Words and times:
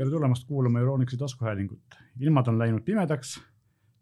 tere 0.00 0.10
tulemast 0.10 0.46
kuulama 0.48 0.80
Euronixi 0.80 1.16
taskuhäälingut. 1.16 1.96
ilmad 2.20 2.46
on 2.46 2.58
läinud 2.58 2.80
pimedaks. 2.84 3.40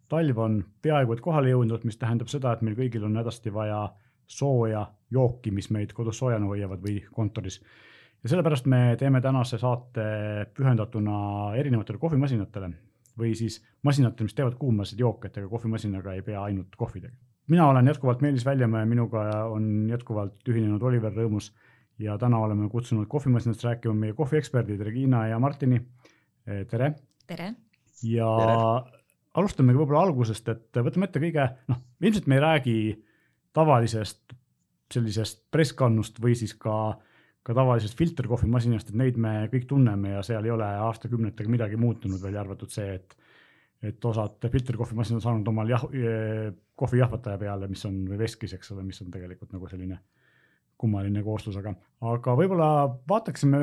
talv 0.09 0.39
on 0.39 0.65
peaaegu 0.83 1.13
et 1.13 1.21
kohale 1.21 1.51
jõudnud, 1.51 1.83
mis 1.85 1.97
tähendab 1.99 2.31
seda, 2.31 2.53
et 2.53 2.63
meil 2.63 2.77
kõigil 2.79 3.03
on 3.05 3.17
hädasti 3.19 3.51
vaja 3.55 3.81
sooja 4.27 4.85
jooki, 5.11 5.51
mis 5.51 5.71
meid 5.75 5.93
kodus 5.93 6.21
soojana 6.23 6.47
hoiavad 6.47 6.85
või 6.87 7.01
kontoris. 7.13 7.59
ja 8.23 8.29
sellepärast 8.29 8.67
me 8.67 8.97
teeme 8.99 9.21
tänase 9.21 9.59
saate 9.59 10.05
pühendatuna 10.55 11.57
erinevatele 11.59 11.99
kohvimasinatele 11.99 12.71
või 13.19 13.35
siis 13.35 13.59
masinatele, 13.83 14.31
mis 14.31 14.39
teevad 14.39 14.55
kuumasid 14.55 15.01
jooke, 15.03 15.27
et 15.27 15.39
ega 15.43 15.49
kohvimasinaga 15.49 16.15
ei 16.15 16.23
pea 16.23 16.43
ainult 16.43 16.77
kohvi 16.77 17.01
tegema. 17.01 17.19
mina 17.49 17.67
olen 17.69 17.87
jätkuvalt 17.87 18.21
Meelis 18.21 18.47
Väljamäe, 18.47 18.87
minuga 18.87 19.45
on 19.51 19.89
jätkuvalt 19.91 20.49
ühinenud 20.49 20.83
Oliver 20.83 21.13
Rõõmus 21.13 21.51
ja 21.99 22.19
täna 22.19 22.39
oleme 22.39 22.69
kutsunud 22.69 23.07
kohvimasinast 23.11 23.65
rääkima 23.65 23.95
meie 23.95 24.13
kohvieksperdid 24.13 24.81
Regina 24.81 25.27
ja 25.27 25.39
Martini. 25.39 25.81
tere. 26.71 26.95
tere. 27.27 27.55
ja 28.03 28.29
tere. 28.41 29.03
alustamegi 29.35 29.79
võib-olla 29.79 30.07
algusest, 30.07 30.49
et 30.49 30.81
võtame 30.85 31.09
ette 31.09 31.23
kõige, 31.23 31.49
noh, 31.69 31.83
ilmselt 32.01 32.27
me 32.27 32.39
ei 32.39 32.45
räägi 32.45 32.79
tavalisest 33.53 34.37
sellisest 34.95 35.43
presskannust 35.53 36.21
või 36.23 36.35
siis 36.39 36.55
ka, 36.57 36.97
ka 37.43 37.55
tavalisest 37.55 37.99
filterkohvimasinast, 37.99 38.89
et 38.89 38.97
neid 38.97 39.19
me 39.21 39.35
kõik 39.53 39.67
tunneme 39.69 40.15
ja 40.15 40.23
seal 40.25 40.47
ei 40.47 40.55
ole 40.55 40.69
aastakümnetega 40.89 41.51
midagi 41.51 41.77
muutunud, 41.77 42.23
välja 42.23 42.45
arvatud 42.45 42.73
see, 42.73 42.95
et 42.95 43.19
et 43.79 44.05
osad 44.05 44.43
filterkohvimasinad 44.51 45.21
on 45.21 45.23
saanud 45.23 45.49
omal 45.53 45.69
jah, 45.71 45.85
kohvijahvataja 46.75 47.39
peale, 47.39 47.69
mis 47.71 47.85
on, 47.87 48.01
või 48.11 48.17
veskis, 48.19 48.57
eks 48.57 48.73
ole, 48.75 48.83
mis 48.83 48.99
on 49.05 49.13
tegelikult 49.15 49.53
nagu 49.55 49.69
selline 49.71 50.01
kummaline 50.79 51.23
koostus, 51.27 51.57
aga, 51.59 51.73
aga 52.07 52.35
võib-olla 52.39 52.69
vaataksime 53.11 53.59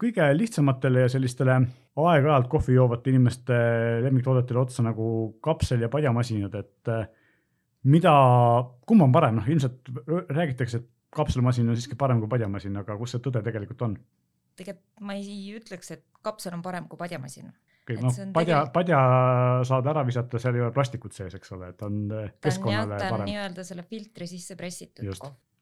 kõige 0.00 0.26
lihtsamatele 0.36 1.06
ja 1.06 1.12
sellistele 1.12 1.56
aeg-ajalt 2.00 2.48
kohvi 2.52 2.76
joovate 2.76 3.12
inimeste 3.12 3.56
lemmiktoodetele 4.04 4.60
otsa 4.60 4.84
nagu 4.84 5.06
kapsel 5.44 5.84
ja 5.84 5.90
padjamasinad, 5.92 6.54
et 6.60 6.92
eh, 6.92 7.08
mida, 7.90 8.14
kumb 8.86 9.06
on 9.06 9.14
parem, 9.14 9.40
noh 9.40 9.48
ilmselt 9.48 9.88
räägitakse, 10.28 10.82
et 10.82 10.88
kapselmasin 11.16 11.68
on 11.68 11.78
siiski 11.78 11.98
parem 11.98 12.20
kui 12.22 12.30
padjamasin, 12.30 12.76
aga 12.82 12.96
kus 13.00 13.16
see 13.16 13.24
tõde 13.24 13.42
tegelikult 13.46 13.88
on? 13.88 13.96
tegelikult 14.60 15.06
ma 15.08 15.16
ei 15.16 15.54
ütleks, 15.56 15.94
et 15.94 16.04
kapsel 16.26 16.52
on 16.52 16.62
parem 16.62 16.86
kui 16.90 17.00
padjamasin. 17.00 17.48
Okei 17.90 17.98
okay,, 17.98 18.06
noh 18.06 18.32
padja 18.34 18.62
tegelikult..., 18.62 18.72
padja 18.78 19.02
saad 19.68 19.92
ära 19.92 20.06
visata, 20.06 20.40
seal 20.42 20.58
ei 20.58 20.64
ole 20.64 20.74
plastikut 20.76 21.16
sees, 21.16 21.36
eks 21.38 21.54
ole, 21.58 21.74
et 21.74 21.86
on 21.86 22.02
keskkonnale 22.40 22.96
ta 22.96 23.10
on, 23.10 23.16
parem. 23.18 23.30
nii-öelda 23.32 23.66
selle 23.66 23.86
filtri 23.90 24.30
sisse 24.30 24.56
pressitud 24.58 25.10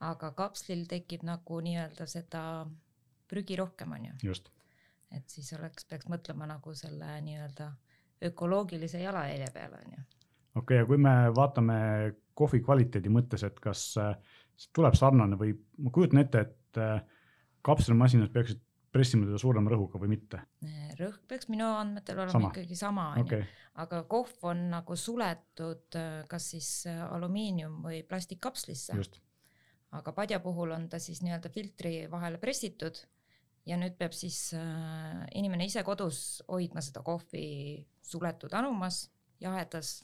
aga 0.04 0.30
kapslil 0.36 0.84
tekib 0.90 1.24
nagu 1.26 1.58
nii-öelda 1.64 2.06
seda 2.10 2.42
prügi 3.28 3.58
rohkem, 3.58 3.92
on 3.96 4.06
ju. 4.08 4.34
et 5.14 5.26
siis 5.30 5.50
oleks, 5.58 5.86
peaks 5.88 6.08
mõtlema 6.10 6.48
nagu 6.48 6.74
selle 6.76 7.18
nii-öelda 7.26 7.70
ökoloogilise 8.28 9.02
jalajälje 9.02 9.50
peale, 9.54 9.82
on 9.84 9.96
ju. 9.96 10.04
okei 10.54 10.62
okay,, 10.62 10.76
ja 10.82 10.86
kui 10.86 10.98
me 11.02 11.14
vaatame 11.34 11.78
kohvi 12.38 12.62
kvaliteedi 12.62 13.10
mõttes, 13.10 13.44
et 13.46 13.58
kas 13.60 13.84
see 13.96 14.70
tuleb 14.74 14.94
sarnane 14.98 15.38
või 15.38 15.52
ma 15.82 15.90
kujutan 15.94 16.22
ette, 16.22 16.46
et 16.46 16.82
äh, 16.82 17.02
kapselmasinad 17.66 18.30
peaksid 18.34 18.62
pressima 18.92 19.26
teda 19.28 19.38
suurema 19.40 19.72
rõhuga 19.72 20.00
või 20.02 20.12
mitte? 20.16 20.42
rõhk 20.98 21.24
peaks 21.30 21.48
minu 21.52 21.66
andmetel 21.78 22.18
olema 22.18 22.34
sama. 22.34 22.50
ikkagi 22.52 22.78
sama, 22.78 23.06
onju, 23.20 23.42
aga 23.84 24.02
kohv 24.10 24.48
on 24.50 24.64
nagu 24.72 24.96
suletud 24.98 25.98
äh, 25.98 26.22
kas 26.30 26.50
siis 26.54 26.70
äh, 26.90 27.02
alumiinium 27.12 27.82
või 27.84 28.02
plastikkapslisse. 28.08 28.98
aga 29.98 30.12
padja 30.12 30.40
puhul 30.44 30.74
on 30.76 30.88
ta 30.88 30.98
siis 30.98 31.22
nii-öelda 31.24 31.52
filtri 31.52 31.94
vahele 32.10 32.38
pressitud 32.38 32.98
ja 33.68 33.78
nüüd 33.80 33.96
peab 34.00 34.16
siis 34.16 34.52
äh, 34.56 35.24
inimene 35.38 35.68
ise 35.68 35.84
kodus 35.86 36.42
hoidma 36.48 36.82
seda 36.84 37.02
kohvi 37.06 37.86
suletud 38.04 38.52
anumas, 38.56 39.06
jahedas, 39.40 40.00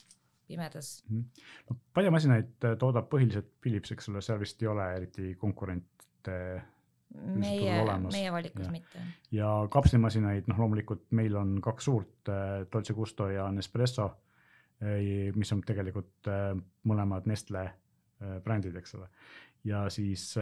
pimedas 0.49 0.99
mm. 1.09 1.25
no 1.71 1.79
padjamasinaid 1.97 2.69
äh, 2.69 2.77
toodab 2.81 3.09
põhiliselt 3.13 3.51
Philips, 3.65 3.95
eks 3.95 4.11
ole, 4.13 4.23
seal 4.25 4.41
vist 4.43 4.63
ei 4.63 4.71
ole 4.71 4.89
eriti 4.99 5.35
konkurente 5.41 6.39
meie, 7.15 7.79
meie 8.11 8.33
valikus 8.33 8.67
ja. 8.67 8.73
mitte. 8.75 9.07
ja 9.35 9.53
kapslimasinaid, 9.71 10.51
noh, 10.51 10.61
loomulikult 10.65 11.07
meil 11.17 11.37
on 11.41 11.57
kaks 11.65 11.91
suurt 11.91 12.33
äh,, 12.33 12.67
Dolce 12.73 12.97
Gusto 12.97 13.29
ja 13.31 13.47
Nespresso 13.55 14.11
äh,, 14.83 15.31
mis 15.37 15.53
on 15.55 15.63
tegelikult 15.67 16.31
äh, 16.31 16.53
mõlemad 16.91 17.31
Nestle 17.31 17.71
brändid, 18.45 18.77
eks 18.79 18.95
ole 18.97 19.09
ja 19.69 19.85
siis 19.91 20.37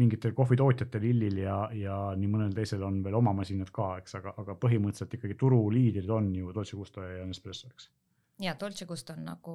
mingitel 0.00 0.32
kohvitootjatel, 0.34 1.04
Illil 1.10 1.38
ja, 1.44 1.56
ja 1.76 1.96
nii 2.18 2.30
mõnel 2.30 2.54
teisel 2.56 2.82
on 2.86 2.98
veel 3.04 3.16
oma 3.18 3.34
masinad 3.36 3.70
ka, 3.74 3.94
eks, 4.02 4.16
aga, 4.18 4.34
aga 4.42 4.56
põhimõtteliselt 4.60 5.18
ikkagi 5.18 5.36
turuliidrid 5.38 6.10
on 6.10 6.32
ju 6.34 6.54
Dolce 6.54 6.78
Gusto 6.78 7.04
ja 7.06 7.26
Nespresso, 7.28 7.70
eks. 7.70 7.90
ja 8.42 8.56
Dolce 8.60 8.88
Gusto 8.90 9.14
on 9.14 9.28
nagu 9.28 9.54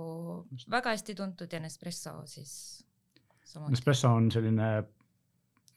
väga 0.71 0.95
hästi 0.95 1.17
tuntud 1.19 1.51
ja 1.51 1.59
Nespresso 1.63 2.21
siis. 2.29 2.53
Nespresso 3.67 4.11
on 4.13 4.29
selline 4.31 4.69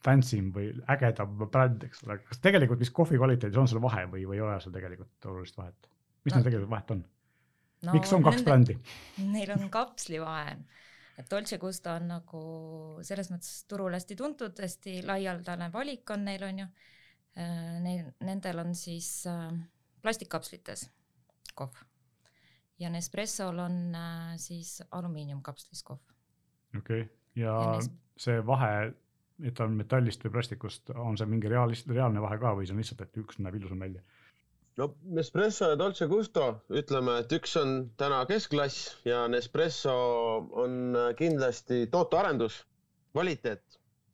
fancy 0.03 0.37
im 0.41 0.51
või 0.55 0.69
ägedam 0.91 1.35
bränd, 1.45 1.83
eks 1.87 2.03
ole, 2.07 2.19
kas 2.27 2.41
tegelikult 2.43 2.81
vist 2.83 2.95
kohvi 2.95 3.19
kvaliteedis 3.21 3.59
on 3.59 3.69
seal 3.71 3.83
vahe 3.83 4.05
või, 4.11 4.27
või 4.29 4.39
ei 4.39 4.45
ole 4.45 4.59
seal 4.63 4.75
tegelikult 4.75 5.31
olulist 5.31 5.59
vahet? 5.59 5.89
mis 6.23 6.33
no, 6.33 6.39
neil 6.39 6.47
tegelikult 6.47 6.71
vahet 6.71 6.95
on 6.95 7.03
no,? 7.03 7.93
miks 7.95 8.15
on 8.15 8.25
kaks 8.25 8.41
nende, 8.41 8.49
brändi? 8.49 9.31
Neil 9.33 9.53
on 9.57 9.69
kapslivahe 9.73 10.57
et 11.17 11.29
Dolce 11.29 11.59
Gusto 11.61 11.93
on 11.93 12.09
nagu 12.09 12.43
selles 13.05 13.29
mõttes 13.33 13.63
turul 13.69 13.93
hästi 13.93 14.17
tuntud, 14.17 14.57
hästi 14.57 15.01
laialdane 15.05 15.69
valik 15.73 16.09
on 16.15 16.25
neil 16.29 16.45
on 16.47 16.63
ju. 16.63 16.67
Äh, 17.33 17.79
neil, 17.81 18.11
nendel 18.21 18.61
on 18.61 18.75
siis 18.77 19.23
äh, 19.29 19.49
plastikkapslites 20.05 20.85
kohv 21.57 21.79
ja 22.81 22.91
Nespressol 22.93 23.57
on 23.63 23.77
äh, 23.97 24.33
siis 24.37 24.81
alumiiniumkapslis 24.91 25.83
kohv. 25.83 26.01
okei 26.77 27.01
okay., 27.01 27.09
ja, 27.35 27.49
ja 27.49 27.71
nes... 27.77 27.89
see 28.17 28.37
vahe, 28.45 28.93
on 29.65 29.77
metallist 29.79 30.23
või 30.25 30.31
plastikust, 30.37 30.91
on 30.95 31.17
see 31.19 31.27
mingi 31.29 31.49
realist-, 31.51 31.89
reaalne 31.91 32.21
vahe 32.23 32.37
ka 32.41 32.53
või 32.57 32.67
see 32.67 32.75
on 32.75 32.81
lihtsalt, 32.83 33.01
et 33.05 33.17
üks 33.23 33.39
näeb 33.43 33.57
ilusam 33.59 33.81
välja? 33.83 34.01
no 34.77 34.87
Nespresso 35.17 35.69
ja 35.73 35.77
Dolce 35.79 36.07
Gusto, 36.09 36.45
ütleme, 36.81 37.19
et 37.23 37.33
üks 37.37 37.55
on 37.61 37.73
täna 38.01 38.23
keskklass 38.29 38.79
ja 39.05 39.25
Nespresso 39.29 39.93
on 40.65 40.97
kindlasti 41.19 41.83
tootearendus, 41.93 42.61
kvaliteet 43.13 43.63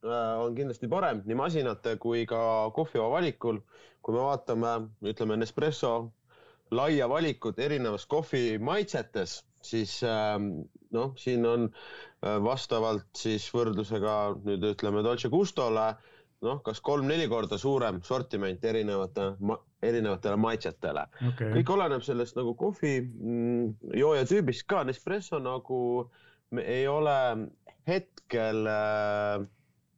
äh, 0.04 0.42
on 0.44 0.56
kindlasti 0.58 0.90
parem 0.92 1.22
nii 1.30 1.38
masinate 1.40 1.96
kui 2.04 2.26
ka 2.28 2.42
kohvijoo 2.76 3.12
valikul. 3.14 3.62
kui 4.02 4.16
me 4.16 4.22
vaatame, 4.24 4.74
ütleme 5.12 5.36
Nespresso 5.38 5.94
laia 6.72 7.08
valikut 7.10 7.60
erinevas 7.60 8.06
kohvi 8.06 8.58
maitsetes, 8.60 9.40
siis 9.66 10.00
ähm, 10.08 10.52
noh, 10.96 11.12
siin 11.20 11.46
on 11.46 11.68
äh, 11.70 12.38
vastavalt 12.44 13.10
siis 13.18 13.48
võrdlusega 13.54 14.16
nüüd 14.46 14.64
ütleme 14.72 15.04
Dolce 15.06 15.32
Gustole 15.34 15.90
noh, 16.46 16.62
kas 16.64 16.80
kolm-neli 16.86 17.28
korda 17.32 17.60
suurem 17.60 18.00
sortiment 18.06 18.64
erinevate 18.66 19.34
ma,, 19.44 19.60
erinevatele 19.84 20.40
maitsetele. 20.40 21.06
Okay.. 21.32 21.52
kõik 21.60 21.74
oleneb 21.76 22.04
sellest 22.06 22.40
nagu 22.40 22.56
kohvi 22.60 22.96
mm, 23.04 23.94
tüübist 24.30 24.68
ka. 24.70 24.84
Nespresso 24.88 25.40
nagu 25.44 25.80
ei 26.64 26.88
ole 26.90 27.18
hetkel 27.88 28.68
äh, 28.70 29.46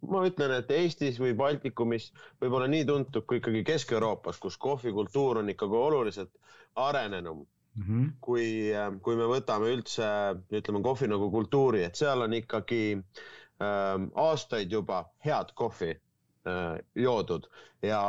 ma 0.10 0.26
ütlen, 0.26 0.56
et 0.58 0.72
Eestis 0.74 1.20
või 1.22 1.36
Baltikumis 1.38 2.10
võib-olla 2.42 2.70
nii 2.72 2.86
tuntud 2.90 3.26
kui 3.30 3.42
ikkagi 3.42 3.64
Kesk-Euroopas, 3.68 4.40
kus 4.42 4.58
kohvikultuur 4.62 5.42
on 5.44 5.52
ikkagi 5.54 5.78
oluliselt 5.78 6.34
arenenum 6.80 7.46
mm. 7.76 7.84
-hmm. 7.84 8.12
kui, 8.22 8.48
äh, 8.76 8.92
kui 9.02 9.16
me 9.16 9.30
võtame 9.32 9.74
üldse, 9.76 10.08
ütleme 10.52 10.84
kohvi 10.84 11.08
nagu 11.08 11.32
kultuuri, 11.32 11.84
et 11.84 11.96
seal 11.96 12.22
on 12.22 12.34
ikkagi 12.34 12.84
ähm, 12.98 14.10
aastaid 14.16 14.72
juba 14.72 15.06
head 15.26 15.54
kohvi 15.56 15.96
Äh, 16.42 16.80
joodud 16.96 17.44
ja 17.86 18.02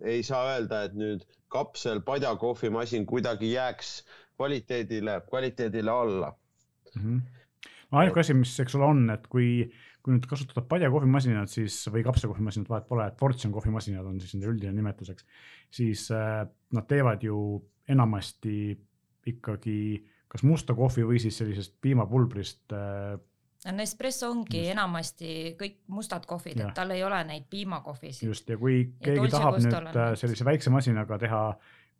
ei 0.00 0.22
saa 0.24 0.46
öelda, 0.54 0.78
et 0.86 0.94
nüüd 0.96 1.26
kapsel 1.52 1.98
padjakohvimasin 2.06 3.04
kuidagi 3.04 3.50
jääks 3.50 3.90
kvaliteedile, 4.38 5.18
kvaliteedile 5.28 5.92
alla 5.92 6.30
mm. 6.94 7.02
-hmm. 7.02 7.20
no 7.90 7.98
ainuke 7.98 8.20
asi, 8.20 8.34
mis, 8.34 8.54
eks 8.64 8.78
ole, 8.80 8.84
on, 8.84 9.02
et 9.12 9.26
kui, 9.28 9.68
kui 10.00 10.16
nüüd 10.16 10.24
kasutada 10.30 10.64
padjakohvimasinat, 10.70 11.52
siis 11.52 11.76
või 11.92 12.06
kapselkohvimasinat, 12.08 12.72
vahet 12.72 12.88
pole, 12.88 13.10
et 13.10 13.20
portsjon 13.20 13.52
kohvimasinad 13.52 14.08
on 14.08 14.16
siis 14.24 14.32
nende 14.34 14.54
üldine 14.54 14.72
nimetuseks, 14.72 15.28
siis 15.68 16.08
äh, 16.16 16.46
nad 16.72 16.88
teevad 16.88 17.28
ju 17.28 17.60
enamasti 17.92 18.72
ikkagi 19.26 19.78
kas 20.28 20.42
musta 20.42 20.74
kohvi 20.74 21.06
või 21.06 21.22
siis 21.22 21.38
sellisest 21.38 21.76
piimapulbrist 21.80 22.74
äh, 22.74 23.16
Nespresso 23.72 24.30
ongi 24.30 24.60
just. 24.60 24.70
enamasti 24.70 25.30
kõik 25.58 25.78
mustad 25.90 26.26
kohvid, 26.28 26.60
et 26.60 26.74
tal 26.76 26.92
ei 26.94 27.02
ole 27.02 27.18
neid 27.26 27.48
piimakohvisid. 27.50 28.28
just 28.28 28.50
ja 28.50 28.58
kui 28.58 28.76
ja 28.78 29.08
keegi 29.08 29.30
tahab 29.32 29.58
nüüd 29.58 29.96
äh, 29.96 30.12
sellise 30.18 30.44
väikse 30.46 30.70
masinaga 30.70 31.18
teha 31.18 31.40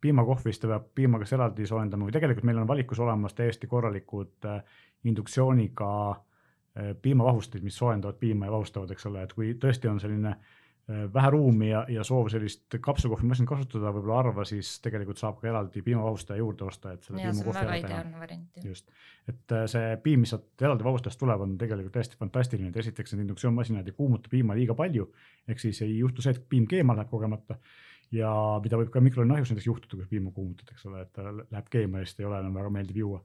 piimakohvi, 0.01 0.53
siis 0.53 0.61
ta 0.61 0.69
peab 0.71 0.85
piima 0.95 1.19
kas 1.19 1.33
eraldi 1.35 1.67
soojendama 1.67 2.07
või 2.07 2.15
tegelikult 2.15 2.47
meil 2.47 2.61
on 2.61 2.69
valikus 2.69 3.01
olemas 3.03 3.35
täiesti 3.35 3.67
korralikud 3.67 4.47
äh, 4.47 4.61
induktsiooniga 5.09 5.89
äh, 6.11 6.93
piimavahustid, 7.01 7.65
mis 7.65 7.77
soojendavad 7.77 8.19
piima 8.21 8.47
ja 8.47 8.53
vahustavad, 8.53 8.93
eks 8.93 9.09
ole, 9.09 9.25
et 9.25 9.33
kui 9.33 9.53
tõesti 9.59 9.91
on 9.91 9.99
selline 9.99 10.37
vähe 10.87 11.29
ruumi 11.29 11.67
ja, 11.69 11.81
ja 11.91 12.03
soov 12.07 12.29
sellist 12.31 12.77
kapselkohvimasinat 12.81 13.49
kasutada, 13.49 13.91
võib-olla 13.91 14.21
harva, 14.21 14.45
siis 14.47 14.77
tegelikult 14.83 15.19
saab 15.19 15.41
ka 15.41 15.49
eraldi 15.49 15.81
piimavahustaja 15.83 16.39
juurde 16.39 16.63
osta, 16.63 16.93
et 16.95 17.03
selle 17.03 17.25
piimakohvi 17.25 17.63
ära 17.63 17.79
teha. 17.83 18.37
just, 18.63 18.87
et 19.27 19.55
äh, 19.57 19.65
see 19.67 19.97
piim, 20.05 20.23
mis 20.23 20.31
sealt 20.31 20.63
eraldi 20.63 20.87
vahustajast 20.87 21.19
tuleb, 21.19 21.43
on 21.43 21.57
tegelikult 21.59 21.97
täiesti 21.97 22.19
fantastiline, 22.19 22.71
et 22.71 22.79
esiteks 22.83 23.13
need 23.13 23.25
induktsioonmasinad 23.25 23.89
ei 23.89 23.97
kuumuta 23.99 24.31
piima 24.31 24.55
liiga 24.55 24.77
palju, 24.79 25.09
ehk 25.51 25.65
siis 25.65 25.83
ei 25.83 25.97
juhtu 25.97 26.23
see, 26.23 26.37
et 26.37 26.47
piim 26.55 26.69
keema 26.71 26.95
läheb 26.95 27.11
kogemata 27.11 27.59
ja 28.15 28.31
mida 28.63 28.79
võib 28.79 28.91
ka 28.93 29.03
mikrolaineahjus 29.03 29.51
näiteks 29.51 29.67
juhtuda, 29.67 29.99
kui 29.99 30.09
piima 30.15 30.31
kuumutad, 30.31 30.71
eks 30.71 30.87
ole, 30.87 31.03
et 31.03 31.11
ta 31.15 31.27
läheb 31.35 31.71
keema 31.73 31.99
ja 31.99 32.07
siis 32.07 32.23
ei 32.23 32.31
ole 32.31 32.39
enam 32.39 32.55
väga 32.55 32.71
meeldiv 32.79 33.03
juua. 33.03 33.23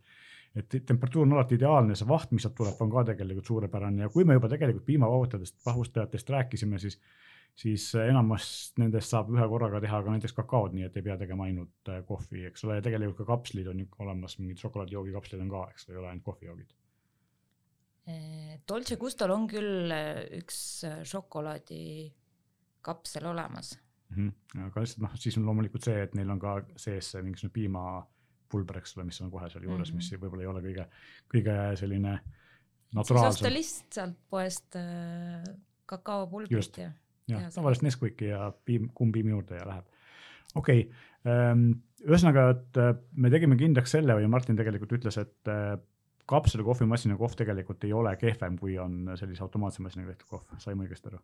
Et 0.59 0.75
temperatuur 0.85 1.25
on 1.25 1.39
alati 1.39 1.57
ideaalne, 1.57 1.95
see 1.97 2.09
vaht, 2.09 2.33
mis 2.35 2.43
sealt 2.45 2.59
tuleb, 2.59 2.81
on 2.83 2.91
ka 2.93 3.07
tegelikult 3.09 3.47
suurepärane 3.49 4.03
ja 4.03 4.11
kui 4.13 4.27
me 4.29 4.35
juba 4.37 4.51
tegelikult 4.53 4.85
piimavahustajatest, 4.85 5.63
vahustajatest 5.65 6.33
rääkisime, 6.35 6.81
siis 6.83 6.99
siis 7.59 7.89
enamus 8.01 8.47
nendest 8.81 9.13
saab 9.13 9.31
ühe 9.35 9.47
korraga 9.51 9.81
teha 9.85 10.01
ka 10.05 10.15
näiteks 10.15 10.35
kakaod, 10.37 10.77
nii 10.77 10.87
et 10.89 10.97
ei 10.97 11.05
pea 11.07 11.19
tegema 11.21 11.47
ainult 11.49 11.91
äh, 11.93 12.01
kohvi, 12.09 12.47
eks 12.49 12.65
ole, 12.67 12.79
ja 12.79 12.85
tegelikult 12.85 13.23
ka 13.23 13.29
kapslid 13.35 13.69
on 13.73 13.85
olemas, 14.05 14.39
mingid 14.41 14.63
šokolaadijoogi 14.63 15.13
kapslid 15.17 15.45
on 15.45 15.53
ka, 15.53 15.67
eks 15.75 15.89
ole, 15.89 15.97
ei 15.97 16.01
ole 16.01 16.11
ainult 16.13 16.27
kohvijoogid. 16.31 16.75
Äh, 18.09 18.57
Dolce 18.69 18.97
Gustol 19.01 19.35
on 19.37 19.47
küll 19.51 19.93
äh, 19.95 20.25
üks 20.41 20.59
šokolaadi 21.09 21.85
kapsel 22.83 23.29
olemas 23.31 23.77
mm. 24.17 24.29
-hmm. 24.29 24.67
aga 24.67 24.81
lihtsalt 24.81 25.05
noh, 25.05 25.13
siis 25.17 25.37
on 25.39 25.47
loomulikult 25.47 25.85
see, 25.87 26.01
et 26.03 26.15
neil 26.19 26.31
on 26.35 26.41
ka 26.43 26.57
sees 26.77 27.13
see 27.15 27.23
mingisugune 27.23 27.55
piimapulber, 27.55 28.81
eks 28.81 28.97
ole, 28.97 29.07
mis 29.11 29.21
on 29.23 29.31
kohe 29.31 29.51
seal 29.51 29.69
juures 29.69 29.93
mm, 29.93 29.99
-hmm. 29.99 30.15
mis 30.15 30.25
võib-olla 30.25 30.43
ei 30.43 30.51
ole 30.55 30.65
kõige, 30.65 30.89
kõige 31.35 31.59
selline 31.79 32.17
naturaalsem. 32.95 33.39
siis 33.39 33.45
osta 33.45 33.55
lihtsalt 33.55 34.19
poest 34.31 34.77
äh, 34.81 35.55
kakaopulbrit 35.87 36.83
ja 36.83 36.91
jah, 37.31 37.49
tavaliselt 37.55 37.87
Nesquiki 37.87 38.33
ja 38.33 38.51
piim, 38.65 38.91
kuum 38.95 39.13
piim 39.15 39.33
juurde 39.35 39.61
ja 39.61 39.69
läheb. 39.69 39.87
okei 40.55 40.85
okay., 40.87 41.07
ehm, 41.33 41.69
ühesõnaga, 42.03 42.49
et 42.57 42.83
äh, 42.83 42.95
me 43.15 43.31
tegime 43.33 43.59
kindlaks 43.61 43.95
selle 43.97 44.17
või 44.19 44.31
Martin 44.31 44.59
tegelikult 44.59 44.97
ütles, 44.99 45.19
et 45.23 45.53
äh, 45.53 45.77
kapsel 46.29 46.65
kohvimasina 46.67 47.19
kohv 47.21 47.37
tegelikult 47.39 47.85
ei 47.87 47.93
ole 47.97 48.15
kehvem, 48.21 48.59
kui 48.59 48.79
on 48.81 49.15
sellise 49.19 49.45
automaatse 49.45 49.85
masinaga 49.85 50.15
tehtud 50.15 50.37
kohv, 50.37 50.59
saime 50.63 50.87
õigesti 50.87 51.13
aru? 51.13 51.23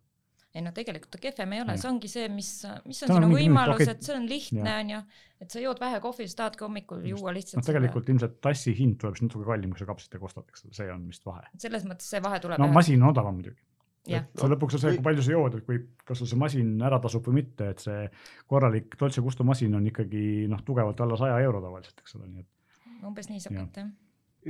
ei 0.49 0.63
no 0.65 0.71
tegelikult 0.73 1.11
ta 1.13 1.19
kehvem 1.21 1.51
ei 1.53 1.61
ole, 1.61 1.75
see 1.77 1.89
ongi 1.91 2.09
see, 2.09 2.25
mis, 2.33 2.47
mis 2.89 3.03
on, 3.05 3.11
on 3.13 3.19
sinu 3.19 3.27
võimalus, 3.35 3.83
et 3.91 3.99
see 4.01 4.15
on 4.15 4.23
lihtne, 4.29 4.69
on 4.73 4.93
ju, 4.95 5.01
et 5.45 5.53
sa 5.53 5.61
jood 5.61 5.81
vähe 5.81 5.99
kohvi, 6.01 6.25
sa 6.31 6.39
tahadki 6.43 6.65
hommikul 6.65 7.03
Just. 7.03 7.11
juua 7.11 7.33
lihtsalt. 7.35 7.61
no 7.61 7.67
tegelikult 7.67 8.07
selle... 8.07 8.15
ilmselt 8.15 8.39
tassi 8.47 8.73
hind 8.77 8.97
tuleb 9.01 9.19
siis 9.19 9.27
natuke 9.27 9.45
kallim, 9.45 9.75
kui 9.75 9.83
sa 9.83 9.85
kapslitega 9.91 10.25
ostad, 10.25 10.47
eks 10.49 10.65
ole, 10.65 10.73
see 10.79 10.89
on 10.93 11.03
vist 11.11 11.27
vahe. 11.29 11.45
selles 11.65 11.85
mõttes 11.85 12.09
see 12.15 12.23
vahe 12.25 12.41
tuleb. 12.41 12.61
no 12.63 12.69
masin 12.73 13.05
on 13.05 13.11
odavam 13.11 13.37
muidugi 13.37 13.61
et 14.07 14.41
see 14.41 14.49
lõpuks 14.51 14.77
on 14.77 14.83
see, 14.83 14.95
kui 14.97 15.05
palju 15.05 15.25
sa 15.25 15.33
jood, 15.35 15.57
et 15.59 15.65
kui, 15.67 15.79
kas 16.07 16.21
sul 16.21 16.29
see 16.31 16.39
masin 16.39 16.71
ära 16.85 16.99
tasub 17.03 17.25
või 17.27 17.41
mitte, 17.41 17.69
et 17.73 17.83
see 17.83 18.05
korralik 18.49 18.95
Dolce 18.99 19.23
Gusto 19.25 19.45
masin 19.47 19.75
on 19.75 19.87
ikkagi 19.89 20.47
noh, 20.51 20.61
tugevalt 20.65 21.01
alla 21.03 21.17
saja 21.19 21.39
euro 21.45 21.61
tavaliselt, 21.63 21.99
eks 22.03 22.15
ole, 22.19 22.29
nii 22.29 22.45
et. 22.45 23.03
umbes 23.07 23.29
nii 23.29 23.43
saab 23.43 23.57
kätte 23.57 23.85
jah. 23.85 23.91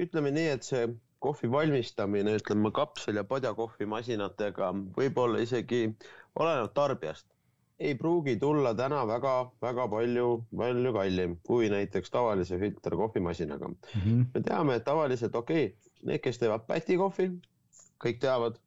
ütleme 0.05 0.33
nii, 0.35 0.51
et 0.57 0.67
see 0.67 0.85
kohvi 1.19 1.49
valmistamine, 1.51 2.37
ütleme 2.39 2.71
kapsel 2.75 3.19
ja 3.19 3.25
padjakohvimasinatega 3.27 4.71
võib-olla 4.95 5.41
isegi 5.43 5.89
oleneb 6.39 6.71
tarbijast, 6.77 7.27
ei 7.79 7.95
pruugi 7.95 8.35
tulla 8.39 8.73
täna 8.75 9.05
väga-väga 9.07 9.85
palju, 9.91 10.29
palju 10.61 10.93
kallim 10.95 11.35
kui 11.47 11.69
näiteks 11.71 12.11
tavalise 12.11 12.59
filterkohvimasinaga 12.59 13.67
mm. 13.67 14.01
-hmm. 14.03 14.25
me 14.33 14.41
teame, 14.41 14.75
et 14.75 14.83
tavaliselt 14.83 15.35
okei 15.35 15.65
okay,, 15.65 15.91
need, 16.03 16.19
kes 16.23 16.39
teevad 16.39 16.67
pätikohvi, 16.67 17.29
kõik 18.03 18.19
teavad 18.19 18.59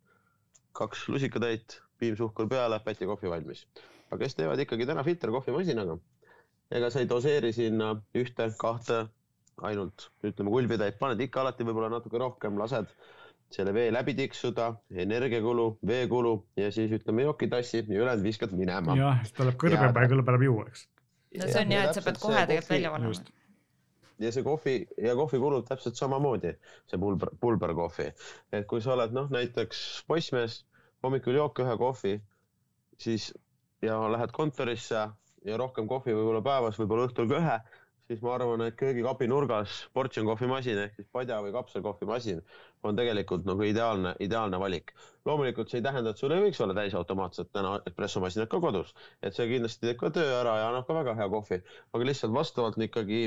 kaks 0.72 1.08
lusikatäit, 1.08 1.80
piimsuhkur 2.00 2.48
peale, 2.48 2.80
päti 2.84 3.06
kohvi 3.08 3.30
valmis. 3.30 3.66
aga 4.10 4.18
kes 4.24 4.36
teevad 4.36 4.60
ikkagi 4.60 4.86
täna 4.86 5.04
filterkohvimasinaga, 5.04 5.96
ega 6.76 6.90
sa 6.92 7.00
ei 7.00 7.08
doseeri 7.08 7.52
sinna 7.56 7.94
ühte, 8.18 8.50
kahte 8.60 9.06
ainult 9.64 10.08
ütleme 10.24 10.52
kulbitäit, 10.52 10.98
paned 11.00 11.20
ikka 11.20 11.42
alati 11.42 11.64
võib-olla 11.64 11.88
natuke 11.92 12.20
rohkem, 12.20 12.58
lased 12.60 12.90
selle 13.52 13.74
vee 13.76 13.90
läbi 13.92 14.14
tiksuda, 14.16 14.70
energiakulu, 15.04 15.66
veekulu 15.86 16.32
ja 16.56 16.70
siis 16.72 16.92
ütleme 16.96 17.26
jokitassi 17.28 17.82
ja 17.82 18.00
ülejäänud 18.00 18.24
viskad 18.24 18.56
minema. 18.56 18.96
jah, 18.96 19.20
siis 19.24 19.36
tuleb 19.36 19.60
kõrbe 19.60 19.80
ja 19.80 20.10
kõlb 20.14 20.32
ära 20.32 20.44
juua, 20.48 20.66
eks. 20.72 20.88
no 21.38 21.48
see 21.48 21.64
on 21.64 21.76
ja, 21.76 21.86
et 21.88 21.96
sa 21.96 22.04
pead 22.04 22.20
kohe 22.20 22.44
tegelikult 22.48 22.76
välja 22.76 22.92
valama 22.96 23.40
ja 24.22 24.32
see 24.34 24.44
kohvi 24.46 24.74
ja 25.02 25.14
kohvi 25.18 25.40
kulub 25.42 25.66
täpselt 25.68 25.98
samamoodi, 25.98 26.52
see 26.90 27.00
pulber, 27.02 27.32
pulberkohvi. 27.40 28.10
et 28.52 28.66
kui 28.70 28.82
sa 28.84 28.94
oled 28.96 29.14
noh, 29.16 29.30
näiteks 29.34 29.80
poissmees, 30.08 30.62
hommikul 31.02 31.38
jook 31.40 31.62
ühe 31.64 31.76
kohvi, 31.80 32.14
siis 33.02 33.32
ja 33.82 33.98
lähed 34.12 34.30
kontorisse 34.34 35.08
ja 35.44 35.56
rohkem 35.58 35.88
kohvi 35.90 36.14
võib-olla 36.14 36.42
päevas, 36.46 36.78
võib-olla 36.78 37.08
õhtul 37.08 37.28
ka 37.30 37.40
ühe, 37.40 37.56
siis 38.10 38.20
ma 38.24 38.34
arvan, 38.34 38.62
et 38.66 38.76
köögikapi 38.78 39.28
nurgas 39.30 39.76
portsjon 39.96 40.26
kohvimasin 40.26 40.80
ehk 40.84 40.96
siis 40.98 41.08
padja 41.14 41.38
või 41.44 41.52
kapselkohvimasin 41.54 42.40
on 42.88 42.98
tegelikult 42.98 43.46
nagu 43.46 43.62
ideaalne, 43.66 44.14
ideaalne 44.26 44.58
valik. 44.60 44.90
loomulikult 45.24 45.70
see 45.70 45.78
ei 45.78 45.84
tähenda, 45.86 46.10
et 46.10 46.18
sul 46.18 46.32
ei 46.34 46.42
võiks 46.42 46.58
olla 46.64 46.74
täisautomaatset 46.74 47.52
täna 47.54 47.76
espressomasinat 47.86 48.50
ka 48.50 48.58
kodus, 48.64 48.88
et 49.22 49.36
see 49.36 49.46
kindlasti 49.52 49.86
teeb 49.86 50.00
ka 50.00 50.10
töö 50.16 50.32
ära 50.40 50.56
ja 50.58 50.64
annab 50.72 50.88
ka 50.88 50.96
väga 50.98 51.14
hea 51.20 51.28
kohvi, 51.30 51.60
aga 51.94 52.08
lihtsalt 52.08 52.34
vastavalt 52.34 52.78
ikkagi 52.88 53.20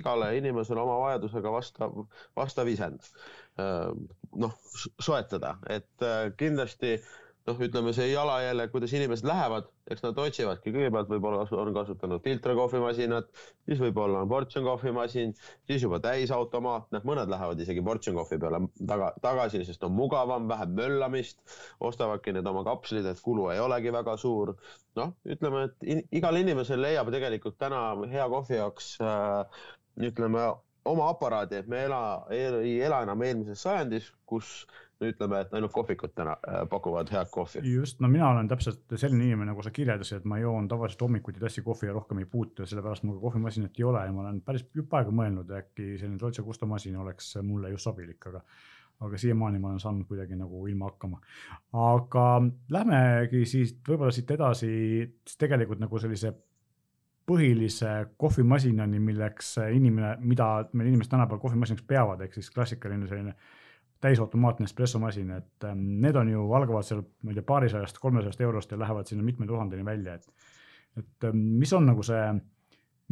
igale 0.00 0.28
inimesele 0.36 0.82
oma 0.84 0.98
vajadusega 1.06 1.54
vastav, 1.54 1.96
vastav 2.36 2.68
isend 2.68 3.08
äh, 3.56 3.88
noh, 4.44 4.58
soetada, 5.00 5.56
et 5.78 6.04
äh, 6.04 6.28
kindlasti 6.36 6.98
noh, 7.48 7.60
ütleme 7.64 7.92
see 7.96 8.10
jalajälje, 8.10 8.66
kuidas 8.72 8.92
inimesed 8.96 9.26
lähevad, 9.28 9.68
eks 9.90 10.04
nad 10.04 10.18
otsivadki, 10.20 10.72
kõigepealt 10.74 11.08
võib-olla 11.12 11.44
on 11.62 11.72
kasutanud 11.76 12.22
filterkohvimasinat, 12.24 13.30
siis 13.68 13.80
võib-olla 13.82 14.22
on 14.24 14.30
portsjon 14.30 14.66
kohvimasin, 14.66 15.32
siis 15.68 15.86
juba 15.86 16.00
täisautomaatne, 16.04 17.00
mõned 17.08 17.32
lähevad 17.32 17.62
isegi 17.64 17.84
portsjon 17.86 18.18
kohvi 18.18 18.40
peale 18.42 18.60
taga, 18.90 19.10
tagasi, 19.24 19.62
sest 19.68 19.88
on 19.88 19.96
mugavam, 19.96 20.48
vähem 20.50 20.76
möllamist, 20.78 21.40
ostavadki 21.90 22.36
need 22.36 22.48
oma 22.52 22.64
kapslid, 22.68 23.08
et 23.08 23.24
kulu 23.24 23.48
ei 23.54 23.62
olegi 23.64 23.94
väga 23.94 24.16
suur. 24.20 24.54
noh, 24.98 25.12
ütleme, 25.30 25.68
et 25.68 25.84
in, 25.94 26.00
igal 26.18 26.36
inimesel 26.40 26.80
leiab 26.82 27.12
tegelikult 27.14 27.54
täna 27.60 27.82
hea 28.10 28.24
kohvi 28.32 28.56
jaoks 28.58 28.96
äh, 29.04 29.60
ütleme 30.08 30.48
oma 30.88 31.08
aparaadi, 31.12 31.60
et 31.60 31.68
me 31.70 31.84
ela, 31.86 32.00
ei 32.34 32.80
ela 32.82 33.02
enam 33.04 33.22
eelmises 33.22 33.62
sajandis, 33.62 34.08
kus 34.26 34.66
ütleme, 35.04 35.40
et 35.40 35.52
ainult 35.54 35.72
kohvikud 35.72 36.12
täna 36.16 36.34
äh, 36.42 36.62
pakuvad 36.70 37.10
head 37.12 37.30
kohvi. 37.30 37.62
just, 37.70 38.00
no 38.00 38.08
mina 38.10 38.30
olen 38.30 38.48
täpselt 38.50 38.96
selline 38.96 39.28
inimene, 39.28 39.52
nagu 39.52 39.62
sa 39.62 39.70
kirjeldasid, 39.74 40.22
et 40.22 40.26
ma 40.28 40.40
joon 40.42 40.68
tavaliselt 40.68 41.04
hommikuti 41.06 41.40
tassi 41.42 41.62
kohvi 41.62 41.90
ja 41.90 41.94
rohkem 41.94 42.18
ei 42.22 42.26
puutu 42.30 42.62
ja 42.62 42.70
sellepärast 42.70 43.06
mul 43.06 43.20
kohvimasinat 43.22 43.78
ei 43.78 43.86
ole 43.86 44.02
ja 44.06 44.12
ma 44.12 44.24
olen 44.24 44.40
päris 44.46 44.66
jupp 44.74 44.98
aega 44.98 45.14
mõelnud, 45.14 45.54
äkki 45.60 45.94
selline 46.00 46.18
Dolce 46.20 46.42
Gusto 46.42 46.66
masin 46.66 46.96
oleks 46.98 47.36
mulle 47.42 47.70
just 47.74 47.86
sobilik, 47.86 48.26
aga 48.32 48.42
aga 49.06 49.18
siiamaani 49.18 49.60
ma 49.62 49.68
olen 49.68 49.80
saanud 49.80 50.06
kuidagi 50.08 50.36
nagu 50.36 50.66
ilma 50.66 50.90
hakkama. 50.90 51.20
aga 51.72 52.26
lähmegi 52.74 53.44
siis 53.46 53.76
võib-olla 53.88 54.10
siit 54.14 54.30
edasi 54.34 54.70
tegelikult 55.38 55.78
nagu 55.78 55.98
sellise 56.02 56.34
põhilise 57.28 57.92
kohvimasinani, 58.16 58.98
milleks 59.04 59.58
inimene, 59.74 60.14
mida 60.24 60.48
meil 60.72 60.88
inimesed 60.88 61.12
tänapäeval 61.12 61.42
kohvimasinaks 61.42 61.84
peavad, 61.86 62.22
ehk 62.24 62.38
siis 62.38 62.48
klassikaline 62.50 63.06
selline 63.06 63.34
täisautomaatne 64.00 64.68
espressomasin, 64.68 65.30
et 65.34 65.64
ähm, 65.66 65.80
need 66.02 66.16
on 66.16 66.28
ju, 66.30 66.44
algavad 66.54 66.86
seal, 66.86 67.02
ma 67.22 67.32
ei 67.32 67.38
tea, 67.38 67.46
paarisajast, 67.46 67.98
kolmesajast 68.02 68.40
eurost 68.46 68.72
ja 68.72 68.78
lähevad 68.78 69.10
sinna 69.10 69.26
mitme 69.26 69.46
tuhandeni 69.46 69.84
välja, 69.84 70.14
et. 70.14 70.28
et 70.98 71.28
ähm, 71.30 71.40
mis 71.58 71.72
on 71.74 71.86
nagu 71.86 72.02
see, 72.06 72.22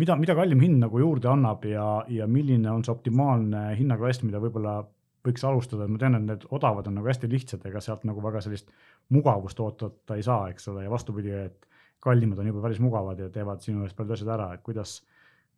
mida, 0.03 0.17
mida 0.21 0.37
kallim 0.39 0.63
hind 0.63 0.83
nagu 0.85 1.01
juurde 1.03 1.31
annab 1.33 1.65
ja, 1.67 1.87
ja 2.09 2.29
milline 2.31 2.71
on 2.71 2.85
see 2.87 2.95
optimaalne 2.95 3.69
hinnaklass, 3.79 4.23
mida 4.27 4.43
võib-olla 4.43 4.79
võiks 5.27 5.43
alustada, 5.47 5.87
et 5.87 5.91
ma 5.91 5.99
tean, 5.99 6.19
et 6.21 6.27
need 6.29 6.45
odavad 6.55 6.87
on 6.87 7.01
nagu 7.01 7.11
hästi 7.11 7.31
lihtsad, 7.31 7.65
ega 7.67 7.83
sealt 7.83 8.05
nagu 8.07 8.23
väga 8.23 8.43
sellist 8.45 8.71
mugavust 9.15 9.61
oodata 9.63 10.19
ei 10.19 10.23
saa, 10.23 10.51
eks 10.53 10.69
ole, 10.71 10.85
ja 10.87 10.93
vastupidi, 10.93 11.33
et 11.49 11.67
kallimad 12.03 12.39
on 12.39 12.53
juba 12.53 12.63
päris 12.63 12.79
mugavad 12.83 13.19
ja 13.19 13.27
teevad 13.33 13.65
sinu 13.65 13.83
eest 13.83 13.97
paljud 13.99 14.15
asjad 14.15 14.31
ära, 14.37 14.53
et 14.55 14.63
kuidas, 14.67 15.01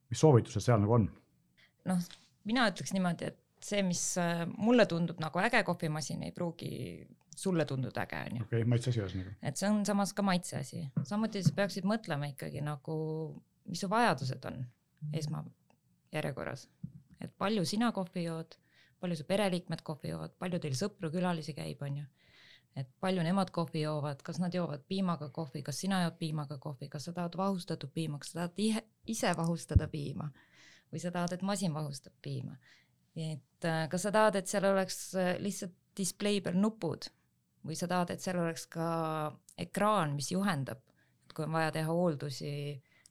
mis 0.09 0.25
soovitused 0.25 0.65
seal 0.65 0.81
nagu 0.81 0.97
on? 0.97 1.11
noh, 1.89 2.09
mina 2.49 2.65
ütleks 2.73 2.95
niimoodi, 2.97 3.29
et 3.29 3.39
see, 3.65 3.83
mis 3.87 4.03
äh, 4.21 4.45
mulle 4.57 4.87
tundub 4.87 5.21
nagu 5.23 5.41
äge 5.43 5.62
kohvimasin, 5.67 6.23
ei 6.27 6.35
pruugi 6.35 6.71
sulle 7.38 7.65
tunduda 7.65 8.05
äge, 8.07 8.21
onju. 8.31 8.43
okei 8.43 8.61
okay,, 8.62 8.69
maitse 8.69 8.91
asi 8.91 9.03
ühesõnaga. 9.03 9.35
et 9.43 9.61
see 9.61 9.71
on 9.71 9.85
samas 9.87 10.12
ka 10.17 10.25
maitse 10.27 10.59
asi, 10.59 10.85
samuti 11.07 11.43
sa 11.47 11.55
peaksid 11.57 11.88
mõtlema 11.88 12.31
ikkagi 12.33 12.62
nagu, 12.65 12.99
mis 13.71 13.83
su 13.85 13.91
vajadused 13.91 14.49
on 14.50 14.62
esmajärjekorras, 15.21 16.69
et 17.21 17.35
palju 17.38 17.65
sina 17.69 17.93
kohvi 17.95 18.27
jood, 18.27 18.59
palju 18.99 19.19
su 19.19 19.27
pereliikmed 19.29 19.83
kohvi 19.87 20.15
joovad, 20.15 20.35
palju 20.38 20.62
teil 20.62 20.79
sõpru-külalisi 20.79 21.55
käib, 21.57 21.83
onju 21.87 22.07
et 22.79 22.91
palju 23.03 23.23
nemad 23.27 23.50
kohvi 23.50 23.81
joovad, 23.83 24.21
kas 24.23 24.38
nad 24.38 24.55
joovad 24.55 24.85
piimaga 24.91 25.31
kohvi, 25.35 25.65
kas 25.67 25.81
sina 25.83 26.03
jood 26.05 26.19
piimaga 26.21 26.59
kohvi, 26.62 26.87
kas 26.93 27.09
sa 27.09 27.15
tahad 27.17 27.35
vahustatud 27.38 27.91
piima, 27.95 28.21
kas 28.23 28.35
sa 28.35 28.45
tahad 28.45 28.85
ise 29.09 29.33
vahustada 29.37 29.88
piima 29.91 30.29
või 30.93 31.03
sa 31.03 31.11
tahad, 31.15 31.35
et 31.35 31.43
masin 31.43 31.75
vahustab 31.75 32.15
piima 32.23 32.55
et 33.19 33.67
äh, 33.67 33.87
kas 33.91 34.07
sa 34.07 34.13
tahad, 34.15 34.39
et 34.39 34.51
seal 34.51 34.67
oleks 34.69 34.99
äh, 35.19 35.35
lihtsalt 35.43 35.75
display 35.99 36.43
peal 36.45 36.59
nupud 36.61 37.09
või 37.67 37.77
sa 37.79 37.89
tahad, 37.91 38.13
et 38.15 38.23
seal 38.23 38.39
oleks 38.41 38.69
ka 38.71 38.89
ekraan, 39.59 40.15
mis 40.17 40.31
juhendab, 40.33 40.81
et 41.27 41.35
kui 41.35 41.47
on 41.47 41.57
vaja 41.57 41.73
teha 41.75 41.91
hooldusi, 41.91 42.53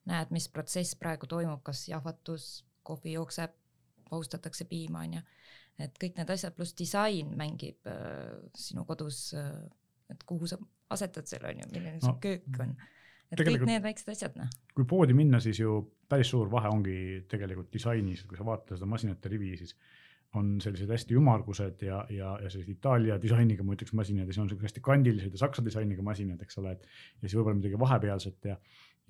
näed, 0.07 0.31
mis 0.35 0.47
protsess 0.51 0.95
praegu 0.99 1.27
toimub, 1.29 1.61
kas 1.67 1.87
jahvatus, 1.89 2.47
kohvi 2.87 3.17
jookseb, 3.17 3.53
vahustatakse 4.07 4.65
piima, 4.69 5.03
onju. 5.03 5.21
et 5.83 5.99
kõik 6.01 6.15
need 6.17 6.31
asjad 6.33 6.55
pluss 6.55 6.73
disain 6.77 7.33
mängib 7.37 7.89
äh, 7.91 8.37
sinu 8.55 8.85
kodus 8.87 9.33
äh,, 9.37 9.51
et 10.09 10.23
kuhu 10.23 10.47
sa 10.47 10.57
asetad 10.95 11.27
selle 11.27 11.51
onju, 11.51 11.67
milline 11.73 11.99
no, 11.99 12.05
see 12.07 12.21
köök 12.23 12.61
on. 12.63 12.77
Et 13.31 13.43
kõik 13.43 13.67
need 13.67 13.83
väiksed 13.83 14.11
asjad, 14.13 14.35
noh. 14.39 14.49
kui 14.75 14.87
poodi 14.89 15.15
minna, 15.17 15.39
siis 15.43 15.59
ju 15.59 15.79
päris 16.09 16.31
suur 16.31 16.51
vahe 16.51 16.71
ongi 16.71 16.97
tegelikult 17.29 17.71
disainis, 17.73 18.23
kui 18.27 18.39
sa 18.39 18.47
vaatad 18.47 18.79
seda 18.79 18.89
masinate 18.89 19.31
rivi, 19.33 19.55
siis 19.59 19.75
on 20.37 20.57
sellised 20.63 20.91
hästi 20.91 21.15
ümmargused 21.17 21.85
ja, 21.87 22.01
ja, 22.13 22.33
ja 22.43 22.49
sellised 22.51 22.75
Itaalia 22.75 23.15
disainiga, 23.21 23.63
ma 23.63 23.77
ütleks 23.77 23.95
masinad 23.95 24.27
ja 24.27 24.33
siis 24.33 24.43
on 24.43 24.51
siuksed 24.51 24.69
hästi 24.69 24.83
kandilised 24.83 25.33
ja 25.35 25.41
saksa 25.45 25.63
disainiga 25.65 26.03
masinad, 26.05 26.41
eks 26.43 26.59
ole, 26.61 26.75
et. 26.75 26.85
ja 27.21 27.27
siis 27.27 27.37
võib-olla 27.39 27.59
midagi 27.61 27.79
vahepealset 27.79 28.49
ja, 28.51 28.57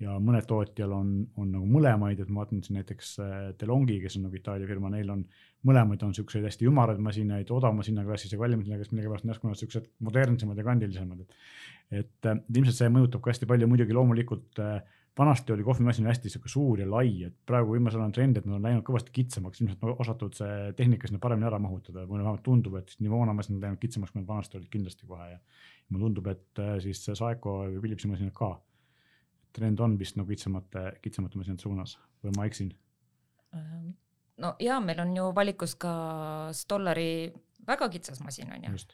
ja 0.02 0.14
mõnel 0.22 0.46
tootjal 0.48 0.94
on, 0.94 1.12
on 1.42 1.50
nagu 1.56 1.68
mõlemaid, 1.68 2.22
et 2.22 2.30
ma 2.30 2.44
vaatan 2.44 2.62
siin 2.64 2.78
näiteks 2.78 3.12
äh, 3.24 3.36
Delongi, 3.60 3.98
kes 4.04 4.18
on 4.18 4.28
nagu 4.28 4.38
Itaalia 4.38 4.70
firma, 4.70 4.92
neil 4.94 5.10
on 5.14 5.24
mõlemaid 5.66 6.04
on 6.06 6.14
siukseid 6.14 6.46
hästi 6.46 6.68
ümaraid 6.70 7.02
masinaid, 7.02 7.50
odavama 7.54 7.86
hinnaklassis 7.86 8.34
ja 8.34 8.38
kallimad 8.40 8.68
hinnaklassis, 8.68 8.94
millegipärast 8.94 9.26
on 9.26 9.34
järsku 9.34 9.54
siuksed 9.64 9.90
modernsemad 10.06 10.58
ja 10.58 10.66
kandilisemad, 10.70 11.26
et. 11.26 11.42
Et 11.90 12.28
äh, 12.28 12.40
ilmselt 12.54 12.76
see 12.76 12.92
mõjutab 12.92 13.24
ka 13.24 13.32
hästi 13.32 13.48
palju, 13.48 13.68
muidugi 13.70 13.96
loomulikult 13.96 14.60
äh, 14.64 14.80
vanasti 15.18 15.52
oli 15.52 15.64
kohvimasin 15.66 16.06
hästi 16.06 16.30
sihuke 16.30 16.48
suur 16.48 16.80
ja 16.80 16.86
lai, 16.90 17.10
et 17.26 17.34
praegu 17.46 17.74
viimasel 17.74 17.98
ajal 17.98 18.10
on 18.10 18.14
trend, 18.14 18.38
et 18.38 18.46
nad 18.46 18.58
on 18.58 18.66
läinud 18.68 18.84
kõvasti 18.86 19.14
kitsamaks, 19.14 19.62
ilmselt 19.62 19.82
on 19.82 19.96
osatud 20.04 20.36
see 20.38 20.72
tehnika 20.78 21.10
sinna 21.10 21.20
paremini 21.22 21.48
ära 21.48 21.58
mahutada, 21.62 22.04
mulle 22.06 22.22
vähemalt 22.22 22.44
tundub, 22.46 22.76
et 22.78 22.94
nii 23.02 23.10
voonamasinad 23.12 23.58
on 23.58 23.66
läinud 23.66 23.82
kitsamaks, 23.82 24.14
kui 24.14 24.22
nad 24.22 24.28
vanasti 24.28 24.60
olid 24.60 24.70
kindlasti 24.72 25.08
kohe 25.10 25.30
ja. 25.32 25.40
mulle 25.88 26.06
tundub, 26.06 26.30
et 26.34 26.62
äh, 26.62 26.76
siis 26.84 27.02
Saeco 27.08 27.56
või 27.64 27.80
Philipsi 27.82 28.10
masinad 28.12 28.36
ka. 28.36 28.52
trend 29.58 29.80
on 29.80 29.98
vist 29.98 30.16
nagu 30.16 30.28
kitsamate, 30.28 30.84
kitsamate 31.02 31.38
masinate 31.40 31.66
suunas 31.66 31.96
või 32.22 32.36
ma 32.36 32.46
eksin? 32.46 32.70
Ähm, 33.56 33.90
no 34.38 34.54
ja 34.62 34.78
meil 34.80 35.00
on 35.02 35.16
ju 35.16 35.32
valikus 35.34 35.74
ka 35.74 35.92
Stollari 36.54 37.32
väga 37.66 37.88
kitsas 37.88 38.20
masin 38.22 38.52
on 38.54 38.68
ju, 38.68 38.86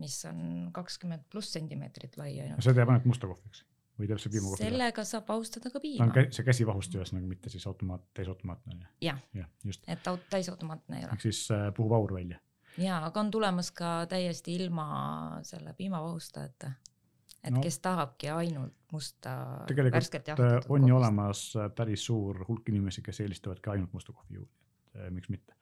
mis 0.00 0.16
on 0.28 0.70
kakskümmend 0.76 1.26
pluss 1.32 1.52
sentimeetrit 1.56 2.16
lai 2.20 2.32
ainult. 2.40 2.64
see 2.64 2.76
teeb 2.76 2.88
ainult 2.88 3.08
musta 3.10 3.30
kohvi, 3.30 3.52
eks? 3.52 3.64
või 4.00 4.18
see 4.18 4.32
piimakohvi? 4.32 4.64
sellega 4.64 5.04
saab 5.06 5.28
vahustada 5.28 5.72
ka 5.72 5.80
piima. 5.82 6.10
ta 6.10 6.22
on 6.24 6.36
see 6.36 6.46
käsivahust 6.46 6.94
ühesõnaga, 6.96 7.30
mitte 7.30 7.52
siis 7.52 7.66
automaat, 7.70 8.04
täisautomaatne 8.16 8.76
on 8.76 8.84
ju? 8.84 8.92
jah 9.08 9.18
ja, 9.36 9.48
ja, 9.64 9.80
et 9.94 10.12
aut-, 10.12 10.28
täisautomaatne 10.32 11.00
ei 11.00 11.04
ole. 11.06 11.16
ehk 11.16 11.26
siis 11.28 11.42
äh, 11.54 11.68
puhub 11.76 11.96
aur 11.98 12.14
välja? 12.16 12.40
jaa, 12.80 13.00
aga 13.06 13.20
on 13.20 13.30
tulemas 13.30 13.70
ka 13.76 14.06
täiesti 14.10 14.54
ilma 14.54 14.86
selle 15.46 15.74
piimavahustajata. 15.78 16.72
et 17.44 17.54
no, 17.54 17.62
kes 17.64 17.80
tahabki 17.84 18.32
ainult 18.34 18.76
musta 18.92 19.36
tegelikult 19.70 20.34
äh, 20.38 20.58
on 20.68 20.88
ju 20.88 20.96
olemas 20.96 21.44
äh, 21.56 21.70
päris 21.76 22.04
suur 22.04 22.44
hulk 22.48 22.68
inimesi, 22.68 23.02
kes 23.02 23.20
eelistavadki 23.26 23.70
ainult 23.70 23.92
musta 23.92 24.12
kohvi 24.12 24.40
juurde, 24.40 24.52
äh, 24.96 25.10
miks 25.10 25.28
mitte 25.28 25.59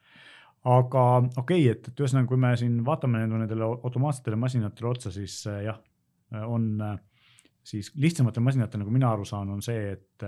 aga 0.67 1.03
okei 1.37 1.37
okay,, 1.41 1.67
et, 1.71 1.87
et 1.91 2.01
ühesõnaga, 2.03 2.27
kui 2.27 2.41
me 2.41 2.51
siin 2.59 2.79
vaatame 2.85 3.23
nendele 3.27 3.67
automaatsetele 3.77 4.39
masinatele 4.39 4.89
otsa, 4.89 5.11
siis 5.15 5.41
äh, 5.47 5.63
jah, 5.69 5.79
on 6.45 6.71
äh, 6.83 6.97
siis 7.63 7.91
lihtsamatel 7.95 8.43
masinatel, 8.43 8.83
nagu 8.83 8.93
mina 8.93 9.11
aru 9.13 9.27
saan, 9.27 9.49
on 9.53 9.61
see, 9.65 9.93
et, 9.95 10.25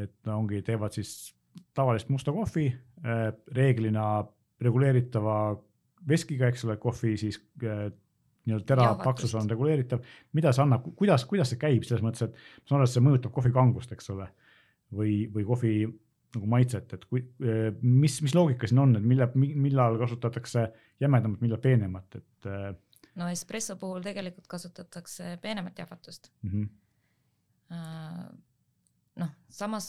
et 0.00 0.32
ongi, 0.32 0.62
teevad 0.66 0.96
siis 0.96 1.34
tavalist 1.74 2.08
musta 2.10 2.32
kohvi, 2.34 2.66
reeglina 3.54 4.06
reguleeritava 4.64 5.36
veskiga, 6.08 6.48
eks 6.50 6.64
ole, 6.66 6.76
kohvi 6.82 7.12
siis 7.20 7.38
nii-öelda 8.44 8.66
tera 8.68 8.88
paksus 9.00 9.34
on 9.38 9.50
reguleeritav. 9.50 10.00
mida 10.32 10.52
see 10.52 10.62
annab, 10.64 10.86
kuidas, 10.96 11.24
kuidas 11.28 11.52
see 11.52 11.60
käib 11.60 11.84
selles 11.86 12.04
mõttes, 12.04 12.26
et 12.26 12.34
ma 12.34 12.68
saan 12.68 12.80
aru, 12.80 12.88
et 12.88 12.94
see 12.94 13.04
mõjutab 13.04 13.34
kohvi 13.36 13.52
kangust, 13.54 13.92
eks 13.92 14.10
ole, 14.12 14.28
või, 14.92 15.14
või 15.32 15.46
kohvi 15.48 15.74
nagu 16.36 16.48
maitset, 16.50 16.92
et 16.96 17.04
kui, 17.10 17.22
mis, 17.82 18.16
mis 18.24 18.34
loogika 18.34 18.68
siin 18.70 18.82
on, 18.82 18.96
et 18.98 19.06
mille, 19.06 19.28
millal 19.36 19.98
kasutatakse 20.00 20.66
jämedamat, 21.00 21.40
millal 21.44 21.60
peenemat, 21.62 22.18
et 22.20 22.48
no 23.14 23.28
espresso 23.30 23.76
puhul 23.78 24.02
tegelikult 24.02 24.48
kasutatakse 24.50 25.36
peenemat 25.42 25.78
jahvatust 25.78 26.32
mm. 26.42 26.50
-hmm. 27.70 28.36
noh, 29.22 29.30
samas 29.48 29.88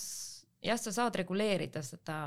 jah, 0.66 0.80
sa 0.80 0.92
saad 0.92 1.16
reguleerida 1.22 1.84
seda, 1.86 2.18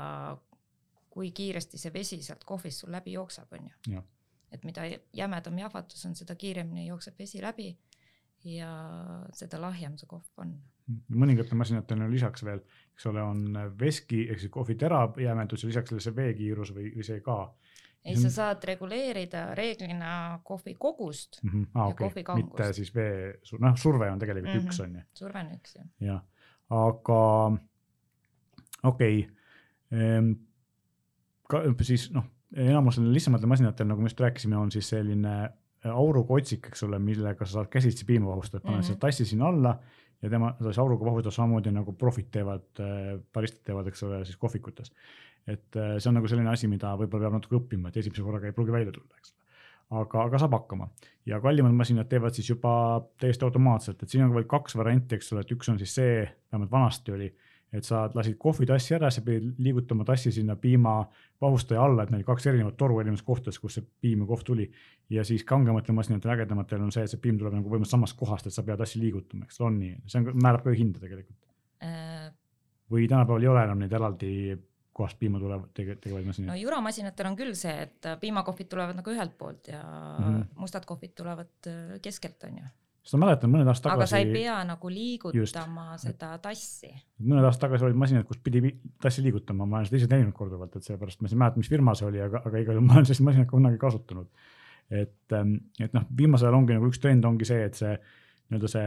kui 1.09 1.31
kiiresti 1.35 1.79
see 1.81 1.93
vesi 1.93 2.21
sealt 2.23 2.43
kohvist 2.47 2.83
sul 2.83 2.93
läbi 2.93 3.15
jookseb, 3.17 3.53
on 3.57 3.69
ju. 3.69 4.03
et 4.51 4.63
mida 4.65 4.85
jämedam 5.13 5.57
jahvatus 5.57 6.05
on, 6.05 6.15
seda 6.15 6.35
kiiremini 6.35 6.87
jookseb 6.87 7.19
vesi 7.19 7.41
läbi 7.41 7.69
ja 8.43 8.71
seda 9.35 9.61
lahjem 9.61 9.97
see 9.97 10.09
kohv 10.09 10.43
on. 10.43 10.55
Mõningatel 11.09 11.57
masinatel 11.57 12.01
on 12.01 12.11
lisaks 12.11 12.43
veel, 12.45 12.61
eks 12.93 13.05
ole, 13.09 13.21
on 13.23 13.59
veski 13.79 14.25
ehk 14.29 14.41
siis 14.41 14.51
kohvitera 14.53 15.03
jämedus 15.21 15.63
ja 15.63 15.69
lisaks 15.71 15.91
sellele 15.91 16.05
see 16.05 16.15
veekiirus 16.15 16.73
või, 16.75 16.89
või 16.95 17.05
see 17.07 17.21
ka 17.25 17.39
ei, 18.05 18.15
sa 18.19 18.31
saad 18.31 18.63
reguleerida 18.63 19.49
reeglina 19.57 20.39
kohvi 20.43 20.75
kogust 20.79 21.41
mm 21.43 21.49
-hmm. 21.49 21.67
ah, 21.73 21.89
ja 21.89 22.07
okay. 22.07 22.23
mitte 22.35 22.73
siis 22.73 22.95
vee, 22.95 23.33
noh, 23.59 23.77
surve 23.77 24.11
on 24.11 24.19
tegelikult 24.19 24.53
mm 24.53 24.59
-hmm. 24.59 24.67
üks 24.67 24.79
on 24.83 24.95
ju. 24.95 25.01
surve 25.13 25.39
on 25.39 25.51
üks 25.55 25.75
jah. 25.75 25.87
jah, 25.99 26.21
aga 26.69 27.21
okei 28.83 29.19
okay. 29.19 29.35
ehm,. 29.91 30.31
ka 31.49 31.63
siis 31.81 32.11
noh, 32.13 32.23
enamusel 32.55 33.13
lihtsamatel 33.13 33.47
masinatel, 33.47 33.87
nagu 33.87 34.01
me 34.01 34.05
just 34.05 34.19
rääkisime, 34.19 34.57
on 34.57 34.71
siis 34.71 34.89
selline 34.89 35.49
auruga 35.83 36.33
otsik, 36.33 36.67
eks 36.67 36.83
ole, 36.83 36.99
millega 36.99 37.45
sa 37.45 37.51
saad 37.59 37.69
käsitsi 37.71 38.05
piima 38.05 38.27
vahustada, 38.27 38.61
paned 38.61 38.75
mm 38.75 38.81
-hmm. 38.81 38.85
selle 38.85 38.99
tassi 38.99 39.25
sinna 39.25 39.47
alla 39.47 39.79
ja 40.21 40.29
tema, 40.29 40.51
siis 40.59 40.79
auruga 40.81 41.07
vahustada 41.07 41.33
samamoodi 41.35 41.71
nagu 41.73 41.93
profid 41.97 42.29
teevad, 42.33 42.67
baristad 43.33 43.63
teevad, 43.69 43.87
eks 43.91 44.03
ole, 44.07 44.21
siis 44.27 44.39
kohvikutes. 44.39 44.91
Et 45.49 45.77
äh, 45.79 45.97
see 45.97 46.09
on 46.11 46.17
nagu 46.19 46.29
selline 46.29 46.51
asi, 46.51 46.69
mida 46.69 46.91
võib-olla 46.99 47.27
peab 47.27 47.37
natuke 47.39 47.57
õppima, 47.59 47.89
et 47.89 47.99
esimese 48.01 48.25
korraga 48.25 48.49
ei 48.49 48.55
pruugi 48.55 48.75
välja 48.75 48.93
tulla, 48.93 49.17
eks 49.17 49.31
ole. 49.33 49.37
aga, 50.01 50.25
aga 50.27 50.41
saab 50.41 50.57
hakkama. 50.59 50.89
Ja 51.29 51.39
kallimad 51.43 51.73
masinad 51.77 52.09
teevad 52.11 52.35
siis 52.37 52.49
juba 52.51 52.71
täiesti 53.21 53.47
automaatselt, 53.47 54.03
et 54.03 54.11
siin 54.11 54.25
on 54.27 54.33
veel 54.35 54.45
kaks 54.49 54.77
varianti, 54.77 55.17
eks 55.17 55.33
ole, 55.33 55.45
et 55.45 55.53
üks 55.55 55.71
on 55.71 55.79
siis 55.81 55.95
see, 55.97 56.21
vähemalt 56.51 56.73
vanasti 56.73 57.15
oli, 57.15 57.29
et 57.73 57.85
sa 57.85 58.05
lasid 58.15 58.37
kohvitassi 58.41 58.95
ära, 58.97 59.11
sa 59.13 59.21
pidid 59.25 59.59
liigutama 59.61 60.05
tassi 60.07 60.31
sinna 60.33 60.55
piimavahustaja 60.59 61.83
alla, 61.83 62.03
et 62.03 62.13
neil 62.13 62.23
kaks 62.27 62.47
erinevat 62.49 62.77
toru 62.77 62.99
erinevates 63.01 63.25
kohtades, 63.25 63.59
kus 63.61 63.77
see 63.77 63.85
piim 64.01 64.23
ja 64.25 64.29
kohv 64.29 64.45
tuli. 64.47 64.69
ja 65.09 65.23
siis 65.25 65.43
kangematel 65.43 65.95
masinatel, 65.97 66.33
ägedamatel 66.35 66.81
on 66.85 66.91
see, 66.93 67.03
et 67.03 67.13
see 67.13 67.21
piim 67.21 67.37
tuleb 67.37 67.53
nagu 67.57 67.69
võimalikult 67.69 67.95
samast 67.95 68.17
kohast, 68.17 68.49
et 68.49 68.53
sa 68.53 68.63
pead 68.65 68.81
tassi 68.81 69.01
liigutama, 69.01 69.45
eks 69.45 69.61
ole, 69.61 69.67
on 69.67 69.79
nii, 69.83 69.93
see 70.09 70.21
on, 70.21 70.31
määrab 70.41 70.65
ka 70.65 70.73
hinda 70.77 71.01
tegelikult 71.01 71.39
äh.... 71.85 72.27
või 72.89 73.07
tänapäeval 73.09 73.45
ei 73.45 73.53
ole 73.53 73.63
enam 73.69 73.85
neid 73.85 73.93
eraldi 73.93 74.33
kohast 74.99 75.19
piima 75.19 75.39
tulevad 75.39 75.71
tege, 75.75 75.95
tegevaid 76.01 76.27
masinaid? 76.27 76.51
no 76.51 76.57
juramasinatel 76.59 77.31
on 77.31 77.37
küll 77.39 77.55
see, 77.57 77.75
et 77.85 78.09
piimakohvid 78.21 78.69
tulevad 78.71 78.97
nagu 78.99 79.13
ühelt 79.13 79.37
poolt 79.39 79.71
ja 79.71 79.81
mm 79.83 80.25
-hmm. 80.25 80.45
mustad 80.59 80.85
kohvid 80.89 81.15
tulevad 81.15 81.69
äh, 81.71 81.99
keskelt, 82.01 82.43
onju. 82.49 82.65
Sest 83.09 83.17
ma 83.17 83.25
mäletan 83.25 83.49
mõned 83.49 83.69
aastad 83.71 83.89
tagasi. 83.89 84.03
aga 84.03 84.07
sa 84.11 84.19
ei 84.21 84.29
pea 84.29 84.55
nagu 84.69 84.91
liigutama 84.93 85.85
just. 85.95 86.05
seda 86.05 86.29
tassi. 86.43 86.91
mõned 87.25 87.47
aastad 87.47 87.65
tagasi 87.65 87.87
olid 87.87 87.97
masinad, 87.97 88.25
kus 88.29 88.37
pidi 88.45 88.61
tassi 89.01 89.23
liigutama, 89.25 89.65
ma 89.65 89.79
olen 89.79 89.89
seda 89.89 89.97
ise 89.97 90.09
teinud 90.11 90.35
korduvalt, 90.37 90.77
et 90.77 90.85
seepärast 90.85 91.23
ma 91.23 91.31
ei 91.31 91.41
mäleta, 91.41 91.61
mis 91.61 91.71
firma 91.71 91.95
see 91.97 92.07
oli, 92.09 92.21
aga, 92.21 92.43
aga 92.45 92.61
igal 92.61 92.77
juhul 92.77 92.85
ma 92.85 92.99
olen 92.99 93.09
sellist 93.09 93.25
masinat 93.25 93.49
kunagi 93.49 93.81
kasutanud. 93.81 94.29
et, 94.89 95.33
ähm, 95.37 95.55
et 95.79 95.93
noh, 95.93 96.05
viimasel 96.17 96.49
ajal 96.49 96.59
ongi 96.59 96.77
nagu 96.77 96.89
üks 96.89 97.01
trend 97.01 97.25
ongi 97.25 97.45
see, 97.49 97.65
et 97.65 97.77
see 97.77 97.91
nii-öelda 97.93 98.71
see 98.73 98.85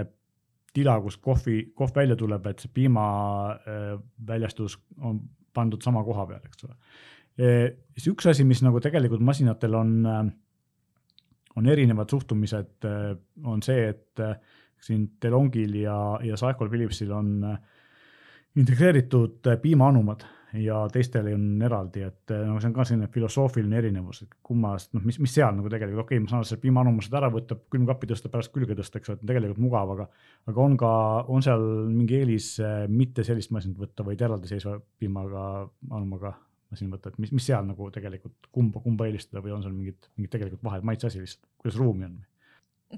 tila, 0.75 0.97
kus 1.03 1.19
kohvi, 1.23 1.59
kohv 1.79 1.95
välja 1.95 2.17
tuleb, 2.19 2.47
et 2.51 2.63
see 2.63 2.71
piima 2.75 3.07
äh, 3.55 3.93
väljastus 4.27 4.79
on 5.03 5.21
pandud 5.55 5.83
sama 5.83 6.03
koha 6.07 6.27
peal, 6.31 6.47
eks 6.47 6.65
ole. 6.65 6.79
siis 7.97 8.07
üks 8.13 8.27
asi, 8.29 8.45
mis 8.45 8.61
nagu 8.63 8.81
tegelikult 8.81 9.23
masinatel 9.25 9.75
on, 9.75 9.93
on 11.57 11.69
erinevad 11.69 12.11
suhtumised, 12.11 12.87
on 13.45 13.63
see, 13.63 13.89
et 13.93 14.23
siin 14.83 15.07
Delongil 15.23 15.75
ja, 15.83 15.97
ja 16.25 16.37
Saecol 16.41 16.71
Philipsil 16.73 17.13
on 17.15 17.35
integreeritud 18.57 19.51
piimaanumad 19.63 20.25
ja 20.61 20.83
teistel 20.93 21.31
on 21.33 21.63
eraldi, 21.65 22.03
et 22.05 22.33
no 22.47 22.59
see 22.61 22.69
on 22.69 22.75
ka 22.77 22.85
selline 22.85 23.09
filosoofiline 23.13 23.79
erinevus, 23.79 24.23
et 24.27 24.35
kummast, 24.45 24.91
noh, 24.97 25.05
mis, 25.09 25.17
mis 25.23 25.33
seal 25.33 25.55
nagu 25.57 25.71
tegelikult, 25.73 26.05
okei 26.05 26.19
okay,, 26.19 26.25
ma 26.25 26.33
saan 26.33 26.45
selle 26.49 26.61
piimaanumuse 26.65 27.13
ära 27.17 27.31
võtta, 27.33 27.57
külmkappi 27.73 28.11
tõsta, 28.11 28.31
pärast 28.33 28.53
külge 28.55 28.77
tõsta, 28.77 29.01
eks 29.01 29.13
ole, 29.13 29.21
et 29.21 29.27
tegelikult 29.31 29.63
mugav, 29.65 29.95
aga 29.95 30.09
aga 30.53 30.65
on 30.67 30.77
ka, 30.81 30.93
on 31.33 31.45
seal 31.45 31.65
mingi 31.89 32.21
eelis 32.21 32.55
mitte 32.93 33.25
sellist 33.25 33.55
masinat 33.55 33.81
võtta, 33.81 34.05
vaid 34.07 34.25
eraldiseisva 34.29 34.77
piimaga, 35.01 35.47
anumaga 35.91 36.35
masin 36.73 36.93
võtta, 36.93 37.13
et 37.13 37.21
mis, 37.23 37.33
mis 37.37 37.47
seal 37.47 37.65
nagu 37.69 37.89
tegelikult, 37.95 38.51
kumba, 38.55 38.83
kumba 38.85 39.09
eelistada 39.09 39.43
või 39.45 39.55
on 39.57 39.65
seal 39.65 39.75
mingid, 39.77 40.11
mingid 40.17 40.33
tegelikult 40.37 40.65
vahed, 40.67 40.87
maitse 40.89 41.09
asi 41.11 41.23
lihtsalt, 41.23 41.49
kuidas 41.63 41.81
ruumi 41.81 42.09
on? 42.09 42.21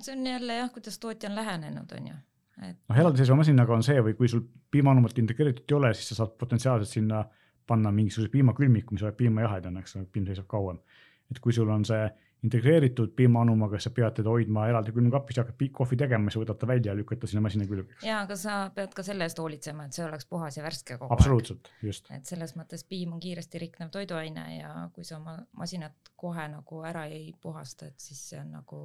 see 0.00 0.14
on 0.16 0.26
jälle 0.26 0.56
jah, 0.58 0.70
kuidas 0.74 0.98
tootja 0.98 1.30
on 1.30 1.36
lähenenud, 1.38 1.92
on 1.98 2.08
ju 2.10 2.14
et.... 2.62 2.76
noh, 2.88 2.98
eraldiseisva 2.98 3.38
masinaga 3.38 3.76
on 3.76 3.86
see 3.86 4.02
või 4.02 4.16
kui 4.18 4.30
sul 4.30 4.44
piimaanumat 4.74 5.18
integreeritud 5.22 5.70
ei 5.70 5.78
ole, 5.78 5.92
siis 5.94 6.12
sa 6.12 6.22
saad 6.22 6.36
potentsiaalselt 6.40 6.90
sinna 6.90 7.24
panna 7.66 7.92
mingisuguse 7.94 8.32
piimakülmiku, 8.32 8.94
mis 8.94 9.04
hoiab 9.06 9.16
piima 9.16 9.46
jahedana, 9.46 9.80
eks 9.80 9.96
ole, 9.98 10.08
piim 10.12 10.26
seisab 10.28 10.48
kauem. 10.50 10.80
et 11.30 11.40
kui 11.40 11.54
sul 11.56 11.70
on 11.72 11.84
see 11.88 12.02
integreeritud 12.44 13.14
piimaanumaga, 13.16 13.78
sa 13.80 13.90
pead 13.94 14.18
teda 14.18 14.32
hoidma 14.32 14.66
eraldi 14.68 14.92
külmkapis, 14.94 15.38
hakkad 15.40 15.62
kohvi 15.78 15.98
tegema, 16.00 16.30
siis 16.30 16.42
võtad 16.42 16.60
ta 16.60 16.68
välja 16.68 16.92
ja 16.92 16.98
lükkad 16.98 17.22
ta 17.22 17.30
sinna 17.30 17.42
masina 17.44 17.66
külge. 17.68 17.96
ja, 18.04 18.20
aga 18.26 18.36
sa 18.40 18.58
pead 18.74 18.92
ka 18.96 19.04
selle 19.06 19.28
eest 19.28 19.40
hoolitsema, 19.40 19.88
et 19.88 19.96
see 19.96 20.04
oleks 20.04 20.28
puhas 20.30 20.58
ja 20.58 20.66
värske 20.66 20.98
kogu 21.00 21.14
absoluutselt, 21.14 21.70
aeg. 21.72 21.88
just. 21.88 22.10
et 22.14 22.28
selles 22.28 22.54
mõttes 22.58 22.84
piim 22.88 23.16
on 23.16 23.22
kiiresti 23.24 23.62
riknev 23.64 23.92
toiduaine 23.94 24.46
ja 24.58 24.74
kui 24.94 25.08
sa 25.08 25.16
oma 25.20 25.38
masinat 25.56 26.12
kohe 26.20 26.46
nagu 26.52 26.84
ära 26.84 27.06
ei 27.08 27.32
puhasta, 27.40 27.88
et 27.88 28.08
siis 28.08 28.20
see 28.30 28.40
on 28.42 28.52
nagu 28.58 28.80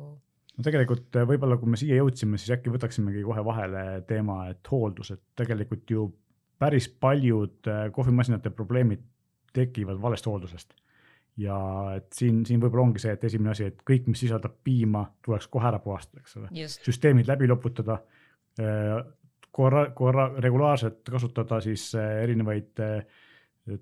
no 0.56 0.66
tegelikult 0.66 1.22
võib-olla, 1.34 1.60
kui 1.60 1.76
me 1.76 1.80
siia 1.80 2.00
jõudsime, 2.00 2.40
siis 2.40 2.56
äkki 2.56 2.72
võtaksimegi 2.74 3.26
kohe 3.28 3.44
vahele 3.46 3.86
teema, 4.08 4.42
et 4.54 4.72
hooldus, 4.72 5.14
et 5.16 5.24
tegelikult 5.40 5.92
ju 5.92 6.10
päris 6.60 6.90
paljud 6.92 7.68
kohvimasinate 7.96 8.52
probleemid 8.56 9.04
tekivad 9.56 10.00
valest 10.00 10.28
hooldusest 10.30 10.76
ja 11.40 11.60
et 11.98 12.12
siin, 12.16 12.42
siin 12.48 12.62
võib-olla 12.62 12.88
ongi 12.88 13.02
see, 13.04 13.14
et 13.16 13.24
esimene 13.30 13.54
asi, 13.54 13.70
et 13.72 13.80
kõik, 13.88 14.10
mis 14.12 14.20
sisaldab 14.26 14.60
piima, 14.66 15.06
tuleks 15.26 15.48
kohe 15.52 15.70
ära 15.70 15.80
puhastada, 15.84 16.24
eks 16.24 16.38
ole. 16.40 16.68
süsteemid 16.74 17.30
läbi 17.30 17.48
loputada, 17.50 18.00
äh, 18.60 18.98
korra, 19.56 19.88
korra 19.96 20.30
regulaarselt 20.44 21.02
kasutada 21.10 21.62
siis 21.64 21.90
äh, 21.98 22.20
erinevaid 22.26 22.84
äh, 22.86 23.24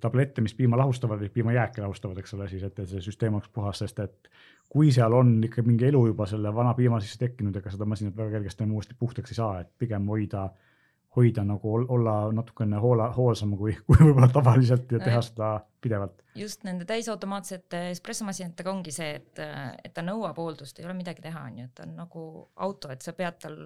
tablette, 0.03 0.43
mis 0.43 0.55
piima 0.57 0.77
lahustavad 0.79 1.21
või 1.23 1.31
piimajääke 1.33 1.81
lahustavad, 1.81 2.19
eks 2.21 2.35
ole, 2.37 2.49
siis 2.51 2.63
et 2.67 2.79
see 2.83 3.03
süsteem 3.03 3.37
oleks 3.37 3.51
puhas, 3.53 3.81
sest 3.83 4.01
et 4.03 4.31
kui 4.67 4.91
seal 4.91 5.13
on 5.15 5.37
ikka 5.47 5.63
mingi 5.63 5.87
elu 5.87 6.01
juba 6.09 6.27
selle 6.27 6.51
vana 6.53 6.73
piima 6.75 6.99
sisse 6.99 7.19
tekkinud, 7.21 7.55
ega 7.55 7.71
seda 7.71 7.87
masinat 7.87 8.17
väga 8.17 8.37
kergesti 8.37 8.65
enam 8.65 8.75
uuesti 8.77 8.97
puhtaks 8.99 9.31
ei 9.31 9.39
saa, 9.39 9.61
et 9.63 9.71
pigem 9.79 10.09
hoida 10.11 10.49
äh, 10.49 10.76
hoida 11.17 11.43
nagu 11.47 11.73
olla 11.81 12.15
natukene 12.35 12.79
hoola, 12.81 13.09
hoolsam 13.15 13.55
kui, 13.57 13.73
kui 13.87 13.99
võib-olla 13.99 14.29
tavaliselt 14.33 14.91
ja 14.93 15.01
teha 15.03 15.21
seda 15.25 15.53
pidevalt. 15.81 16.21
just 16.37 16.65
nende 16.67 16.85
täisautomaatsete 16.89 17.87
espressomasinatega 17.95 18.71
ongi 18.71 18.93
see, 18.93 19.15
et, 19.21 19.41
et 19.83 19.93
ta 19.93 20.05
nõuab 20.05 20.37
hooldust, 20.37 20.79
ei 20.79 20.85
ole 20.85 20.97
midagi 20.97 21.25
teha, 21.25 21.47
on 21.49 21.63
ju, 21.63 21.69
et 21.69 21.75
ta 21.77 21.87
on 21.87 21.95
nagu 21.97 22.27
auto, 22.67 22.91
et 22.93 23.05
sa 23.05 23.15
pead 23.17 23.41
tal 23.41 23.57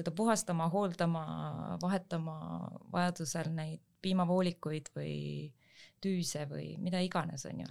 teda 0.00 0.12
puhastama, 0.16 0.68
hooldama, 0.72 1.24
vahetama 1.82 2.36
vajadusel 2.92 3.50
neid 3.52 3.82
piimavoolikuid 4.00 4.92
või 4.96 5.16
tüüse 6.00 6.46
või 6.48 6.72
mida 6.80 7.02
iganes, 7.04 7.44
on 7.50 7.64
ju 7.66 7.70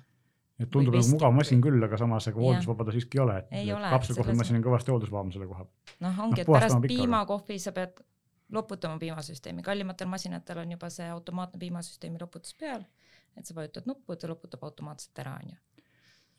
et 0.59 0.67
tundub 0.67 0.95
nagu 0.97 1.07
mugav 1.13 1.31
masin 1.35 1.61
küll, 1.63 1.79
aga 1.85 1.97
samas 1.99 2.27
ega 2.29 2.41
hooldusvaba 2.43 2.85
ta 2.85 2.93
siiski 2.95 3.19
ei 3.19 3.23
ole, 3.23 3.37
et 3.47 3.69
kapselkohvimasin 3.95 4.59
on 4.59 4.65
kõvasti 4.65 4.91
hooldusvabam 4.91 5.31
selle 5.31 5.47
koha 5.47 5.63
peal. 5.63 5.93
noh, 6.03 6.23
ongi 6.25 6.41
no,, 6.41 6.43
et 6.43 6.51
pärast 6.51 6.87
piimakohvi 6.91 7.59
sa 7.63 7.71
pead 7.75 8.01
loputama 8.51 8.99
piimasüsteemi, 9.01 9.63
kallimatel 9.65 10.07
masinatel 10.07 10.63
on 10.63 10.71
juba 10.77 10.89
see 10.93 11.07
automaatne 11.09 11.59
piimasüsteemi 11.61 12.21
loputus 12.21 12.55
peal, 12.59 12.85
et 13.37 13.45
sa 13.45 13.55
vajutad 13.55 13.89
nuppu, 13.89 14.15
ta 14.15 14.29
loputab 14.31 14.63
automaatselt 14.69 15.19
ära, 15.23 15.35
onju 15.43 15.57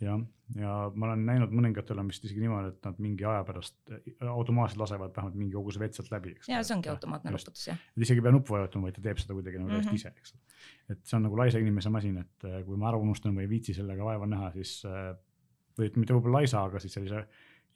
jah, 0.01 0.21
ja 0.57 0.75
ma 0.97 1.11
olen 1.11 1.25
näinud 1.29 1.53
mõningatel 1.55 1.99
on 2.01 2.09
vist 2.11 2.25
isegi 2.25 2.41
niimoodi, 2.43 2.73
et 2.73 2.87
nad 2.89 3.01
mingi 3.03 3.27
aja 3.29 3.43
pärast 3.47 3.93
äh, 3.93 4.13
automaatselt 4.33 4.81
lasevad 4.81 5.13
vähemalt 5.17 5.37
mingi 5.39 5.57
koguse 5.57 5.83
vett 5.83 5.97
sealt 5.97 6.11
läbi, 6.13 6.35
ja 6.49 6.63
see 6.65 6.77
ongi 6.77 6.91
automaatne 6.93 7.35
loputus 7.35 7.67
jah. 7.69 7.81
et 7.97 8.07
isegi 8.07 8.23
ei 8.23 8.27
pea 8.27 8.35
nuppu 8.35 8.57
vajutama, 8.57 8.89
vaid 8.89 8.97
ta 8.97 9.05
teeb 9.05 9.21
seda 9.21 9.37
kuidagi 9.37 9.61
nagu 9.61 9.75
täiesti 9.75 9.93
mm 9.93 9.97
-hmm. 9.97 10.01
ise, 10.01 10.15
eks. 10.17 10.95
et 10.95 11.05
see 11.05 11.19
on 11.19 11.27
nagu 11.29 11.41
laisa 11.41 11.61
inimese 11.61 11.93
masin, 11.93 12.17
et 12.25 12.49
äh, 12.49 12.63
kui 12.65 12.81
ma 12.81 12.89
ära 12.89 13.01
unustan 13.01 13.37
või 13.37 13.47
ei 13.47 13.53
viitsi 13.53 13.77
sellega 13.77 14.05
vaeva 14.05 14.27
näha, 14.27 14.53
siis 14.57 14.81
äh, 14.89 15.13
või 15.79 15.93
mitte 15.97 16.17
võib-olla 16.17 16.41
laisa, 16.41 16.65
aga 16.65 16.81
siis 16.81 16.97
sellise 16.97 17.27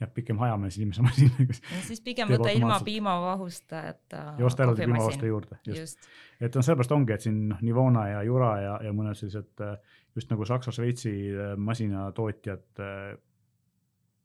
jääb 0.00 0.14
pikem 0.14 0.38
hajamees 0.38 0.78
inimese 0.78 1.02
masinaga. 1.04 1.56
siis 1.88 2.00
pigem 2.04 2.30
võta 2.34 2.52
ilma 2.54 2.78
piimavahustajata. 2.84 4.22
ja 4.38 4.46
osta 4.46 4.64
eraldi 4.66 4.82
piimavahustaja 4.84 5.30
juurde, 5.30 5.58
just, 5.66 5.78
just.. 5.80 6.08
et 6.40 6.56
noh, 6.56 6.66
sellepärast 6.66 6.96
ongi, 6.96 7.14
et 7.14 7.26
siin 7.26 7.44
noh, 7.52 7.60
Nivona 7.64 8.08
ja 8.10 8.24
Jura 8.26 8.54
ja, 8.62 8.72
ja 8.88 8.94
mõned 8.96 9.18
sellised 9.18 9.62
äh, 9.64 9.76
just 10.16 10.32
nagu 10.32 10.48
Saksa-Šveitsi 10.48 11.14
äh, 11.30 11.54
masinatootjad 11.70 12.82
äh, 12.82 13.14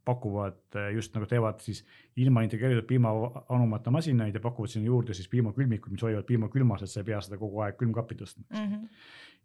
pakuvad 0.10 0.74
just 0.96 1.14
nagu 1.14 1.28
teevad 1.30 1.60
siis 1.62 1.84
ilma 2.18 2.42
integreeritud 2.42 2.88
piimaanumata 2.90 3.92
masinaid 3.94 4.34
ja 4.34 4.42
pakuvad 4.42 4.72
sinna 4.72 4.88
juurde 4.88 5.14
siis 5.14 5.28
piimakülmikud, 5.30 5.92
mis 5.94 6.02
hoiavad 6.02 6.26
piima 6.26 6.50
külmas, 6.50 6.82
et 6.82 6.90
sa 6.90 7.04
ei 7.04 7.10
pea 7.12 7.20
seda 7.22 7.38
kogu 7.38 7.62
aeg 7.62 7.78
külmkappi 7.78 8.18
tõstma 8.18 8.48
mm. 8.48 8.72
-hmm. 8.72 8.88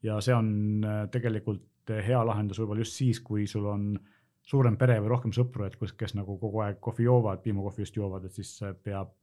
ja 0.09 0.17
see 0.25 0.33
on 0.33 0.87
tegelikult 1.13 1.93
hea 2.07 2.23
lahendus 2.25 2.63
võib-olla 2.63 2.81
just 2.81 2.97
siis, 2.97 3.21
kui 3.21 3.45
sul 3.51 3.67
on 3.69 3.91
äh, 3.99 4.15
suurem 4.45 4.77
pere 4.81 4.99
või 5.01 5.11
rohkem 5.15 5.33
sõpru, 5.35 5.65
et 5.67 5.77
kus, 5.81 5.95
kes 5.97 6.15
nagu 6.19 6.37
kogu 6.41 6.61
aeg 6.67 6.77
kohvi 6.85 7.07
joovad, 7.07 7.41
piimakohvi 7.45 7.85
just 7.87 7.97
joovad, 7.97 8.27
et 8.29 8.37
siis 8.37 8.51
peab, 8.85 9.17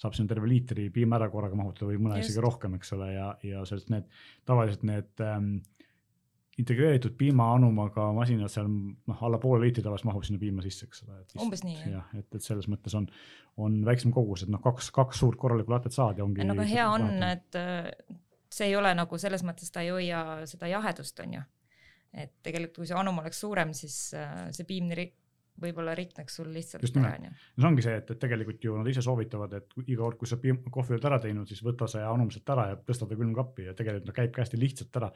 saab 0.00 0.16
sinna 0.16 0.32
terve 0.32 0.50
liitri 0.50 0.88
piima 0.94 1.20
ära 1.20 1.30
korraga 1.30 1.58
mahutada 1.58 1.92
või 1.92 2.00
mõne 2.02 2.18
isegi 2.22 2.42
rohkem, 2.42 2.74
eks 2.78 2.92
ole, 2.98 3.12
ja, 3.14 3.30
ja 3.46 3.62
sellest 3.68 3.92
need 3.94 4.10
tavaliselt 4.48 4.82
need 4.88 5.24
ähm, 5.24 5.52
integreeritud 6.58 7.14
piimaanumaga 7.20 8.08
masinad 8.16 8.50
seal 8.50 8.66
noh, 8.66 9.24
alla 9.28 9.38
poole 9.38 9.68
liitri 9.68 9.84
tavaliselt 9.86 10.10
mahub 10.10 10.26
sinna 10.26 10.42
piima 10.42 10.64
sisse, 10.66 10.88
eks 10.90 11.04
ole. 11.06 11.22
umbes 11.44 11.62
nii 11.66 11.78
jah. 11.78 11.98
jah, 11.98 12.12
et, 12.18 12.28
et 12.34 12.42
selles 12.42 12.66
mõttes 12.72 12.96
on, 12.98 13.06
on 13.62 13.82
väiksem 13.86 14.14
kogus, 14.14 14.42
et 14.46 14.50
noh, 14.52 14.62
kaks, 14.64 14.90
kaks 14.96 15.22
suurt 15.22 15.38
korralikku 15.38 15.76
latet 15.76 15.94
saad 15.94 16.18
ja 16.18 16.26
ongi. 16.26 16.42
no 16.46 16.58
aga 16.58 16.66
hea 16.66 16.88
on, 16.90 17.10
et 17.28 17.60
see 18.56 18.72
ei 18.72 18.74
ole 18.78 18.90
nagu 18.98 19.20
selles 19.20 19.46
mõttes, 19.46 19.70
ta 19.70 19.86
ei 19.86 19.94
hoia 19.94 20.24
seda 20.50 20.74
jahedust, 20.74 21.22
on 21.22 21.38
ju 21.38 21.50
et 22.16 22.32
tegelikult, 22.42 22.82
kui 22.82 22.90
see 22.90 22.98
anum 22.98 23.22
oleks 23.22 23.40
suurem, 23.44 23.72
siis 23.76 23.96
äh, 24.16 24.46
see 24.56 24.68
piimni 24.68 24.96
võib-olla 25.60 25.94
rikneks 25.96 26.38
sul 26.38 26.48
lihtsalt 26.52 26.84
Just 26.84 26.96
ära, 27.00 27.14
onju. 27.16 27.30
no 27.32 27.62
see 27.62 27.68
ongi 27.70 27.84
see, 27.86 27.94
et, 28.00 28.10
et 28.12 28.20
tegelikult 28.20 28.64
ju 28.64 28.76
nad 28.76 28.88
ise 28.90 29.04
soovitavad, 29.04 29.54
et 29.56 29.76
iga 29.86 30.02
kord, 30.02 30.18
kui 30.20 30.28
sa 30.28 30.38
piim, 30.40 30.58
kohvi 30.72 30.96
oled 30.96 31.06
ära 31.08 31.18
teinud, 31.22 31.48
siis 31.48 31.62
võta 31.64 31.88
see 31.90 32.02
anum 32.04 32.28
sealt 32.34 32.52
ära 32.52 32.66
ja 32.72 32.78
tõsta 32.88 33.08
ta 33.08 33.18
külmkappi 33.18 33.70
ja 33.70 33.76
tegelikult 33.78 34.10
ta 34.10 34.16
käibki 34.18 34.42
hästi 34.42 34.60
lihtsalt 34.60 35.00
ära. 35.00 35.10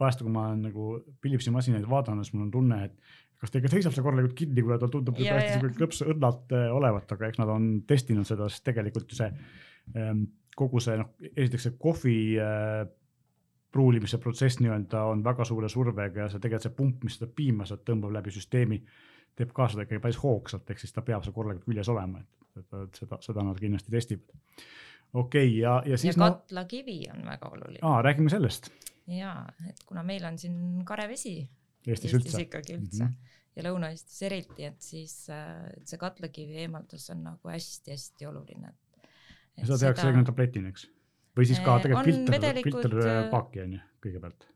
vahest, 0.00 0.22
kui 0.24 0.32
ma 0.32 0.46
olen 0.48 0.62
nagu 0.64 0.92
Philipsi 1.20 1.52
masinaid 1.52 1.88
vaadanud, 1.90 2.24
siis 2.24 2.36
mul 2.36 2.46
on 2.46 2.52
tunne, 2.54 2.78
et 2.86 3.40
kas 3.40 3.52
ta 3.52 3.60
ikka 3.60 3.72
seisab 3.72 3.96
seal 3.96 4.06
korralikult 4.06 4.36
kinni, 4.38 4.62
kuna 4.64 4.78
ta 4.80 4.88
tundub 4.92 5.18
ja, 5.20 5.34
hästi 5.36 5.58
siuke 5.58 5.74
klõps 5.76 6.04
õrnalt 6.06 6.54
äh, 6.56 6.68
olevat, 6.76 7.10
aga 7.16 7.28
eks 7.28 7.40
nad 7.40 7.50
on 7.52 7.68
testinud 7.88 8.28
seda, 8.28 8.48
sest 8.52 8.64
tegelikult 8.68 9.12
see 9.16 9.28
ähm, 9.98 10.24
kogu 10.56 10.80
see 10.84 10.96
noh, 11.00 11.10
esiteks 11.34 11.68
see 11.68 11.76
kohvi 11.80 12.16
äh, 12.40 12.84
pruulimise 13.72 14.18
protsess 14.18 14.60
nii-öelda 14.60 15.04
on 15.12 15.24
väga 15.24 15.44
suure 15.44 15.68
survega 15.68 16.24
ja 16.24 16.28
see 16.28 16.42
tegelikult 16.42 16.66
see 16.66 16.76
pump, 16.76 17.06
mis 17.06 17.16
seda 17.18 17.30
piima 17.36 17.66
sealt 17.68 17.84
tõmbab 17.86 18.12
läbi 18.16 18.34
süsteemi, 18.34 18.80
teeb 19.38 19.54
ka 19.56 19.68
seda 19.70 19.86
ikkagi 19.86 20.02
päris 20.02 20.18
hoogsalt, 20.22 20.70
ehk 20.70 20.82
siis 20.82 20.94
ta 20.94 21.04
peab 21.06 21.24
seal 21.24 21.36
korralikult 21.36 21.70
küljes 21.70 21.90
olema, 21.92 22.22
et, 22.22 22.50
et, 22.58 22.76
et 22.82 23.02
seda, 23.02 23.20
seda 23.24 23.46
nad 23.46 23.60
kindlasti 23.62 23.94
testivad. 23.94 24.36
okei 25.12 25.22
okay,, 25.22 25.56
ja, 25.60 25.78
ja 25.86 25.98
siis. 25.98 26.16
ja 26.16 26.26
katlakivi 26.26 27.00
no, 27.06 27.16
on 27.16 27.26
väga 27.30 27.52
oluline. 27.54 27.82
aa, 27.82 28.02
räägime 28.06 28.30
sellest. 28.30 28.70
ja, 29.06 29.34
et 29.68 29.84
kuna 29.86 30.02
meil 30.02 30.24
on 30.24 30.38
siin 30.38 30.84
karevesi. 30.84 31.38
Eestis, 31.86 32.12
Eestis 32.12 32.16
üldse. 32.18 32.42
ikkagi 32.42 32.74
üldse 32.76 33.04
mm 33.04 33.08
-hmm. 33.08 33.36
ja 33.56 33.62
Lõuna-Eestis 33.70 34.22
eriti, 34.26 34.64
et 34.64 34.82
siis 34.82 35.30
äh, 35.30 35.70
see 35.84 35.98
katlakivi 35.98 36.58
eemaldus 36.66 37.10
on 37.10 37.22
nagu 37.24 37.48
hästi-hästi 37.48 38.26
oluline. 38.26 38.74
seda 39.62 39.78
tehakse 39.78 40.10
seda... 40.10 40.24
tabletina, 40.24 40.68
eks 40.68 40.90
või 41.36 41.48
siis 41.48 41.60
ka 41.64 41.78
tegelikult 41.84 42.28
filter, 42.28 42.62
filterpaaki 42.64 43.64
on 43.64 43.76
ju 43.76 43.82
kõigepealt. 44.04 44.46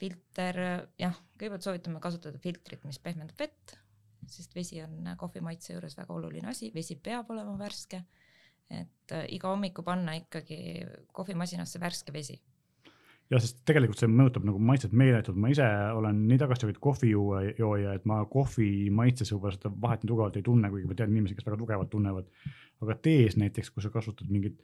filter 0.00 0.60
jah, 1.00 1.18
kõigepealt 1.38 1.66
soovitame 1.66 2.02
kasutada 2.02 2.40
filtrit, 2.42 2.84
mis 2.88 3.00
pehmendab 3.02 3.38
vett, 3.40 3.76
sest 4.30 4.54
vesi 4.56 4.82
on 4.82 5.14
kohvi 5.20 5.42
maitse 5.44 5.74
juures 5.74 5.96
väga 5.98 6.14
oluline 6.14 6.50
asi, 6.50 6.72
vesi 6.74 6.98
peab 6.98 7.30
olema 7.30 7.56
värske. 7.60 8.02
et 8.66 9.12
äh, 9.14 9.28
iga 9.30 9.52
hommiku 9.52 9.84
panna 9.86 10.16
ikkagi 10.18 10.82
kohvimasinasse 11.14 11.78
värske 11.78 12.12
vesi 12.12 12.40
jah, 13.30 13.42
sest 13.42 13.60
tegelikult 13.66 14.00
see 14.00 14.10
mõjutab 14.10 14.46
nagu 14.46 14.60
maitset 14.62 14.94
meeletult, 14.96 15.38
ma 15.38 15.50
ise 15.52 15.66
olen 15.96 16.24
nii 16.28 16.38
tagasihoidlik 16.42 16.82
kohvijooja, 16.82 17.96
et 17.98 18.06
ma 18.08 18.20
kohvi 18.30 18.88
maitses 18.94 19.32
juba 19.32 19.52
seda 19.54 19.72
vahet 19.82 20.02
nii 20.02 20.12
tugevalt 20.12 20.38
ei 20.38 20.46
tunne, 20.46 20.70
kuigi 20.72 20.90
ma 20.90 20.98
tean 20.98 21.14
inimesi, 21.14 21.36
kes 21.38 21.46
väga 21.48 21.60
tugevalt 21.62 21.90
tunnevad. 21.92 22.30
aga 22.84 22.98
tees 23.02 23.38
näiteks, 23.40 23.70
kui 23.72 23.82
sa 23.82 23.90
kasutad 23.90 24.28
mingit 24.28 24.60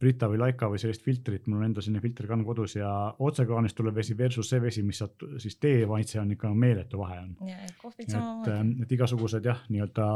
Brita 0.00 0.28
või 0.30 0.40
Laika 0.40 0.68
või 0.70 0.80
sellist 0.82 1.04
filtrit, 1.04 1.46
mul 1.46 1.60
on 1.60 1.68
endal 1.68 1.84
selline 1.84 2.02
filtrikann 2.02 2.44
kodus 2.46 2.76
ja 2.76 2.88
otsekraanist 3.18 3.76
tulev 3.78 3.94
vesi 3.94 4.16
versus 4.18 4.48
see 4.50 4.62
vesi, 4.62 4.82
mis 4.82 4.98
sealt 5.02 5.22
siis 5.42 5.56
tee 5.62 5.84
maitse 5.86 6.20
on 6.20 6.32
ikka 6.34 6.50
meeletu 6.54 6.98
vahe 6.98 7.20
on. 7.20 7.36
et, 8.18 8.48
ähm, 8.52 8.74
et 8.82 8.92
igasugused 8.92 9.46
jah, 9.46 9.62
nii-öelda 9.68 10.08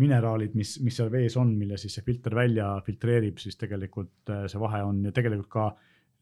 mineraalid, 0.00 0.56
mis, 0.56 0.76
mis 0.84 0.96
seal 0.96 1.10
vees 1.12 1.36
on, 1.40 1.54
mille 1.56 1.78
siis 1.80 1.96
see 1.96 2.04
filter 2.04 2.34
välja 2.36 2.68
filtreerib, 2.86 3.38
siis 3.40 3.56
tegelikult 3.60 4.32
äh, 4.32 4.44
see 4.50 4.60
vahe 4.60 4.82
on 4.84 5.04
ja 5.08 5.12
tegelikult 5.16 5.52
ka 5.52 5.70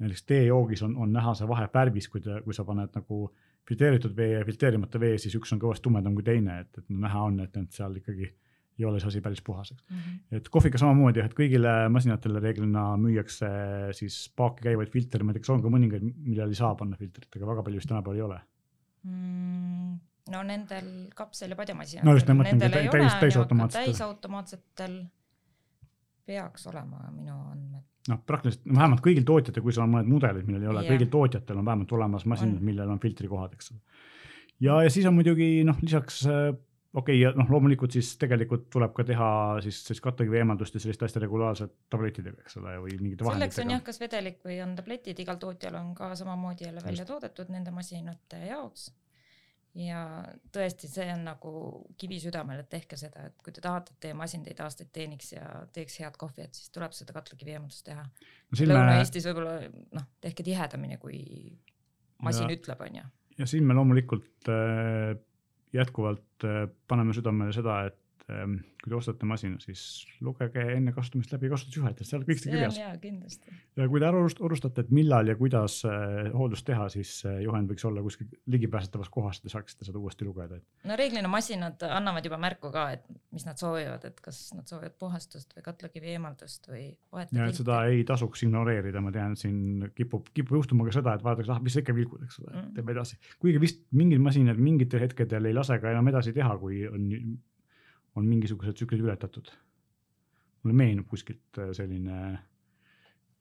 näiteks 0.02 0.22
teejoogis 0.26 0.82
on, 0.82 0.96
on 0.96 1.12
näha 1.14 1.34
see 1.38 1.48
vahe 1.48 1.66
värvis, 1.74 2.08
kui 2.10 2.22
ta, 2.22 2.40
kui 2.44 2.54
sa 2.54 2.66
paned 2.66 2.94
nagu 2.94 3.28
filtreeritud 3.68 4.14
vee 4.16 4.32
ja 4.34 4.46
filtreerimata 4.46 5.00
vee, 5.00 5.18
siis 5.18 5.34
üks 5.38 5.54
on 5.54 5.60
kõvasti 5.62 5.86
tumedam 5.86 6.16
kui 6.16 6.26
teine, 6.26 6.60
et, 6.64 6.82
et 6.82 6.90
näha 6.90 7.22
on, 7.28 7.40
et, 7.46 7.56
et 7.56 7.78
seal 7.78 7.94
ikkagi 8.00 8.30
ei 8.78 8.86
ole 8.88 9.00
see 9.00 9.12
asi 9.12 9.22
päris 9.24 9.42
puhas, 9.44 9.70
eks 9.72 9.84
mm. 9.84 9.98
-hmm. 9.98 10.38
et 10.38 10.48
kohviga 10.52 10.80
samamoodi 10.82 11.22
jah, 11.22 11.28
et 11.30 11.36
kõigile 11.38 11.74
masinatele 11.94 12.42
reeglina 12.42 12.86
müüakse 13.00 13.50
siis 13.98 14.18
paaki 14.36 14.68
käivaid 14.68 14.90
filtreid, 14.90 15.24
ma 15.26 15.32
ei 15.32 15.38
tea, 15.38 15.46
kas 15.46 15.54
on 15.54 15.62
ka 15.62 15.72
mõningaid, 15.76 16.08
millal 16.26 16.54
ei 16.54 16.58
saa 16.58 16.74
panna 16.78 16.98
filtrit, 17.00 17.30
aga 17.36 17.52
väga 17.52 17.66
palju 17.66 17.82
vist 17.82 17.92
tänapäeval 17.92 18.20
ei 18.20 18.26
ole 18.28 18.40
mm,. 19.04 19.98
no 20.34 20.42
nendel 20.50 20.90
kapsel 21.14 21.54
ja 21.54 21.60
padjamasinatel. 21.60 22.08
no 22.08 22.16
just, 22.18 22.30
ma 22.30 22.40
mõtlengi 22.42 22.90
täis, 22.96 23.18
täisautomaatsetel. 23.20 23.92
täisautomaatsetel 23.92 24.98
peaks 26.26 26.66
olema 26.72 27.06
minu 27.12 27.36
andmed. 27.52 27.86
noh, 28.08 28.20
praktiliselt 28.26 28.66
vähemalt 28.68 29.02
kõigil 29.04 29.24
tootjatel, 29.28 29.64
kui 29.64 29.72
sul 29.72 29.86
on 29.86 29.94
mõned 29.94 30.10
mudelid, 30.10 30.46
millel 30.48 30.66
ei 30.66 30.74
ole, 30.74 30.84
kõigil 30.88 31.10
tootjatel 31.12 31.60
on 31.60 31.66
vähemalt 31.68 31.92
olemas 31.96 32.26
masinad, 32.28 32.60
millel 32.64 32.90
on 32.90 33.00
filtrikohad, 33.00 33.54
eks 33.56 33.72
ole. 33.72 33.82
ja, 34.66 34.82
ja 34.86 34.92
siis 34.92 35.06
on 35.08 35.16
muidugi 35.18 35.50
noh, 35.68 35.78
lisaks 35.84 36.24
okei 36.94 37.16
okay,, 37.16 37.20
ja 37.20 37.32
noh, 37.36 37.48
loomulikult 37.50 37.94
siis 37.96 38.14
tegelikult 38.20 38.68
tuleb 38.72 38.94
ka 38.96 39.06
teha 39.06 39.28
siis, 39.64 39.80
siis 39.88 40.02
kattekivi 40.04 40.40
eemaldust 40.40 40.76
ja 40.76 40.82
sellist 40.82 41.02
asja 41.06 41.22
regulaarselt 41.24 41.74
tablettidega, 41.92 42.44
eks 42.44 42.58
ole, 42.62 42.76
või 42.86 42.98
mingite 43.00 43.26
vahenditega. 43.26 43.56
selleks 43.56 43.62
on 43.64 43.74
jah, 43.74 43.86
kas 43.86 44.02
vedelik 44.02 44.44
või 44.46 44.58
on 44.64 44.76
tabletid, 44.78 45.22
igal 45.24 45.40
tootjal 45.42 45.78
on 45.80 45.94
ka 45.98 46.12
samamoodi 46.18 46.68
jälle 46.68 46.84
välja 46.84 47.06
toodetud 47.08 47.50
nende 47.54 47.74
masinate 47.74 48.44
jaoks 48.46 48.92
ja 49.74 50.00
tõesti, 50.54 50.88
see 50.90 51.06
on 51.12 51.24
nagu 51.26 51.52
kivi 51.98 52.20
südamel, 52.22 52.62
et 52.62 52.70
tehke 52.70 52.98
seda, 52.98 53.26
et 53.28 53.36
kui 53.42 53.54
te 53.54 53.62
tahate, 53.64 53.94
et 53.94 54.06
teie 54.06 54.16
masin 54.16 54.44
teid 54.46 54.60
aastaid 54.62 54.92
teeniks 54.94 55.32
ja 55.34 55.44
teeks 55.74 55.98
head 56.02 56.18
kohvi, 56.20 56.46
et 56.46 56.54
siis 56.54 56.70
tuleb 56.74 56.94
seda 56.94 57.16
katlakivi 57.16 57.56
eemaldust 57.56 57.86
teha 57.88 58.04
no,. 58.06 58.70
Lõuna-Eestis 58.70 59.26
võib-olla 59.30 59.58
noh, 59.98 60.08
tehke 60.22 60.46
tihedamini, 60.46 60.98
kui 61.02 61.20
masin 62.22 62.46
ja, 62.46 62.54
ütleb, 62.54 62.86
on 62.86 63.00
ju. 63.00 63.06
ja 63.42 63.50
siin 63.50 63.66
me 63.66 63.74
loomulikult 63.74 64.52
äh, 64.52 65.16
jätkuvalt 65.74 66.46
äh, 66.46 66.64
paneme 66.88 67.14
südamele 67.16 67.52
seda, 67.52 67.82
et 67.88 67.98
Ehm, 68.32 68.54
kui 68.80 68.88
te 68.88 68.96
ostate 68.96 69.26
masina, 69.28 69.58
siis 69.60 69.80
lugege 70.24 70.62
enne 70.72 70.94
kasutamist 70.96 71.32
läbi 71.34 71.50
kasutusjuhet, 71.52 71.98
et 72.00 72.08
seal 72.08 72.22
kõik 72.24 72.38
see 72.40 72.54
kirjas. 72.54 72.78
ja 72.80 72.94
kindlasti. 73.00 73.52
ja 73.76 73.88
kui 73.92 74.00
te 74.00 74.06
ära 74.08 74.22
unustate, 74.22 74.80
et 74.86 74.94
millal 74.96 75.28
ja 75.28 75.34
kuidas 75.36 75.82
äh, 75.84 76.30
hooldust 76.32 76.64
teha, 76.64 76.86
siis 76.94 77.12
äh, 77.28 77.42
juhend 77.44 77.68
võiks 77.68 77.84
olla 77.84 78.00
kuskil 78.06 78.30
ligipääsetavas 78.54 79.12
kohas, 79.12 79.42
et 79.42 79.44
te 79.44 79.52
saaksite 79.52 79.84
seda 79.84 80.00
uuesti 80.00 80.24
lugeda, 80.24 80.56
et. 80.56 80.64
no 80.88 80.96
reeglina 80.96 81.28
masinad 81.28 81.84
annavad 81.84 82.24
juba 82.24 82.40
märku 82.40 82.72
ka, 82.72 82.86
et 82.96 83.04
mis 83.36 83.44
nad 83.44 83.60
soovivad, 83.60 84.08
et 84.08 84.24
kas 84.24 84.42
nad 84.56 84.72
soovivad 84.72 84.96
puhastust 85.04 85.52
või 85.58 85.68
katlakivi 85.68 86.16
eemaldust 86.16 86.72
või 86.72 86.86
vahetada. 87.12 87.42
ja 87.42 87.52
et 87.52 87.60
seda 87.60 87.84
ei 87.92 88.08
tasuks 88.08 88.48
ignoreerida, 88.48 89.04
ma 89.04 89.12
tean, 89.12 89.36
et 89.36 89.44
siin 89.44 89.90
kipub, 89.92 90.32
kipub 90.32 90.62
juhtuma 90.62 90.88
ka 90.88 90.96
seda, 90.96 91.18
et 91.18 91.28
vaadatakse, 91.28 91.52
ah, 91.52 91.60
mis 91.60 91.76
sa 91.76 91.84
ikka 91.84 92.00
vilgud, 92.00 92.24
eks 92.24 92.40
ole 92.40 92.54
mm., 92.56 92.76
teeme 92.80 92.96
edasi. 92.96 93.20
kuigi 93.36 93.60
vist 93.68 93.84
mingid 93.92 94.24
masinad 94.24 94.56
mingitel 94.56 95.04
hetkedel 95.04 95.52
ei 95.52 95.60
lase 95.60 95.76
ka 95.76 95.92
enam 95.92 96.08
edasi 96.08 96.32
teha, 96.32 96.56
kui 96.56 96.86
on 96.88 97.10
on 98.14 98.26
mingisugused 98.30 98.78
tsüklid 98.78 99.04
ületatud. 99.04 99.52
mulle 100.64 100.76
meenub 100.80 101.08
kuskilt 101.10 101.58
äh, 101.60 101.72
selline 101.76 102.38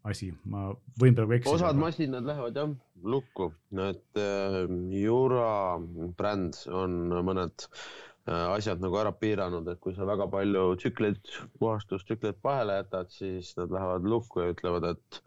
asi, 0.04 0.34
ma 0.52 0.68
võin 1.00 1.16
praegu 1.16 1.38
eksida. 1.38 1.56
osad 1.56 1.70
aga... 1.72 1.84
masinad 1.86 2.28
lähevad 2.28 2.58
jah 2.60 2.74
lukku, 3.04 3.52
et 3.84 4.20
äh, 4.20 4.58
Jura 5.00 5.80
bränd 6.18 6.60
on 6.72 6.98
mõned 7.28 7.66
äh, 7.68 8.50
asjad 8.56 8.84
nagu 8.84 9.00
ära 9.00 9.14
piiranud, 9.16 9.68
et 9.72 9.82
kui 9.84 9.96
sa 9.96 10.08
väga 10.08 10.28
palju 10.32 10.68
tsükleid, 10.82 11.22
puhastustsükleid 11.60 12.40
vahele 12.44 12.82
jätad, 12.82 13.12
siis 13.16 13.54
nad 13.60 13.74
lähevad 13.74 14.08
lukku 14.08 14.44
ja 14.44 14.54
ütlevad, 14.56 14.90
et 14.94 15.22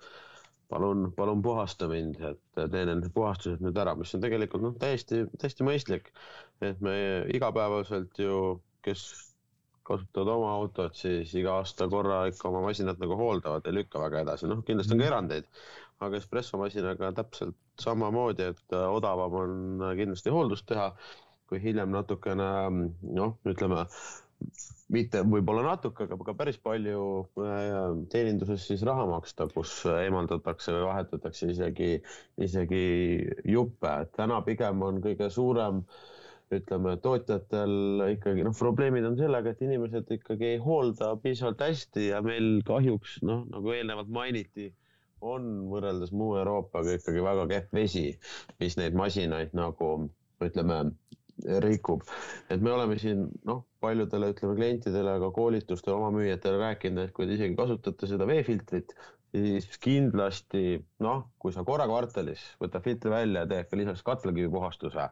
palun, 0.72 1.10
palun 1.16 1.44
puhasta 1.44 1.88
mind, 1.90 2.20
et 2.32 2.60
teen 2.72 2.90
need 2.90 3.08
puhastused 3.14 3.64
nüüd 3.64 3.76
ära, 3.80 3.96
mis 3.98 4.12
on 4.16 4.24
tegelikult 4.24 4.64
noh, 4.64 4.76
täiesti, 4.80 5.24
täiesti 5.40 5.66
mõistlik. 5.66 6.12
et 6.64 6.80
me 6.80 6.96
igapäevaselt 7.36 8.16
ju, 8.20 8.58
kes 8.84 9.04
kasutavad 9.86 10.32
oma 10.34 10.52
autot, 10.58 10.96
siis 10.98 11.32
iga 11.38 11.56
aasta 11.60 11.88
korra 11.92 12.24
ikka 12.30 12.48
oma 12.50 12.62
masinat 12.66 13.00
nagu 13.02 13.18
hooldavad, 13.18 13.66
ei 13.66 13.76
lükka 13.80 14.02
väga 14.02 14.24
edasi, 14.26 14.48
noh, 14.50 14.62
kindlasti 14.66 14.94
on 14.94 15.00
ka 15.00 15.04
mhm. 15.04 15.12
erandeid. 15.12 15.50
aga 16.04 16.18
espresso 16.20 16.58
masinaga 16.60 17.08
täpselt 17.16 17.54
samamoodi, 17.80 18.50
et 18.52 18.74
äh, 18.76 18.82
odavam 18.92 19.36
on 19.42 19.84
kindlasti 19.96 20.32
hooldust 20.34 20.66
teha, 20.68 20.90
kui 21.48 21.60
hiljem 21.62 21.94
natukene 21.94 22.48
noh, 23.16 23.38
ütleme 23.48 23.86
mitte 24.92 25.22
võib-olla 25.24 25.62
natuke, 25.70 26.04
aga 26.04 26.18
ka 26.28 26.34
päris 26.36 26.58
palju 26.60 27.00
äh, 27.40 27.78
teeninduses 28.12 28.66
siis 28.68 28.84
raha 28.84 29.06
maksta, 29.08 29.48
kus 29.54 29.78
eemaldatakse 29.88 30.74
või 30.76 30.84
vahetatakse 30.90 31.48
isegi, 31.54 31.94
isegi 32.44 32.84
juppe, 33.56 33.94
et 34.04 34.12
täna 34.20 34.42
pigem 34.44 34.84
on 34.84 35.00
kõige 35.06 35.30
suurem 35.32 35.80
äh, 35.80 36.04
ütleme, 36.54 36.94
tootjatel 37.02 38.04
ikkagi 38.12 38.44
noh, 38.46 38.54
probleemid 38.56 39.06
on 39.08 39.16
sellega, 39.18 39.52
et 39.52 39.62
inimesed 39.66 40.10
ikkagi 40.18 40.52
ei 40.52 40.58
hoolda 40.62 41.14
piisavalt 41.22 41.64
hästi 41.66 42.10
ja 42.12 42.20
meil 42.24 42.60
kahjuks 42.66 43.18
noh, 43.26 43.42
nagu 43.50 43.72
eelnevalt 43.74 44.12
mainiti, 44.14 44.70
on 45.26 45.66
võrreldes 45.70 46.12
muu 46.14 46.36
Euroopaga 46.38 46.94
ikkagi 46.98 47.24
väga 47.24 47.48
kehv 47.50 47.74
vesi, 47.74 48.06
mis 48.62 48.76
neid 48.78 48.94
masinaid 48.98 49.56
nagu 49.56 49.90
ütleme, 50.44 50.84
rikub. 51.64 52.04
et 52.50 52.62
me 52.62 52.72
oleme 52.72 52.96
siin 53.00 53.26
noh, 53.48 53.64
paljudele 53.84 54.30
ütleme 54.32 54.54
klientidele, 54.56 55.18
aga 55.18 55.32
koolitustel 55.34 55.96
oma 55.96 56.12
müüjatele 56.14 56.62
rääkinud, 56.62 57.02
et 57.08 57.12
kui 57.16 57.26
te 57.28 57.36
isegi 57.36 57.58
kasutate 57.58 58.08
seda 58.08 58.28
veefiltrit, 58.28 58.94
siis 59.34 59.66
kindlasti 59.82 60.78
noh, 61.04 61.26
kui 61.42 61.52
sa 61.52 61.64
korra 61.66 61.88
kvartalis 61.90 62.44
võtad 62.62 62.84
filtri 62.86 63.12
välja 63.12 63.44
ja 63.44 63.50
teed 63.50 63.68
ka 63.70 63.80
lisaks 63.80 64.04
katlakivi 64.06 64.48
puhastuse 64.52 65.10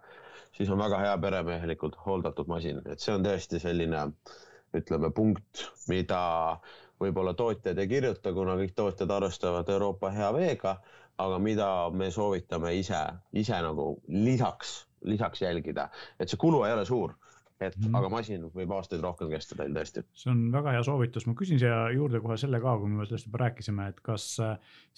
siis 0.54 0.70
on 0.70 0.80
väga 0.80 1.00
hea 1.02 1.14
peremehelikult 1.18 1.98
hooldatud 2.06 2.50
masin, 2.50 2.80
et 2.90 3.02
see 3.02 3.14
on 3.14 3.26
tõesti 3.26 3.60
selline 3.62 4.06
ütleme 4.74 5.10
punkt, 5.14 5.66
mida 5.90 6.20
võib-olla 7.02 7.34
tootjad 7.38 7.78
ei 7.78 7.90
kirjuta, 7.90 8.32
kuna 8.34 8.56
kõik 8.58 8.74
tootjad 8.76 9.10
arvestavad 9.10 9.68
Euroopa 9.70 10.10
hea 10.14 10.30
veega, 10.34 10.78
aga 11.22 11.38
mida 11.42 11.68
me 11.94 12.10
soovitame 12.14 12.74
ise, 12.78 13.02
ise 13.32 13.60
nagu 13.62 13.92
lisaks, 14.08 14.80
lisaks 15.06 15.44
jälgida, 15.44 15.88
et 16.18 16.30
see 16.30 16.40
kulu 16.40 16.64
ei 16.66 16.74
ole 16.74 16.86
suur 16.88 17.14
et 17.62 17.76
mm. 17.78 17.94
aga 17.94 18.08
masin 18.10 18.48
võib 18.54 18.72
aastaid 18.74 19.02
rohkem 19.04 19.30
kesta 19.30 19.54
teil 19.58 19.74
tõesti. 19.76 20.02
see 20.18 20.32
on 20.32 20.48
väga 20.52 20.74
hea 20.74 20.82
soovitus, 20.86 21.26
ma 21.30 21.36
küsin 21.38 21.60
siia 21.62 21.84
juurde 21.94 22.18
kohe 22.24 22.36
selle 22.40 22.58
ka, 22.62 22.72
kui 22.80 22.90
me 22.90 23.06
sellest 23.06 23.28
juba 23.28 23.44
rääkisime, 23.44 23.86
et 23.92 24.00
kas 24.04 24.26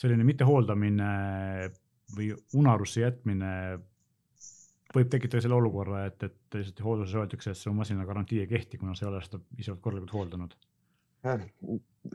selline 0.01 0.25
mittehooldamine 0.27 1.11
või 2.16 2.31
unarusse 2.57 3.03
jätmine 3.03 3.53
võib 4.96 5.11
tekitada 5.12 5.44
selle 5.44 5.59
olukorra, 5.59 6.06
et, 6.11 6.22
et 6.26 6.56
lihtsalt 6.59 6.82
hoolduses 6.85 7.18
öeldakse, 7.18 7.52
et 7.52 7.61
su 7.61 7.72
masina 7.76 8.06
garantii 8.09 8.42
ei 8.44 8.50
kehti, 8.50 8.80
kuna 8.80 8.96
sa 8.96 9.06
ei 9.06 9.12
ole 9.12 9.22
seda 9.24 9.40
piisavalt 9.42 9.82
korralikult 9.85 10.16
hooldanud. 10.16 10.56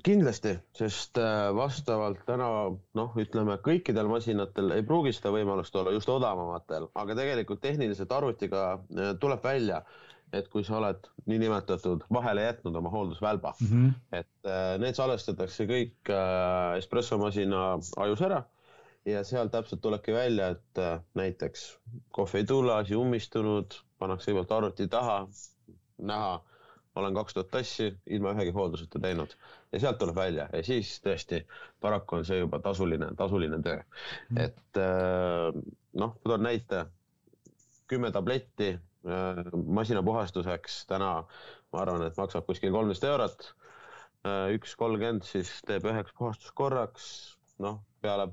kindlasti, 0.08 0.54
sest 0.78 1.18
äh, 1.20 1.50
vastavalt 1.56 2.22
täna 2.28 2.48
noh, 2.96 3.18
ütleme 3.20 3.58
kõikidel 3.66 4.08
masinatel 4.08 4.72
ei 4.78 4.86
pruugi 4.88 5.12
seda 5.16 5.34
võimalust 5.36 5.76
olla, 5.76 5.92
just 5.92 6.10
odavamatel, 6.10 6.88
aga 6.96 7.18
tegelikult 7.20 7.62
tehniliselt 7.66 8.14
arvutiga 8.16 8.64
äh, 8.78 9.12
tuleb 9.20 9.44
välja, 9.44 9.82
et 10.32 10.48
kui 10.48 10.64
sa 10.64 10.78
oled 10.78 11.10
niinimetatud 11.28 12.06
vahele 12.14 12.46
jätnud 12.46 12.78
oma 12.80 12.90
hooldusvälba 12.94 13.52
mm, 13.60 13.68
-hmm. 13.68 14.20
et 14.22 14.48
äh, 14.48 14.78
need 14.80 14.96
salvestatakse 14.96 15.68
kõik 15.68 16.14
espresso 16.80 17.18
masina 17.20 17.66
ajus 18.06 18.24
ära 18.30 18.46
ja 19.06 19.24
seal 19.26 19.50
täpselt 19.54 19.82
tulebki 19.82 20.14
välja, 20.14 20.52
et 20.56 20.80
äh, 20.82 21.00
näiteks 21.18 21.64
kohv 22.14 22.36
ei 22.38 22.46
tule, 22.46 22.74
asi 22.76 22.96
ummistunud, 22.98 23.78
pannakse 24.00 24.30
kõigepealt 24.32 24.54
arvuti 24.58 24.88
taha, 24.94 25.16
näha, 26.12 26.36
olen 27.00 27.16
kaks 27.16 27.34
tuhat 27.38 27.50
tassi 27.54 27.88
ilma 28.12 28.34
ühegi 28.36 28.52
hoolduseta 28.56 29.00
teinud. 29.00 29.34
Ja 29.72 29.80
sealt 29.80 29.98
tuleb 30.02 30.16
välja. 30.18 30.50
Ja 30.54 30.60
siis 30.68 30.92
tõesti 31.06 31.40
paraku 31.82 32.18
on 32.20 32.26
see 32.28 32.42
juba 32.42 32.60
tasuline, 32.60 33.14
tasuline 33.18 33.62
töö. 33.64 33.80
Mm.. 34.30 34.42
et 34.48 34.82
äh, 34.82 35.62
noh, 35.94 36.16
ma 36.18 36.34
toon 36.34 36.46
näite, 36.50 36.86
kümme 37.92 38.12
tabletti 38.16 38.74
äh, 38.76 39.42
masina 39.66 40.04
puhastuseks 40.04 40.84
täna 40.92 41.14
ma 41.72 41.82
arvan, 41.86 42.04
et 42.06 42.18
maksab 42.20 42.46
kuskil 42.50 42.74
kolmteist 42.76 43.06
eurot. 43.08 43.50
üks 44.54 44.76
kolmkümmend 44.78 45.24
siis 45.26 45.50
teeb 45.66 45.86
üheks 45.90 46.14
puhastuskorraks, 46.18 47.06
noh, 47.64 47.80
peale 48.04 48.28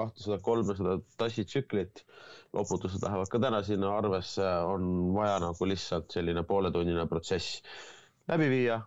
kahtesada, 0.00 0.38
kolmesada 0.50 0.98
tassitsüklit. 1.20 2.04
loputused 2.52 3.02
lähevad 3.06 3.28
ka 3.30 3.38
täna 3.38 3.62
sinna 3.62 3.92
arvesse, 3.96 4.46
on 4.66 4.88
vaja 5.14 5.36
nagu 5.44 5.66
lihtsalt 5.70 6.10
selline 6.10 6.42
pooletunnine 6.42 7.04
protsess 7.06 7.62
läbi 8.28 8.48
viia, 8.50 8.80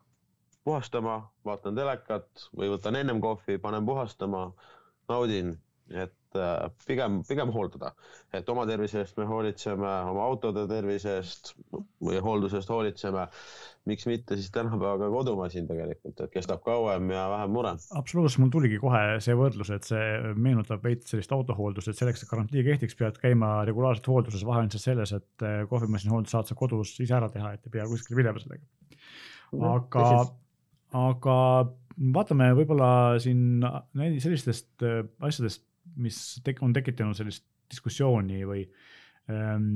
puhastama, 0.63 1.15
vaatan 1.45 1.76
telekat 1.76 2.43
või 2.58 2.69
võtan 2.73 2.95
ennem 2.99 3.21
kohvi, 3.23 3.58
panen 3.60 3.86
puhastama, 3.88 4.43
naudin, 5.12 5.49
et 5.91 6.13
äh, 6.39 6.69
pigem, 6.88 7.22
pigem 7.28 7.52
hooldada, 7.54 7.93
et 8.34 8.50
oma 8.50 8.65
tervise 8.69 9.02
eest 9.04 9.17
me 9.19 9.28
hoolitseme, 9.30 9.93
oma 10.13 10.26
autode 10.30 10.67
tervise 10.69 11.17
eest 11.19 11.54
või 12.04 12.22
hoolduse 12.24 12.62
eest 12.62 12.74
hoolitseme 12.74 13.28
miks 13.86 14.06
mitte 14.08 14.36
siis 14.39 14.52
tänapäevaga 14.52 15.10
kodumasin 15.12 15.67
tegelikult, 15.67 16.22
et 16.24 16.32
kestab 16.32 16.62
kauem 16.63 17.10
ja 17.12 17.24
vähem 17.30 17.52
mure. 17.52 17.74
absoluutselt, 18.00 18.43
mul 18.43 18.54
tuligi 18.54 18.80
kohe 18.80 19.02
see 19.24 19.36
võrdlus, 19.36 19.72
et 19.76 19.88
see 19.88 20.06
meenutab 20.39 20.86
veits 20.86 21.12
sellist 21.12 21.34
autohooldust, 21.36 21.91
et 21.91 22.00
selleks, 22.00 22.24
et 22.24 22.32
garantii 22.32 22.63
kehtiks, 22.69 22.96
pead 23.00 23.19
käima 23.19 23.52
regulaarselt 23.67 24.08
hoolduses, 24.08 24.46
vahe 24.48 24.63
on 24.63 24.72
siis 24.72 24.88
selles, 24.88 25.12
et 25.17 25.48
eh, 25.48 25.65
kohvimasina 25.72 26.15
hooldus 26.15 26.36
saad 26.36 26.48
sa 26.48 26.58
kodus 26.60 26.96
ise 27.04 27.17
ära 27.17 27.28
teha, 27.34 27.54
et 27.58 27.67
ei 27.67 27.76
pea 27.76 27.89
kuskile 27.91 28.22
minema 28.22 28.43
sellega. 28.43 28.63
aga, 29.74 30.08
aga 31.04 31.38
vaatame 32.15 32.52
võib-olla 32.62 32.91
siin 33.24 33.67
sellistest 34.24 34.88
eh, 34.88 35.04
asjadest, 35.19 35.65
mis 35.95 36.19
tek 36.43 36.62
on 36.63 36.73
tekitanud 36.73 37.17
sellist 37.17 37.45
diskussiooni 37.71 38.43
või 38.47 38.63
ähm, 39.32 39.75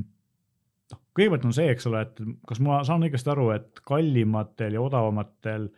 noh, 0.91 1.01
kõigepealt 1.17 1.45
on 1.49 1.55
see, 1.55 1.69
eks 1.73 1.87
ole, 1.89 2.03
et 2.07 2.21
kas 2.49 2.61
ma 2.63 2.81
saan 2.87 3.05
õigesti 3.07 3.31
aru, 3.33 3.51
et 3.55 3.83
kallimatel 3.87 4.77
ja 4.77 4.83
odavamatel 4.83 5.69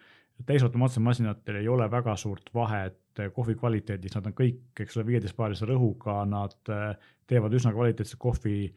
täisautomaatsel 0.47 1.03
masinatel 1.03 1.59
ei 1.59 1.67
ole 1.67 1.89
väga 1.91 2.15
suurt 2.19 2.53
vahet 2.55 2.97
kohvi 3.35 3.55
kvaliteedis, 3.59 4.15
nad 4.15 4.29
on 4.29 4.35
kõik, 4.37 4.61
eks 4.79 4.95
ole, 4.97 5.05
viieteistbaarise 5.09 5.67
rõhuga, 5.67 6.21
nad 6.29 6.71
eh, 6.71 7.09
teevad 7.27 7.55
üsna 7.57 7.73
kvaliteetset 7.75 8.19
kohvi, 8.21 8.69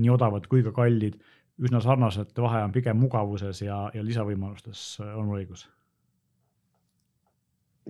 nii 0.00 0.10
odavad 0.10 0.48
kui 0.50 0.64
ka 0.66 0.74
kallid. 0.74 1.20
üsna 1.62 1.78
sarnased, 1.78 2.32
vahe 2.42 2.64
on 2.66 2.72
pigem 2.74 2.98
mugavuses 2.98 3.60
ja, 3.62 3.76
ja 3.94 4.02
lisavõimalustes, 4.02 4.80
on 5.04 5.28
mul 5.28 5.44
õigus? 5.44 5.68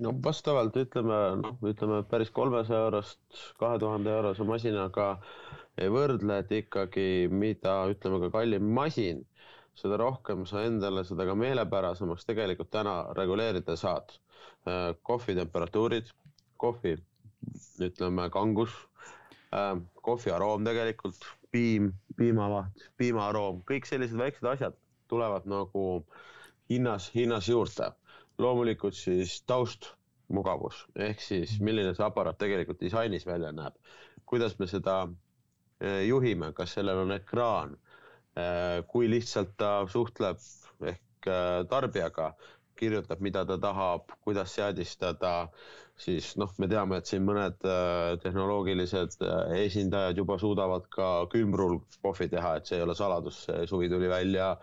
No 0.03 0.11
vastavalt 0.25 0.77
ütleme, 0.81 1.19
noh, 1.43 1.59
ütleme 1.71 2.01
päris 2.11 2.31
kolmesaja 2.35 2.87
eurost 2.89 3.43
kahe 3.61 3.79
tuhande 3.83 4.11
eurose 4.11 4.47
masinaga 4.49 5.09
ei 5.79 5.91
võrdle, 5.91 6.39
et 6.43 6.53
ikkagi 6.59 7.05
mida, 7.31 7.75
ütleme 7.93 8.21
ka 8.25 8.31
kallim 8.39 8.67
masin, 8.79 9.23
seda 9.79 9.99
rohkem 10.01 10.45
sa 10.47 10.63
endale 10.67 11.03
seda 11.07 11.27
ka 11.29 11.35
meelepärasemaks 11.39 12.27
tegelikult 12.29 12.71
täna 12.75 12.97
reguleerida 13.19 13.77
saad. 13.79 14.15
Äh, 14.69 14.93
kohvi 15.03 15.35
temperatuurid, 15.39 16.11
kohvi 16.63 16.95
ütleme 17.89 18.29
kangus, 18.35 18.75
äh, 19.55 19.75
kohvi 20.03 20.33
aroom 20.35 20.65
tegelikult, 20.67 21.19
piim, 21.55 21.91
piimavaht, 22.19 22.87
piimaaroom, 22.99 23.63
kõik 23.71 23.87
sellised 23.91 24.19
väiksed 24.19 24.47
asjad 24.55 24.79
tulevad 25.11 25.47
nagu 25.51 25.85
hinnas, 26.71 27.11
hinnas 27.15 27.49
juurde. 27.51 27.91
Loomulikult 28.39 28.95
siis 28.99 29.41
taust, 29.47 29.91
mugavus 30.33 30.79
ehk 31.07 31.21
siis 31.23 31.59
milline 31.61 31.93
see 31.95 32.05
aparaat 32.07 32.39
tegelikult 32.41 32.81
disainis 32.81 33.27
välja 33.29 33.51
näeb, 33.53 33.75
kuidas 34.27 34.57
me 34.59 34.67
seda 34.71 34.95
eh, 35.81 36.01
juhime, 36.09 36.53
kas 36.57 36.73
sellel 36.79 37.03
on 37.05 37.13
ekraan, 37.19 37.75
eh, 38.37 38.81
kui 38.91 39.11
lihtsalt 39.13 39.53
ta 39.61 39.73
suhtleb 39.93 40.41
ehk 40.93 41.29
eh, 41.29 41.61
tarbijaga, 41.71 42.31
kirjutab, 42.81 43.21
mida 43.23 43.45
ta 43.47 43.59
tahab, 43.63 44.11
kuidas 44.25 44.55
seadistada 44.57 45.35
siis 46.01 46.33
noh, 46.41 46.51
me 46.59 46.67
teame, 46.71 46.99
et 46.99 47.09
siin 47.09 47.23
mõned 47.27 47.67
äh, 47.69 48.17
tehnoloogilised 48.23 49.21
äh, 49.23 49.55
esindajad 49.65 50.19
juba 50.19 50.37
suudavad 50.43 50.89
ka 50.93 51.09
külmrul 51.33 51.79
kohvi 52.03 52.29
teha, 52.33 52.57
et 52.59 52.69
see 52.69 52.81
ei 52.81 52.85
ole 52.87 52.97
saladus, 52.99 53.45
suvi 53.71 53.89
tuli 53.93 54.11
välja 54.11 54.55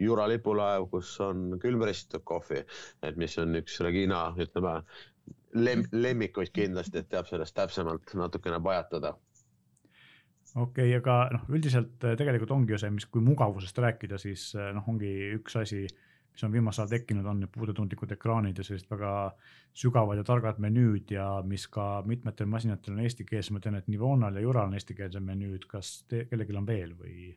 Jura 0.00 0.28
lipulaev, 0.30 0.88
kus 0.92 1.12
on 1.24 1.58
külmristitud 1.60 2.24
kohvi, 2.28 2.62
et 3.04 3.20
mis 3.20 3.36
on 3.42 3.60
üks 3.60 3.78
Regina, 3.84 4.28
ütleme 4.40 4.78
lem, 5.58 5.84
lemmikuid 5.92 6.52
kindlasti, 6.56 7.02
et 7.02 7.12
teab 7.12 7.28
sellest 7.28 7.56
täpsemalt 7.58 8.14
natukene 8.16 8.60
pajatada. 8.64 9.14
Okei 10.56 10.88
okay,, 10.88 10.96
aga 10.96 11.20
noh, 11.36 11.48
üldiselt 11.52 12.04
äh, 12.08 12.16
tegelikult 12.16 12.56
ongi 12.56 12.72
ju 12.72 12.80
see, 12.80 12.94
mis, 12.96 13.06
kui 13.12 13.20
mugavusest 13.24 13.84
rääkida, 13.84 14.16
siis 14.20 14.54
noh, 14.56 14.88
ongi 14.88 15.12
üks 15.36 15.60
asi 15.60 15.84
mis 16.38 16.46
on 16.46 16.52
viimasel 16.52 16.84
ajal 16.84 16.92
tekkinud, 16.92 17.26
on 17.26 17.40
need 17.42 17.50
puudetundlikud 17.50 18.12
ekraanid 18.14 18.58
ja 18.60 18.64
sellised 18.64 18.86
väga 18.92 19.12
sügavad 19.74 20.20
ja 20.20 20.24
targad 20.26 20.60
menüüd 20.62 21.10
ja 21.10 21.26
mis 21.42 21.64
ka 21.66 22.04
mitmetel 22.06 22.46
masinatel 22.46 22.94
on 22.94 23.00
eestikeelsed, 23.02 23.56
ma 23.56 23.62
tean, 23.64 23.74
et 23.74 23.88
Nivonal 23.90 24.38
ja 24.38 24.44
Jural 24.44 24.70
on 24.70 24.78
eestikeelsed 24.78 25.24
menüüd, 25.24 25.66
kas 25.66 26.04
te, 26.06 26.28
kellelgi 26.30 26.54
on 26.54 26.68
veel 26.68 26.94
või 26.94 27.32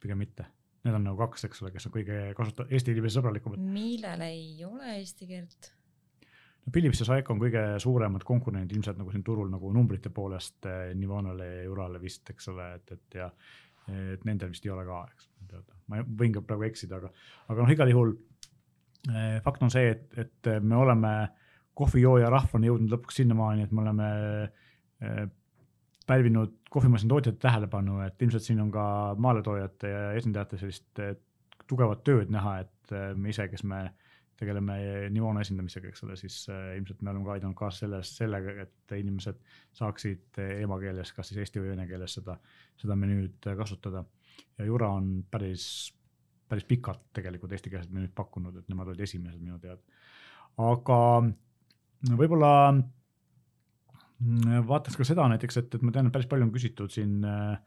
pigem 0.00 0.24
mitte? 0.24 0.48
Need 0.80 0.96
on 0.96 1.04
nagu 1.10 1.20
kaks, 1.20 1.44
eks 1.44 1.60
ole, 1.60 1.74
kes 1.74 1.90
on 1.90 1.92
kõige 1.98 2.22
kasuta-, 2.38 2.64
Eesti 2.72 2.96
inimese 2.96 3.18
sõbralikumad. 3.18 3.60
millel 3.60 4.24
ei 4.24 4.64
ole 4.64 4.96
eesti 4.96 5.28
keelt? 5.28 5.72
no 6.64 6.72
Philips 6.72 7.04
ja 7.04 7.10
Saeco 7.10 7.36
on 7.36 7.44
kõige 7.44 7.66
suuremad 7.84 8.24
konkurendid 8.24 8.78
ilmselt 8.78 8.96
nagu 8.96 9.12
siin 9.12 9.24
turul 9.24 9.52
nagu 9.52 9.72
numbrite 9.76 10.08
poolest 10.08 10.64
eh, 10.64 10.94
Nivonale 10.96 11.52
ja 11.58 11.62
Jurale 11.68 12.00
vist, 12.00 12.32
eks 12.32 12.48
ole, 12.48 12.72
et, 12.80 12.96
et 12.96 13.20
ja 13.20 13.28
et 14.14 14.24
nendel 14.28 14.52
vist 14.52 14.66
ei 14.66 14.72
ole 14.74 14.86
ka, 14.88 15.02
eks 15.12 15.30
ma 15.90 16.00
võin 16.06 16.34
ka 16.34 16.42
praegu 16.46 16.66
eksida, 16.68 17.00
aga, 17.00 17.10
aga 17.50 17.64
noh, 17.64 17.72
igal 17.74 17.92
juhul 17.92 18.14
eh, 19.10 19.38
fakt 19.44 19.64
on 19.66 19.72
see, 19.72 19.90
et, 19.94 20.06
et 20.22 20.50
me 20.62 20.78
oleme 20.78 21.12
kohvijooja 21.80 22.30
rahvana 22.32 22.68
jõudnud 22.68 22.94
lõpuks 22.94 23.20
sinnamaani, 23.22 23.66
et 23.66 23.74
me 23.74 23.84
oleme 23.84 24.10
eh, 25.00 25.24
pälvinud 26.10 26.58
kohvimasina 26.70 27.10
tootjate 27.14 27.42
tähelepanu, 27.42 28.00
et 28.06 28.22
ilmselt 28.22 28.46
siin 28.46 28.60
on 28.62 28.70
ka 28.74 28.84
maaletoojate 29.18 29.90
ja 29.90 30.04
esindajate 30.20 30.60
sellist 30.60 31.02
eh, 31.02 31.16
tugevat 31.70 32.04
tööd 32.06 32.32
näha, 32.34 32.60
et 32.64 32.94
me 33.14 33.30
ise, 33.30 33.46
kes 33.46 33.62
me 33.70 33.84
tegeleme 34.40 34.76
Nivona 35.12 35.44
esindamisega, 35.44 35.90
eks 35.90 36.04
ole, 36.06 36.16
siis 36.16 36.36
ilmselt 36.48 37.02
me 37.04 37.12
oleme 37.12 37.26
ka 37.26 37.34
aidanud 37.36 37.56
kaasa 37.58 37.84
selles, 37.84 38.14
sellega, 38.16 38.54
et 38.64 38.94
inimesed 38.96 39.38
saaksid 39.76 40.40
emakeeles, 40.60 41.12
kas 41.16 41.28
siis 41.30 41.42
eesti 41.44 41.60
või 41.60 41.74
vene 41.74 41.86
keeles 41.90 42.16
seda, 42.16 42.38
seda 42.80 42.96
menüüd 42.96 43.50
kasutada 43.58 44.04
ja 44.58 44.64
Jura 44.64 44.90
on 44.96 45.24
päris, 45.30 45.64
päris 46.48 46.64
pikalt 46.68 47.02
tegelikult 47.16 47.52
eestikeelset 47.56 47.92
menüüd 47.94 48.14
pakkunud, 48.16 48.56
et 48.56 48.68
nemad 48.72 48.90
olid 48.92 49.04
esimesed 49.06 49.40
minu 49.42 49.58
teada. 49.58 49.80
aga 50.60 50.98
võib-olla 52.16 52.52
mm, 52.72 54.64
vaataks 54.68 54.96
ka 54.98 55.06
seda 55.06 55.28
näiteks, 55.32 55.60
et, 55.62 55.74
et 55.74 55.84
ma 55.84 55.94
tean, 55.94 56.08
et 56.08 56.14
päris 56.16 56.28
palju 56.30 56.48
on 56.48 56.54
küsitud 56.54 56.92
siin 56.92 57.20
äh, 57.24 57.58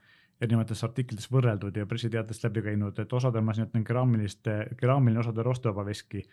erinevates 0.43 0.83
artiklites 0.83 1.29
võrreldud 1.31 1.77
ja 1.77 1.87
pressiteatest 1.89 2.43
läbi 2.47 2.65
käinud, 2.65 2.97
et 2.99 3.13
osadel 3.13 3.45
masinatel 3.45 3.79
on 3.79 3.87
keraamiliste, 3.87 4.57
keraamiline, 4.79 5.21
osadel 5.23 5.47
rostevaba 5.47 5.85
veski. 5.87 6.23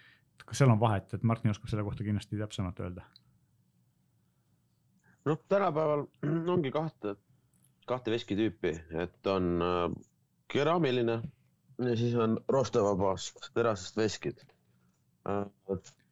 Kas 0.46 0.61
seal 0.62 0.70
on 0.72 0.81
vahet, 0.81 1.14
et 1.14 1.22
Martin 1.22 1.50
oskab 1.50 1.70
selle 1.72 1.85
kohta 1.87 2.07
kindlasti 2.07 2.38
täpsemalt 2.40 2.81
öelda? 2.81 3.07
noh, 5.29 5.40
tänapäeval 5.48 6.07
ongi 6.55 6.70
kahte, 6.74 7.16
kahte 7.87 8.11
veskitüüpi, 8.14 8.74
et 9.03 9.26
on 9.26 9.50
äh, 9.64 9.85
keraamiline 10.53 11.20
ja 11.88 11.96
siis 11.96 12.14
on 12.14 12.38
roostevabast 12.48 13.50
terasest 13.55 13.96
veskid. 13.96 14.40
Äh, 15.29 15.44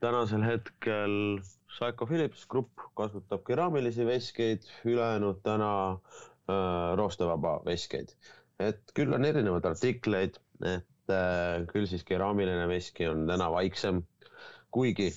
tänasel 0.00 0.44
hetkel 0.46 1.38
Saeco 1.78 2.06
Philips 2.06 2.46
Grupp 2.46 2.84
kasutab 2.96 3.44
keraamilisi 3.46 4.06
veskeid, 4.06 4.66
ülejäänud 4.84 5.40
täna 5.42 5.72
äh, 5.92 6.96
roostevaba 6.96 7.58
veskeid. 7.66 8.14
et 8.58 8.90
küll 8.94 9.12
on 9.14 9.22
erinevaid 9.24 9.66
artikleid, 9.68 10.38
et 10.66 11.12
äh, 11.14 11.66
küll 11.70 11.86
siis 11.86 12.02
keraamiline 12.04 12.64
veski 12.68 13.06
on 13.06 13.26
täna 13.28 13.50
vaiksem, 13.54 14.00
kuigi 14.70 15.10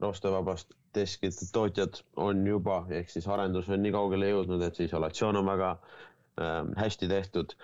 roostevabast 0.00 0.74
deskide 0.94 1.46
tootjad 1.52 2.00
on 2.16 2.46
juba, 2.46 2.84
ehk 2.90 3.10
siis 3.10 3.26
arendus 3.30 3.68
on 3.72 3.82
nii 3.82 3.94
kaugele 3.94 4.30
jõudnud, 4.30 4.62
et 4.66 4.78
isolatsioon 4.86 5.40
on 5.40 5.48
väga 5.48 5.70
äh, 5.74 6.60
hästi 6.78 7.08
tehtud. 7.10 7.56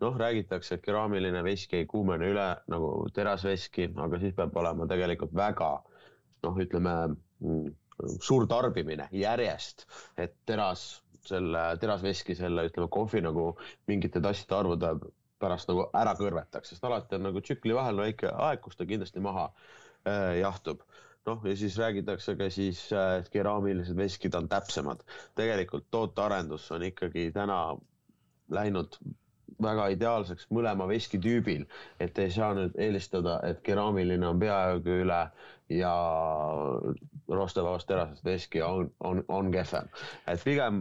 Noh, 0.00 0.16
räägitakse, 0.16 0.78
et 0.78 0.84
keraamiline 0.84 1.42
veski 1.44 1.82
ei 1.82 1.86
kuumene 1.88 2.30
üle 2.32 2.46
nagu 2.72 2.90
terasveski, 3.12 3.90
aga 4.00 4.20
siis 4.22 4.32
peab 4.38 4.56
olema 4.56 4.86
tegelikult 4.88 5.34
väga 5.36 5.74
noh, 6.46 6.56
ütleme 6.64 6.94
mm, 7.10 7.66
suur 8.24 8.46
tarbimine 8.48 9.10
järjest, 9.12 9.84
et 10.16 10.38
teras, 10.48 11.02
selle 11.28 11.66
terasveski, 11.82 12.32
selle 12.38 12.64
ütleme 12.70 12.88
kohvi 12.88 13.20
nagu 13.26 13.50
mingite 13.92 14.24
tasside 14.24 14.56
arvude 14.56 14.94
pärast 15.40 15.68
nagu 15.68 15.84
ära 15.96 16.16
kõrvetaks, 16.16 16.72
sest 16.72 16.88
alati 16.88 17.18
on 17.18 17.28
nagu 17.28 17.44
tsükli 17.44 17.76
vahel 17.76 18.00
väike 18.00 18.32
aeg, 18.32 18.64
kus 18.64 18.80
ta 18.80 18.88
kindlasti 18.88 19.20
maha 19.24 19.50
äh, 19.50 19.89
jahtub 20.40 20.80
noh, 21.26 21.40
ja 21.44 21.56
siis 21.56 21.76
räägitakse 21.78 22.34
ka 22.36 22.46
siis, 22.50 22.80
et 23.20 23.28
keraamilised 23.32 23.96
veskid 23.96 24.34
on 24.34 24.48
täpsemad. 24.48 25.02
tegelikult 25.34 25.86
tootearendus 25.90 26.70
on 26.72 26.82
ikkagi 26.82 27.30
täna 27.34 27.76
läinud 28.50 28.96
väga 29.62 29.86
ideaalseks 29.92 30.46
mõlema 30.56 30.86
veskitüübil, 30.88 31.66
et 32.00 32.18
ei 32.18 32.30
saa 32.32 32.54
nüüd 32.56 32.76
eelistada, 32.80 33.38
et 33.44 33.60
keraamiline 33.66 34.26
on 34.26 34.38
peaaegu 34.40 34.96
üle 35.04 35.20
ja 35.70 35.92
roostevabast 37.28 37.88
terasest 37.90 38.24
veski 38.24 38.62
on, 38.62 38.88
on, 39.00 39.24
on 39.28 39.52
kehvem. 39.52 39.90
et 40.26 40.44
pigem 40.44 40.80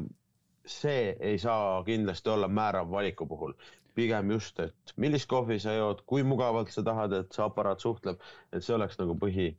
see 0.70 1.16
ei 1.20 1.38
saa 1.42 1.84
kindlasti 1.84 2.30
olla 2.30 2.48
määrav 2.48 2.90
valiku 2.92 3.26
puhul 3.28 3.54
pigem 4.00 4.34
just, 4.38 4.64
et 4.64 4.96
millist 4.98 5.30
kohvi 5.30 5.60
sa 5.62 5.76
jood, 5.76 6.06
kui 6.10 6.24
mugavalt 6.28 6.72
sa 6.74 6.86
tahad, 6.86 7.14
et 7.20 7.36
see 7.36 7.46
aparaat 7.46 7.84
suhtleb, 7.84 8.24
et 8.56 8.66
see 8.66 8.76
oleks 8.78 9.00
nagu 9.02 9.18
põhi, 9.20 9.52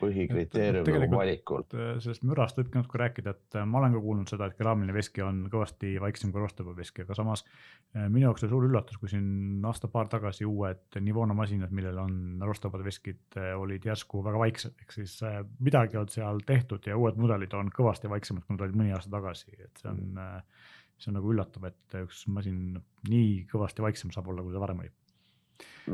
põhikriteerium 0.00 0.86
nagu 0.86 1.18
valikul. 1.18 1.64
Äh, 1.76 1.94
sellest 2.04 2.24
mürast 2.26 2.58
võibki 2.58 2.78
natuke 2.78 3.00
rääkida, 3.00 3.32
et 3.36 3.56
äh, 3.56 3.64
ma 3.68 3.80
olen 3.80 3.96
ka 3.96 4.02
kuulnud 4.04 4.30
seda, 4.30 4.48
et 4.48 4.58
keraamiline 4.58 4.94
veski 4.96 5.24
on 5.24 5.44
kõvasti 5.52 5.94
vaiksem 6.02 6.32
kui 6.34 6.42
roosteva 6.42 6.74
veski, 6.76 7.06
aga 7.06 7.16
samas 7.16 7.44
äh, 7.46 8.04
minu 8.04 8.26
jaoks 8.26 8.44
oli 8.44 8.52
suur 8.52 8.68
üllatus, 8.68 9.00
kui 9.00 9.12
siin 9.12 9.64
aasta-paar 9.66 10.10
tagasi 10.12 10.48
uued 10.48 11.00
Nivona 11.00 11.36
masinad, 11.38 11.72
millel 11.76 12.00
on 12.02 12.18
roostevad 12.44 12.84
veskid, 12.86 13.40
olid 13.56 13.88
järsku 13.88 14.22
väga 14.26 14.42
vaiksed, 14.42 14.76
ehk 14.84 14.96
siis 14.98 15.18
midagi 15.64 16.00
on 16.00 16.12
seal 16.12 16.44
tehtud 16.46 16.86
ja 16.88 16.98
uued 17.00 17.18
mudelid 17.20 17.56
on 17.56 17.72
kõvasti 17.74 18.12
vaiksemad, 18.12 18.44
kui 18.44 18.56
nad 18.56 18.66
olid 18.66 18.80
mõni 18.82 18.96
aasta 18.96 19.16
tagasi, 19.16 19.56
et 19.64 19.82
see 19.82 19.92
on, 19.92 20.18
see 20.96 21.10
on 21.12 21.18
nagu 21.20 21.32
üllatav, 21.32 21.66
et 21.68 21.98
üks 22.02 22.26
masin 22.32 22.78
nii 23.10 23.42
kõvasti 23.50 23.84
vaiksem 23.84 24.14
saab 24.14 24.30
olla, 24.32 24.44
kui 24.44 24.54
ta 24.54 24.62
varem 24.62 24.84
oli 24.84 24.92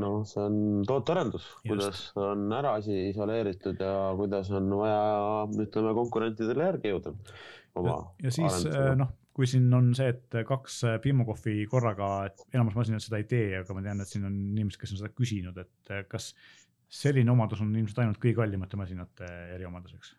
no 0.01 0.13
see 0.29 0.43
on 0.43 0.55
tootearendus, 0.89 1.47
kuidas 1.67 2.05
on 2.19 2.47
ära 2.57 2.77
asi 2.81 3.09
isoleeritud 3.11 3.81
ja 3.83 4.13
kuidas 4.19 4.51
on 4.57 4.71
vaja, 4.81 5.03
ütleme, 5.67 5.93
konkurentidele 5.99 6.71
järgi 6.71 6.95
jõuda. 6.95 7.13
ja, 7.77 7.99
ja 8.27 8.33
siis 8.35 8.65
noh, 8.99 9.13
kui 9.37 9.49
siin 9.49 9.69
on 9.77 9.93
see, 9.97 10.11
et 10.15 10.41
kaks 10.49 10.83
piimakohvi 11.05 11.67
korraga, 11.71 12.11
et 12.31 12.43
enamus 12.53 12.77
masinad 12.79 13.05
seda 13.05 13.21
ei 13.21 13.29
tee, 13.29 13.47
aga 13.61 13.77
ma 13.77 13.85
tean, 13.85 14.03
et 14.05 14.11
siin 14.11 14.27
on 14.29 14.35
inimesed, 14.55 14.81
kes 14.81 14.97
on 14.97 15.03
seda 15.03 15.13
küsinud, 15.17 15.63
et 15.63 15.95
kas 16.11 16.33
selline 16.93 17.33
omadus 17.33 17.63
on 17.65 17.73
ilmselt 17.73 18.03
ainult 18.03 18.21
kõige 18.21 18.43
kallimate 18.43 18.81
masinate 18.81 19.29
eriomaduseks? 19.57 20.17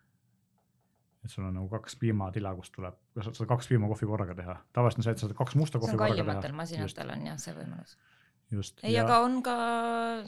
Et 1.24 1.32
sul 1.32 1.46
on 1.48 1.54
nagu 1.56 1.70
kaks 1.72 1.96
piimatila, 2.02 2.54
kust 2.58 2.74
tuleb, 2.76 2.98
sa 3.16 3.32
saad 3.32 3.48
kaks 3.50 3.70
piimakohvi 3.72 4.10
korraga 4.10 4.36
teha, 4.38 4.58
tavaliselt 4.76 5.04
on 5.04 5.08
see, 5.08 5.16
et 5.16 5.22
sa 5.22 5.30
saad 5.30 5.38
kaks 5.40 5.56
musta 5.60 5.80
kohvi 5.80 5.96
korraga 5.96 6.18
teha. 6.18 6.26
kallimatel 6.26 6.58
masinatel 6.58 7.14
on 7.16 7.30
jah 7.32 7.40
see 7.42 7.56
võimalus 7.58 7.96
ei 8.84 8.94
ja..., 8.94 9.06
aga 9.06 9.22
on 9.26 9.40
ka 9.46 9.56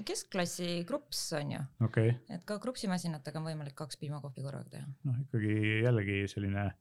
keskklassi 0.07 0.69
krups 0.89 1.27
on 1.37 1.51
ju 1.57 1.61
okay.. 1.85 2.15
et 2.31 2.45
ka 2.47 2.57
krupsimasinatega 2.63 3.41
on 3.41 3.49
võimalik 3.51 3.75
kaks 3.77 3.99
piimakohvi 4.01 4.45
korraga 4.45 4.71
teha. 4.77 4.87
noh, 5.09 5.19
ikkagi 5.27 5.83
jällegi 5.85 6.23
selline 6.31 6.71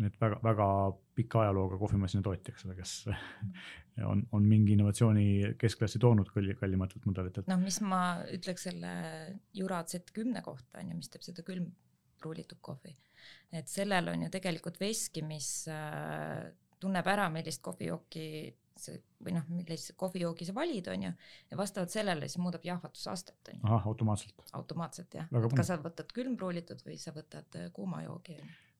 nüüd 0.00 0.16
väga-väga 0.20 0.66
pika 1.18 1.42
ajalooga 1.44 1.76
kohvimasina 1.80 2.24
tootja, 2.24 2.54
eks 2.54 2.66
ole, 2.66 2.76
kes 2.78 2.94
on, 4.10 4.24
on 4.32 4.46
mingi 4.48 4.74
innovatsiooni 4.76 5.56
keskklassi 5.60 6.00
toonud 6.00 6.30
kalli, 6.32 6.56
kallimatelt 6.56 7.06
mudelitelt. 7.08 7.50
noh, 7.50 7.60
mis 7.60 7.80
ma 7.84 8.02
ütleks 8.32 8.68
selle 8.70 8.94
Jura 9.56 9.82
Z10 9.84 10.40
kohta 10.46 10.80
on 10.80 10.94
ju, 10.94 11.00
mis 11.02 11.12
teeb 11.12 11.26
seda 11.26 11.44
külmpruulitud 12.20 12.60
kohvi, 12.60 12.94
et 13.52 13.68
sellel 13.68 14.12
on 14.12 14.26
ju 14.26 14.30
tegelikult 14.30 14.80
veski, 14.80 15.22
mis 15.26 15.66
äh, 15.68 16.50
tunneb 16.80 17.06
ära, 17.06 17.28
millist 17.32 17.62
kohvijooki 17.64 18.26
see 18.80 19.00
või 19.20 19.34
noh, 19.36 19.44
millise 19.52 19.92
kohvijoogi 20.00 20.46
sa 20.48 20.54
valid, 20.56 20.86
on 20.88 21.02
ju, 21.04 21.10
ja 21.50 21.56
vastavalt 21.58 21.92
sellele 21.92 22.28
siis 22.28 22.40
muudab 22.40 22.64
jahvatusastet, 22.64 23.50
ahah, 23.60 23.86
automaatselt. 23.90 24.46
automaatselt 24.56 25.18
jah, 25.18 25.28
et 25.28 25.56
kas 25.56 25.68
sa 25.68 25.76
võtad 25.82 26.12
külmpruulitud 26.16 26.80
või 26.86 26.96
sa 27.00 27.12
võtad 27.12 27.60
äh, 27.60 27.68
kuuma 27.76 28.00
joogi. 28.06 28.38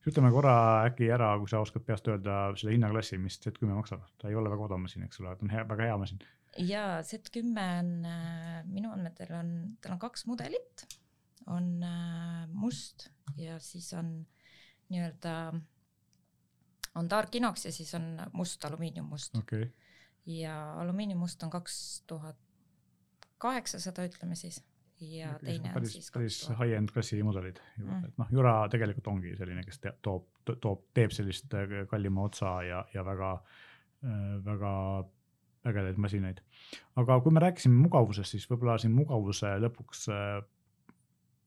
ütleme 0.09 0.31
korra 0.33 0.55
äkki 0.89 1.11
ära, 1.13 1.35
kui 1.39 1.53
sa 1.53 1.61
oskad 1.61 1.85
peast 1.85 2.09
öelda 2.09 2.55
selle 2.57 2.73
hinnaklassi, 2.79 3.21
mis 3.21 3.37
Z10 3.43 3.77
maksab, 3.77 4.07
ta 4.17 4.33
ei 4.33 4.39
ole 4.41 4.53
väga 4.53 4.71
odav 4.71 4.81
masin, 4.81 5.05
eks 5.05 5.21
ole, 5.21 5.37
ta 5.37 5.45
on 5.45 5.53
hea, 5.53 5.67
väga 5.69 5.91
hea 5.91 6.01
masin. 6.01 6.25
ja 6.57 6.87
Z10 7.05 7.61
on 7.67 7.93
äh, 8.09 8.57
minu 8.73 8.97
andmetel 8.97 9.37
on, 9.37 9.55
tal 9.85 9.99
on 9.99 10.03
kaks 10.09 10.25
mudelit, 10.31 10.89
on 11.47 11.83
äh, 11.83 12.49
must 12.53 13.09
ja 13.37 13.59
siis 13.59 13.93
on 13.95 14.27
nii-öelda 14.89 15.35
on 16.99 17.11
dark 17.11 17.35
inox 17.35 17.65
ja 17.65 17.73
siis 17.73 17.95
on 17.95 18.19
must 18.33 18.65
alumiiniummust 18.65 19.37
okay 19.39 19.71
ja 20.27 20.73
alumiiniumust 20.81 21.43
on 21.43 21.51
kaks 21.51 22.03
tuhat 22.07 22.37
kaheksasada, 23.39 24.05
ütleme 24.05 24.35
siis 24.35 24.61
ja 25.01 25.33
teine 25.45 25.73
päris, 25.73 25.95
on 25.95 26.03
siis 26.03 26.11
päris 26.13 26.41
high-end 26.59 26.93
klassi 26.93 27.23
mudelid 27.25 27.61
mm., 27.79 28.05
et 28.11 28.21
noh, 28.21 28.29
Jura 28.37 28.55
tegelikult 28.73 29.09
ongi 29.13 29.33
selline, 29.39 29.65
kes 29.65 29.81
te, 29.81 29.95
toob, 30.05 30.29
toob, 30.51 30.85
teeb 30.97 31.15
sellist 31.17 31.55
äh, 31.57 31.81
kallima 31.91 32.27
otsa 32.29 32.59
ja, 32.67 32.83
ja 32.95 33.05
väga, 33.07 33.33
äh, 34.05 34.37
väga 34.45 34.75
ägedaid 35.71 36.01
masinaid. 36.01 36.41
aga 37.01 37.21
kui 37.25 37.33
me 37.33 37.41
rääkisime 37.45 37.81
mugavusest, 37.81 38.37
siis 38.37 38.47
võib-olla 38.51 38.77
siin 38.81 38.93
mugavuse 38.97 39.57
lõpuks 39.65 40.07
äh, 40.13 40.37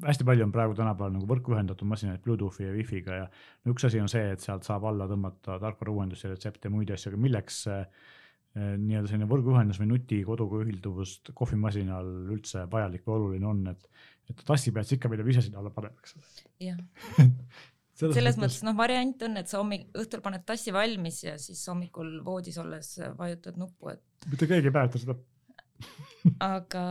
hästi 0.04 0.26
palju 0.28 0.48
on 0.48 0.52
praegu 0.56 0.74
tänapäeval 0.78 1.14
nagu 1.14 1.30
võrku 1.30 1.54
ühendatud 1.54 1.88
masinaid 1.88 2.24
Bluetoothi 2.24 2.66
ja 2.66 2.74
Wi-Fi'ga 2.74 3.22
ja 3.22 3.30
no 3.30 3.76
üks 3.76 3.86
asi 3.88 4.02
on 4.02 4.10
see, 4.12 4.34
et 4.34 4.42
sealt 4.44 4.66
saab 4.68 4.88
alla 4.90 5.06
tõmmata 5.12 5.60
tarkvarauuendusi, 5.62 6.32
retsepte 6.32 6.70
ja 6.70 6.74
muid 6.74 6.92
asju, 6.92 7.14
aga 7.14 7.22
milleks 7.28 7.64
äh, 7.72 7.86
Äh, 8.54 8.76
nii-öelda 8.78 9.10
selline 9.10 9.26
võrguühendus 9.26 9.80
või 9.82 9.88
nutikoduga 9.90 10.60
ühilduvust 10.62 11.32
kohvimasinal 11.34 12.10
üldse 12.36 12.68
vajalik 12.70 13.02
või 13.08 13.16
oluline 13.16 13.48
on, 13.50 13.64
et, 13.72 13.88
et 14.30 14.44
tassi 14.46 14.70
pead 14.76 14.86
sa 14.86 14.94
ikka 14.94 15.10
veel 15.10 15.24
ise 15.34 15.42
sinna 15.42 15.58
alla 15.58 15.72
panema, 15.74 15.98
eks 15.98 16.14
ole. 16.20 16.28
jah 16.68 16.78
selles, 17.98 18.14
selles 18.14 18.38
mõttes 18.38 18.60
noh, 18.68 18.76
variant 18.78 19.26
on, 19.26 19.40
et 19.42 19.50
sa 19.50 19.58
hommik, 19.58 19.88
õhtul 19.98 20.22
paned 20.22 20.46
tassi 20.46 20.74
valmis 20.76 21.24
ja 21.24 21.34
siis 21.42 21.64
hommikul 21.72 22.20
voodis 22.28 22.62
olles 22.62 22.92
vajutad 23.18 23.58
nuppu, 23.58 23.90
et. 23.96 24.06
mitte 24.30 24.52
keegi 24.52 24.70
ei 24.70 24.76
mäleta 24.78 25.02
seda 25.02 25.18
aga 26.40 26.84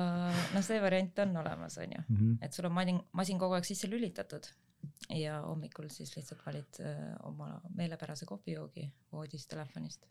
noh, 0.54 0.64
see 0.64 0.80
variant 0.82 1.22
on 1.24 1.36
olemas, 1.44 1.78
on 1.78 1.96
ju 1.96 2.02
mm, 2.08 2.16
-hmm. 2.16 2.38
et 2.42 2.52
sul 2.52 2.68
on 2.68 2.72
masin, 2.72 3.00
masin 3.12 3.38
kogu 3.38 3.54
aeg 3.58 3.64
sisse 3.64 3.90
lülitatud 3.90 4.48
ja 5.08 5.40
hommikul 5.40 5.88
siis 5.88 6.16
lihtsalt 6.16 6.46
valid 6.46 6.80
öö, 6.80 7.12
oma 7.22 7.60
meelepärase 7.74 8.26
kohvijoogi 8.26 8.90
voodist 9.12 9.48
telefonist 9.50 10.06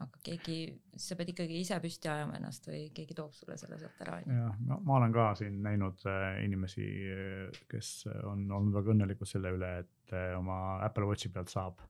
aga 0.00 0.20
keegi, 0.24 0.56
sa 1.00 1.16
pead 1.18 1.32
ikkagi 1.34 1.60
ise 1.60 1.76
püsti 1.82 2.08
ajama 2.10 2.38
ennast 2.38 2.66
või 2.70 2.86
keegi 2.96 3.16
toob 3.16 3.34
sulle 3.36 3.56
selle 3.60 3.76
sealt 3.80 4.02
ära. 4.04 4.18
jah, 4.24 4.56
no 4.66 4.80
ma 4.86 4.96
olen 4.96 5.14
ka 5.14 5.26
siin 5.38 5.60
näinud 5.64 6.04
äh, 6.08 6.40
inimesi, 6.46 6.86
äh, 7.12 7.62
kes 7.70 7.92
on 8.24 8.46
olnud 8.48 8.76
väga 8.78 8.94
õnnelikud 8.94 9.28
selle 9.28 9.52
üle, 9.56 9.72
et 9.84 10.14
äh, 10.16 10.32
oma 10.38 10.78
Apple 10.86 11.08
Watchi 11.10 11.32
pealt 11.32 11.52
saab 11.52 11.82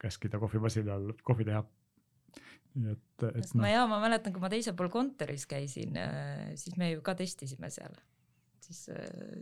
käskida 0.00 0.40
kohvimasinal 0.40 1.14
kohvi 1.24 1.48
teha. 1.48 1.64
Nii 2.78 2.94
et, 2.94 3.26
et. 3.32 3.52
No. 3.54 3.64
ma 3.64 3.72
ja 3.72 3.82
ma 3.90 3.98
mäletan, 4.02 4.34
kui 4.34 4.42
ma 4.42 4.52
teisel 4.52 4.76
pool 4.78 4.92
kontoris 4.92 5.46
käisin, 5.50 5.98
siis 6.54 6.78
me 6.80 6.92
ju 6.92 7.04
ka 7.06 7.16
testisime 7.18 7.70
seal 7.72 7.98
siis, 8.70 8.80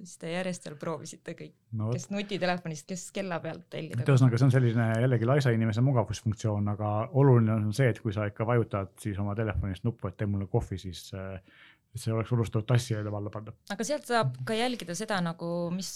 siis 0.02 0.18
te 0.20 0.32
järjest 0.32 0.66
seal 0.66 0.76
proovisite 0.80 1.34
kõik 1.38 1.54
no,, 1.78 1.90
kes 1.92 2.08
nutitelefonist, 2.12 2.86
kes 2.88 3.08
kella 3.14 3.40
pealt 3.44 3.66
tellida. 3.72 4.04
ühesõnaga, 4.04 4.40
see 4.40 4.48
on 4.48 4.54
selline 4.54 4.86
jällegi 5.02 5.28
laisa 5.28 5.52
inimese 5.54 5.84
mugavusfunktsioon, 5.84 6.70
aga 6.74 6.92
oluline 7.20 7.56
on 7.58 7.74
see, 7.76 7.90
et 7.92 8.00
kui 8.04 8.14
sa 8.14 8.28
ikka 8.30 8.46
vajutad 8.48 8.94
siis 9.02 9.18
oma 9.22 9.36
telefonist 9.38 9.86
nuppu, 9.88 10.10
et 10.10 10.18
tee 10.18 10.30
mulle 10.30 10.48
kohvi, 10.50 10.80
siis 10.80 11.08
et 11.12 12.00
see 12.02 12.14
oleks 12.14 12.32
unustatud 12.36 12.68
tassi 12.68 12.94
jälle 12.94 13.12
alla 13.16 13.32
panna. 13.32 13.54
aga 13.74 13.84
sealt 13.86 14.08
saab 14.08 14.40
ka 14.48 14.56
jälgida 14.56 14.96
seda 14.98 15.20
nagu, 15.24 15.52
mis, 15.74 15.92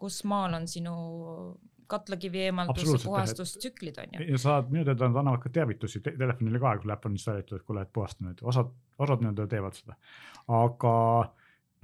kus 0.00 0.22
maal 0.28 0.60
on 0.60 0.68
sinu 0.70 0.96
katlakivi 1.90 2.44
eemaldus, 2.48 3.04
puhastustsüklid 3.04 3.98
on 4.02 4.16
ju. 4.16 4.28
ja 4.32 4.42
saad, 4.42 4.70
minu 4.72 4.84
teada 4.86 5.10
nad 5.10 5.20
annavad 5.22 5.42
ka 5.42 5.52
teavitusi 5.58 6.02
te 6.04 6.14
telefonile 6.18 6.62
ka, 6.62 6.76
kui 6.82 6.94
äpp 6.94 7.10
on 7.10 7.18
installitud, 7.18 7.60
et 7.60 7.66
kuule, 7.66 7.84
et 7.86 7.92
puhasta 7.92 8.26
nüüd, 8.26 8.40
osad, 8.42 8.72
osad 8.98 9.24
nii-öelda 9.24 9.48
teevad 9.50 9.78
seda. 9.78 9.98
aga 10.60 10.94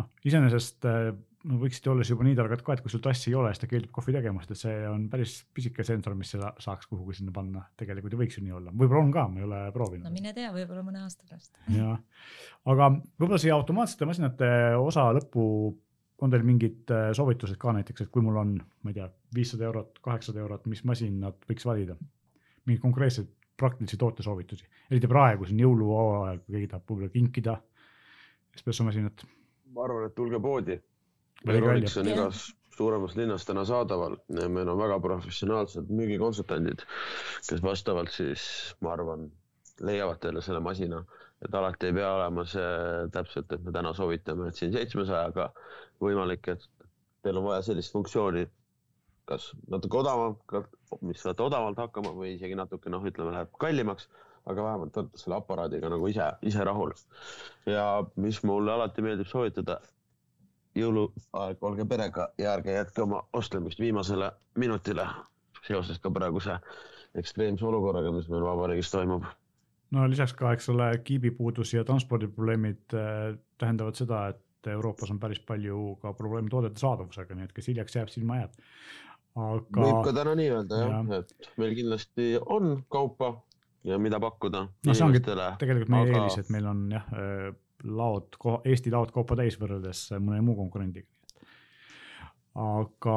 noh, 0.01 0.11
iseenesest 0.29 0.89
äh, 0.91 1.13
no 1.49 1.59
võiksid 1.63 1.87
olla 1.91 2.07
juba 2.07 2.27
nii 2.27 2.37
targad 2.39 2.63
ka, 2.65 2.77
et 2.77 2.83
kui 2.85 2.93
sul 2.93 3.03
tassi 3.05 3.31
ei 3.31 3.37
ole, 3.39 3.51
siis 3.53 3.63
ta 3.63 3.69
keeldub 3.71 3.93
kohvi 3.95 4.15
tegemast, 4.15 4.53
et 4.55 4.61
see 4.61 4.75
on 4.89 5.07
päris 5.13 5.35
pisike 5.55 5.87
sensor, 5.87 6.15
mis 6.19 6.33
seda 6.35 6.53
saaks 6.63 6.89
kuhugi 6.91 7.19
sinna 7.19 7.35
panna, 7.35 7.65
tegelikult 7.81 8.15
ju 8.15 8.21
võiks 8.21 8.39
ju 8.39 8.45
nii 8.47 8.57
olla, 8.59 8.75
võib-olla 8.75 9.05
on 9.07 9.15
ka, 9.15 9.27
ma 9.31 9.43
ei 9.43 9.47
ole 9.49 9.63
proovinud. 9.75 10.07
no 10.07 10.15
mine 10.15 10.35
tea, 10.37 10.53
võib-olla 10.55 10.85
mõne 10.87 11.03
aasta 11.07 11.27
pärast. 11.29 11.57
jah, 11.75 11.99
aga 12.75 12.91
võib-olla 12.95 13.41
siia 13.43 13.57
automaatsete 13.59 14.09
masinate 14.09 14.53
osa 14.79 15.09
lõppu 15.19 15.47
on 16.23 16.31
teil 16.31 16.47
mingid 16.47 16.91
äh, 16.95 17.11
soovitused 17.19 17.59
ka 17.61 17.75
näiteks, 17.77 18.05
et 18.05 18.11
kui 18.15 18.23
mul 18.25 18.39
on, 18.41 18.57
ma 18.83 18.93
ei 18.93 18.99
tea, 19.01 19.09
viissada 19.35 19.67
eurot, 19.69 19.99
kaheksasada 20.05 20.43
eurot, 20.45 20.67
mis 20.71 20.85
masinat 20.89 21.49
võiks 21.51 21.67
valida? 21.69 21.99
mingeid 22.63 22.83
konkreetseid 22.85 23.31
praktilisi 23.59 23.99
tootesoovitusi, 23.99 24.69
eriti 24.91 25.09
praegu 25.11 25.49
siin 25.49 25.59
jõuluhooajal, 25.65 26.39
kui 26.45 26.55
keegi 26.55 26.69
tahab 26.71 26.85
võib-olla 26.87 27.11
kinkida 27.11 27.57
espressomasinat 28.55 29.25
ma 29.75 29.87
arvan, 29.87 30.09
et 30.09 30.17
tulge 30.17 30.41
poodi. 30.43 30.77
Euroniks 31.49 31.97
on 32.01 32.11
igas 32.13 32.43
suuremas 32.77 33.17
linnas 33.19 33.47
täna 33.49 33.65
saadaval. 33.69 34.17
meil 34.31 34.69
on 34.69 34.79
väga 34.79 34.99
professionaalsed 35.01 35.91
müügikonsultandid, 35.91 36.85
kes 37.49 37.63
vastavalt 37.65 38.13
siis, 38.15 38.45
ma 38.81 38.93
arvan, 38.97 39.31
leiavad 39.81 40.21
teile 40.23 40.43
selle 40.45 40.61
masina, 40.61 41.03
et 41.45 41.55
alati 41.59 41.91
ei 41.91 41.97
pea 41.97 42.09
olema 42.17 42.45
see 42.49 42.73
täpselt, 43.15 43.53
et 43.53 43.63
me 43.67 43.75
täna 43.75 43.93
soovitame, 43.99 44.49
et 44.49 44.59
siin 44.59 44.75
seitsmesajaga 44.75 45.51
võimalik, 46.03 46.49
et 46.55 46.67
teil 47.23 47.39
on 47.39 47.49
vaja 47.51 47.63
sellist 47.69 47.95
funktsiooni, 47.95 48.47
kas 49.29 49.53
natuke 49.71 50.01
odavam, 50.03 50.37
mis 51.07 51.23
saate 51.23 51.45
odavalt 51.45 51.79
hakkama 51.79 52.15
või 52.17 52.35
isegi 52.37 52.59
natuke 52.59 52.91
noh, 52.91 53.05
ütleme, 53.07 53.35
läheb 53.37 53.55
kallimaks 53.63 54.09
aga 54.47 54.63
vähemalt 54.65 54.97
olete 54.97 55.19
selle 55.19 55.37
aparaadiga 55.39 55.91
nagu 55.93 56.07
ise, 56.11 56.29
ise 56.43 56.65
rahul. 56.65 56.93
ja 57.67 58.05
mis 58.17 58.43
mulle 58.43 58.73
alati 58.73 59.03
meeldib 59.03 59.29
soovitada, 59.31 59.79
jõuluaeg, 60.75 61.61
olge 61.61 61.87
perega 61.89 62.29
ja 62.39 62.57
ärge 62.57 62.75
jätke 62.75 63.05
oma 63.05 63.23
ostlemist 63.33 63.81
viimasele 63.81 64.33
minutile 64.59 65.07
seoses 65.67 66.01
ka 66.03 66.11
praeguse 66.11 66.57
ekstreemse 67.19 67.67
olukorraga, 67.67 68.13
mis 68.13 68.29
meil 68.33 68.45
vabariigis 68.47 68.91
toimub. 68.91 69.27
No 69.93 70.07
lisaks 70.11 70.35
ka, 70.39 70.53
eks 70.57 70.69
ole, 70.73 70.89
kiibipuudus 71.05 71.75
ja 71.75 71.85
transpordiprobleemid 71.89 72.97
äh, 72.97 73.37
tähendavad 73.61 73.99
seda, 73.99 74.25
et 74.33 74.73
Euroopas 74.73 75.11
on 75.11 75.19
päris 75.23 75.41
palju 75.43 75.97
ka 76.03 76.13
probleeme 76.15 76.51
toodete 76.51 76.79
saadavusega, 76.81 77.35
nii 77.35 77.49
et 77.49 77.55
kes 77.57 77.73
hiljaks 77.73 77.97
jääb, 77.99 78.13
silma 78.13 78.43
jääb. 78.43 78.61
aga. 79.35 79.81
võib 79.81 80.05
ka 80.07 80.13
täna 80.21 80.37
nii 80.39 80.51
öelda 80.53 80.83
jah 80.83 81.09
ja., 81.17 81.23
et 81.23 81.51
meil 81.61 81.75
kindlasti 81.79 82.29
on 82.43 82.77
kaupa 82.93 83.35
ja 83.85 83.99
mida 83.99 84.21
pakkuda. 84.23 84.67
no 84.87 84.95
see 84.95 85.07
ongi 85.07 85.23
tegelikult 85.25 85.91
meie 85.93 86.09
aga... 86.09 86.21
eelis, 86.21 86.39
et 86.45 86.53
meil 86.55 86.69
on 86.71 86.85
jah, 86.95 87.09
äh, 87.19 87.49
laod, 87.83 88.39
Eesti 88.65 88.93
laod 88.95 89.11
kaupa 89.15 89.37
täis 89.41 89.59
võrreldes 89.61 90.07
mõne 90.21 90.43
muu 90.47 90.55
konkurendiga. 90.59 91.09
Aga 92.59 93.17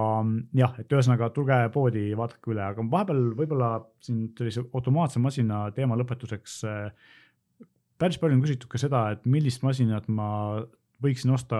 jah, 0.55 0.77
et 0.79 0.93
ühesõnaga 0.95 1.29
tulge 1.35 1.57
poodi, 1.73 2.05
vaadake 2.15 2.53
üle, 2.53 2.63
aga 2.63 2.85
vahepeal 2.91 3.21
võib-olla 3.35 3.73
siin 4.03 4.29
sellise 4.37 4.63
automaatse 4.71 5.19
masina 5.19 5.65
teema 5.75 5.97
lõpetuseks. 5.99 6.55
Äh, 6.69 7.67
päris 7.99 8.19
palju 8.21 8.37
on 8.37 8.45
küsitud 8.45 8.71
ka 8.71 8.79
seda, 8.79 9.09
et 9.15 9.27
millist 9.27 9.65
masinat 9.65 10.07
ma 10.07 10.29
võiksin 11.03 11.33
osta 11.35 11.57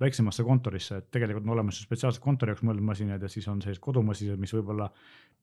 väiksemasse 0.00 0.44
kontorisse, 0.46 0.98
et 0.98 1.10
tegelikult 1.12 1.44
on 1.44 1.54
olemas 1.56 1.82
spetsiaalselt 1.84 2.24
kontori 2.24 2.54
jaoks 2.54 2.64
mõeldud 2.64 2.86
masinad 2.88 3.22
ja 3.22 3.28
siis 3.28 3.46
on 3.52 3.60
sellised 3.62 3.82
kodumasinad, 3.84 4.40
mis 4.40 4.54
võib-olla 4.56 4.88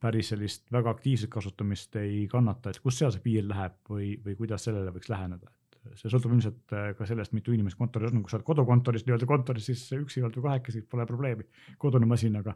päris 0.02 0.32
sellist 0.34 0.66
väga 0.74 0.96
aktiivset 0.96 1.30
kasutamist 1.30 1.96
ei 2.02 2.26
kannata, 2.32 2.72
et 2.72 2.82
kus 2.82 2.98
seal 2.98 3.14
see 3.14 3.24
piir 3.24 3.46
läheb 3.48 3.78
või, 3.90 4.16
või 4.26 4.38
kuidas 4.40 4.66
sellele 4.66 4.94
võiks 4.96 5.12
läheneda, 5.14 5.54
see 5.98 6.12
sõltub 6.14 6.34
ilmselt 6.36 6.74
äh, 6.78 6.92
ka 6.98 7.08
sellest, 7.10 7.34
mitu 7.36 7.54
inimest 7.56 7.80
kontoris 7.80 8.14
on, 8.14 8.22
kui 8.24 8.32
sa 8.32 8.38
oled 8.38 8.48
kodukontoris 8.48 9.06
nii-öelda 9.08 9.28
kontoris, 9.30 9.68
siis 9.72 9.84
üksi 9.98 10.24
oled 10.24 10.38
või 10.38 10.48
kahekesi, 10.50 10.84
pole 10.90 11.06
probleemi, 11.10 11.48
kodune 11.82 12.10
masin, 12.10 12.38
aga 12.42 12.56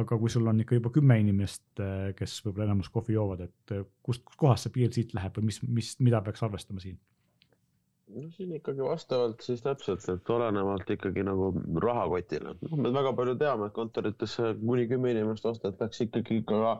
aga 0.00 0.18
kui 0.22 0.30
sul 0.30 0.46
on 0.46 0.62
ikka 0.62 0.78
juba 0.78 0.92
kümme 0.94 1.18
inimest, 1.22 1.66
äh, 1.82 2.10
kes 2.18 2.38
võib-olla 2.46 2.70
enamus 2.70 2.90
kohvi 2.94 3.16
joovad, 3.16 3.46
et 3.48 3.76
äh, 3.76 3.86
kust, 4.06 4.24
kust 4.26 4.38
kohast 4.40 4.68
see 4.68 4.76
piir 4.78 4.92
siit 4.94 5.14
läheb 5.18 5.40
või 5.40 5.50
mis, 5.50 5.62
mis, 5.66 5.94
mida 6.02 6.22
peaks 6.26 6.46
arvestama 6.46 6.82
siin? 6.82 7.00
no 8.10 8.26
siin 8.34 8.54
ikkagi 8.56 8.82
vastavalt 8.82 9.42
siis 9.46 9.62
täpselt, 9.62 10.02
et 10.10 10.30
olenevalt 10.34 10.88
ikkagi 10.90 11.22
nagu 11.26 11.52
rahakotile, 11.82 12.56
me 12.74 12.92
väga 12.94 13.12
palju 13.18 13.36
teame, 13.38 13.68
et 13.68 13.76
kontoritesse 13.76 14.54
kuni 14.62 14.86
kümme 14.90 15.12
inimest 15.14 15.46
ostetakse 15.46 16.08
ikkagi 16.08 16.42
ka 16.48 16.78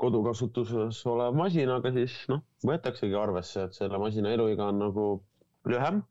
kodukasutuses 0.00 1.00
olev 1.10 1.36
masin, 1.36 1.70
aga 1.74 1.92
siis 1.92 2.14
noh, 2.32 2.40
võetaksegi 2.66 3.16
arvesse, 3.18 3.66
et 3.66 3.76
selle 3.76 4.00
masina 4.00 4.32
eluiga 4.32 4.70
on 4.72 4.80
nagu 4.80 5.06
lühem. 5.68 6.02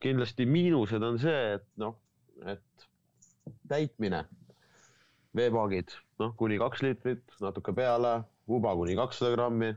kindlasti 0.00 0.46
miinused 0.46 1.02
on 1.02 1.18
see, 1.18 1.38
et 1.56 1.66
noh, 1.82 1.96
et 2.46 2.86
täitmine, 3.68 4.22
veepaagid, 5.36 5.92
noh, 6.22 6.32
kuni 6.38 6.58
kaks 6.62 6.84
liitrit, 6.86 7.24
natuke 7.42 7.74
peale, 7.74 8.20
uba 8.46 8.74
kuni 8.78 8.96
kakssada 8.96 9.34
grammi. 9.34 9.74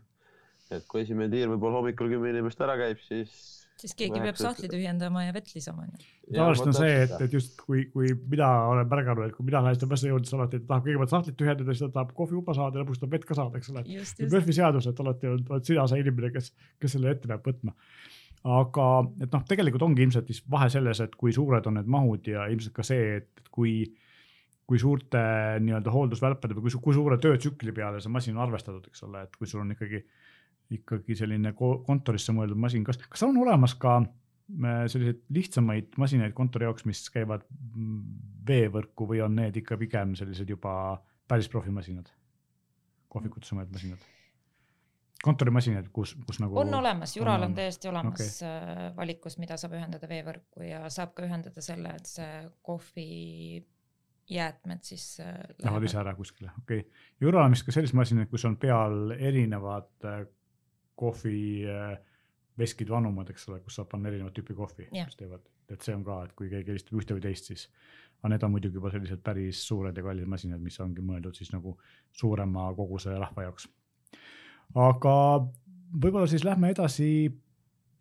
et 0.71 0.85
kui 0.87 1.01
esimene 1.01 1.27
tiir 1.33 1.49
võib-olla 1.51 1.81
hommikul 1.81 2.07
kümme 2.13 2.29
inimest 2.31 2.61
ära 2.63 2.77
käib, 2.79 3.01
siis 3.03 3.60
siis 3.81 3.95
keegi 3.97 4.21
peab 4.21 4.37
sahtli 4.39 4.69
tühjendama 4.71 5.25
ja 5.25 5.33
vett 5.35 5.49
lisama 5.55 5.87
tavaliselt 6.31 6.69
on 6.71 6.77
see, 6.77 6.93
et, 7.05 7.13
et 7.25 7.33
just 7.35 7.57
kui, 7.59 7.85
kui 7.93 8.13
mina 8.31 8.49
olen 8.71 8.89
märganud, 8.91 9.25
et 9.27 9.35
kui 9.35 9.47
mina 9.47 9.61
lähen 9.65 9.77
seda 9.77 9.89
messi 9.91 10.11
juurde, 10.11 10.27
siis 10.27 10.37
alati 10.37 10.61
tahab 10.67 10.85
kõigepealt 10.87 11.13
sahtlit 11.13 11.37
tühjendada, 11.39 11.75
siis 11.75 11.83
ta 11.87 11.95
tahab 11.97 12.13
kohviuba 12.17 12.55
saada 12.57 12.79
ja 12.79 12.85
lõpuks 12.85 13.01
tahab 13.01 13.15
vett 13.17 13.27
ka 13.27 13.37
saada, 13.37 13.61
eks 13.61 13.71
ole. 13.73 13.83
Murphy 14.31 14.55
seadus, 14.55 14.87
et 14.91 15.03
alati 15.03 15.31
oled 15.31 15.67
sina 15.67 15.87
see 15.91 16.03
inimene, 16.03 16.31
kes, 16.35 16.51
kes 16.81 16.95
selle 16.97 17.13
ette 17.15 17.31
peab 17.31 17.45
võtma. 17.47 17.75
Aga 18.41 18.85
et 19.21 19.35
noh, 19.35 19.43
tegelikult 19.49 19.83
ongi 19.85 20.01
ilmselt 20.07 20.31
siis 20.31 20.41
vahe 20.49 20.69
selles, 20.73 21.03
et 21.03 21.17
kui 21.19 21.33
suured 21.35 21.67
on 21.69 21.77
need 21.77 21.89
mahud 21.91 22.31
ja 22.31 22.47
ilmselt 22.49 22.73
ka 22.79 22.85
see, 22.85 23.19
et 23.19 23.51
kui, 23.53 23.75
kui 24.65 24.81
suurte 24.81 25.21
nii-öelda 25.61 25.93
hooldusvälpade 25.93 26.57
või 26.57 26.65
kui, 26.65 26.79
kui 26.87 26.97
suure 26.97 27.19
töötsükli 27.21 27.75
peale 27.75 28.01
see 28.01 28.13
masin 28.13 28.37
on 28.37 28.47
arvestatud, 28.47 28.87
eks 28.89 29.05
ole, 29.05 29.27
et 29.27 29.37
kui 29.37 29.49
sul 29.49 29.61
on 29.61 29.75
ikkagi, 29.75 30.01
ikkagi 30.77 31.17
selline 31.19 31.53
kontorisse 31.57 32.33
mõeldud 32.35 32.59
masin, 32.59 32.85
kas, 32.87 32.99
kas 33.11 33.25
on 33.27 33.37
olemas 33.41 33.75
ka 33.79 33.97
äh, 34.01 34.85
selliseid 34.91 35.25
lihtsamaid 35.33 35.99
masinaid 36.01 36.35
kontori 36.37 36.67
jaoks, 36.67 36.87
mis 36.89 37.03
käivad 37.13 37.45
veevõrku 38.47 39.09
või 39.09 39.21
on 39.25 39.37
need 39.41 39.61
ikka 39.61 39.77
pigem 39.81 40.15
sellised 40.19 40.49
juba 40.49 40.73
päris 41.29 41.51
profimasinad, 41.51 42.09
kohvikutesse 43.11 43.57
mõeldud 43.57 43.79
masinad? 43.79 44.09
kontorimasinad, 45.21 45.89
kus, 45.93 46.15
kus 46.25 46.39
nagu. 46.41 46.57
on 46.59 46.73
olemas, 46.73 47.15
Jural 47.17 47.43
on, 47.43 47.51
on 47.51 47.57
täiesti 47.57 47.89
olemas 47.91 48.39
okay. 48.41 48.47
Äh, 48.49 48.87
valikus, 48.97 49.37
mida 49.41 49.57
saab 49.59 49.75
ühendada 49.77 50.09
veevõrku 50.09 50.65
ja 50.65 50.81
saab 50.93 51.13
ka 51.17 51.25
ühendada 51.27 51.61
selle, 51.61 51.93
et 51.97 52.09
see 52.09 52.29
kohvi 52.65 53.61
jäätmed 54.31 54.81
siis 54.87 55.05
äh, 55.21 55.35
lähevad 55.61 55.85
ise 55.85 55.99
ära 56.01 56.15
kuskile, 56.17 56.51
okei 56.63 56.83
okay.. 56.85 57.01
Jural 57.21 57.45
on 57.45 57.55
vist 57.55 57.67
ka 57.67 57.75
sellised 57.75 57.97
masinad, 57.97 58.29
kus 58.31 58.45
on 58.49 58.57
peal 58.61 59.13
erinevad 59.17 59.91
äh, 61.01 61.05
kohvi 61.05 61.39
veskid, 62.61 62.91
vanumad, 62.91 63.29
eks 63.33 63.47
ole, 63.49 63.59
kus 63.65 63.79
saab 63.79 63.89
panna 63.91 64.11
erinevat 64.11 64.35
tüüpi 64.37 64.55
kohvi, 64.57 64.87
mis 64.93 65.17
teevad, 65.17 65.43
et 65.71 65.81
see 65.81 65.95
on 65.95 66.05
ka, 66.05 66.21
et 66.27 66.33
kui 66.37 66.49
keegi 66.51 66.73
helistab 66.73 66.99
ühte 66.99 67.17
või 67.17 67.23
teist, 67.23 67.49
siis 67.49 67.67
aga 68.21 68.35
need 68.35 68.43
on 68.45 68.53
muidugi 68.53 68.77
juba 68.77 68.91
sellised 68.93 69.21
päris 69.25 69.63
suured 69.65 69.97
ja 69.97 70.03
kallid 70.05 70.29
masinad, 70.29 70.61
mis 70.61 70.77
ongi 70.83 71.01
mõeldud 71.05 71.37
siis 71.37 71.49
nagu 71.55 71.73
suurema 72.13 72.67
koguse 72.77 73.15
rahva 73.17 73.47
jaoks. 73.47 73.65
Aga 74.77 75.15
võib-olla 75.91 76.27
siis 76.29 76.45
lähme 76.45 76.69
edasi 76.71 77.31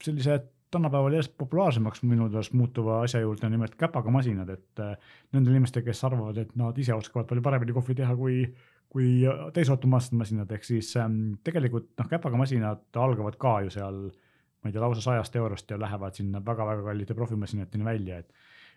sellise 0.05 0.36
tänapäeval 0.70 1.16
järjest 1.16 1.32
populaarsemaks 1.40 2.05
minu 2.07 2.28
teadest 2.28 2.53
muutuva 2.55 3.01
asja 3.03 3.22
juurde, 3.24 3.48
nimelt 3.51 3.74
käpaga 3.80 4.12
masinad, 4.14 4.53
et 4.55 4.82
äh, 4.82 4.92
nendel 5.32 5.57
inimestel, 5.57 5.82
kes 5.86 6.05
arvavad, 6.07 6.38
et 6.38 6.53
nad 6.59 6.76
ise 6.78 6.94
oskavad 6.94 7.26
palju 7.30 7.42
paremini 7.42 7.74
kohvi 7.74 7.96
teha 7.98 8.14
kui, 8.16 8.44
kui 8.91 9.22
täisautomaatsed 9.55 10.16
masinad, 10.18 10.51
ehk 10.51 10.66
siis 10.66 10.91
ähm, 10.99 11.36
tegelikult 11.47 11.93
noh, 12.01 12.09
käpaga 12.11 12.38
masinad 12.41 12.99
algavad 12.99 13.36
ka 13.38 13.61
ju 13.64 13.70
seal, 13.70 14.01
ma 14.11 14.70
ei 14.70 14.74
tea, 14.74 14.82
lausa 14.82 15.05
sajast 15.05 15.36
eurost 15.38 15.70
ja 15.70 15.78
lähevad 15.78 16.18
sinna 16.18 16.43
väga-väga 16.45 16.82
kallite 16.88 17.14
profimasinateni 17.14 17.86
välja, 17.86 18.18
et, 18.18 18.34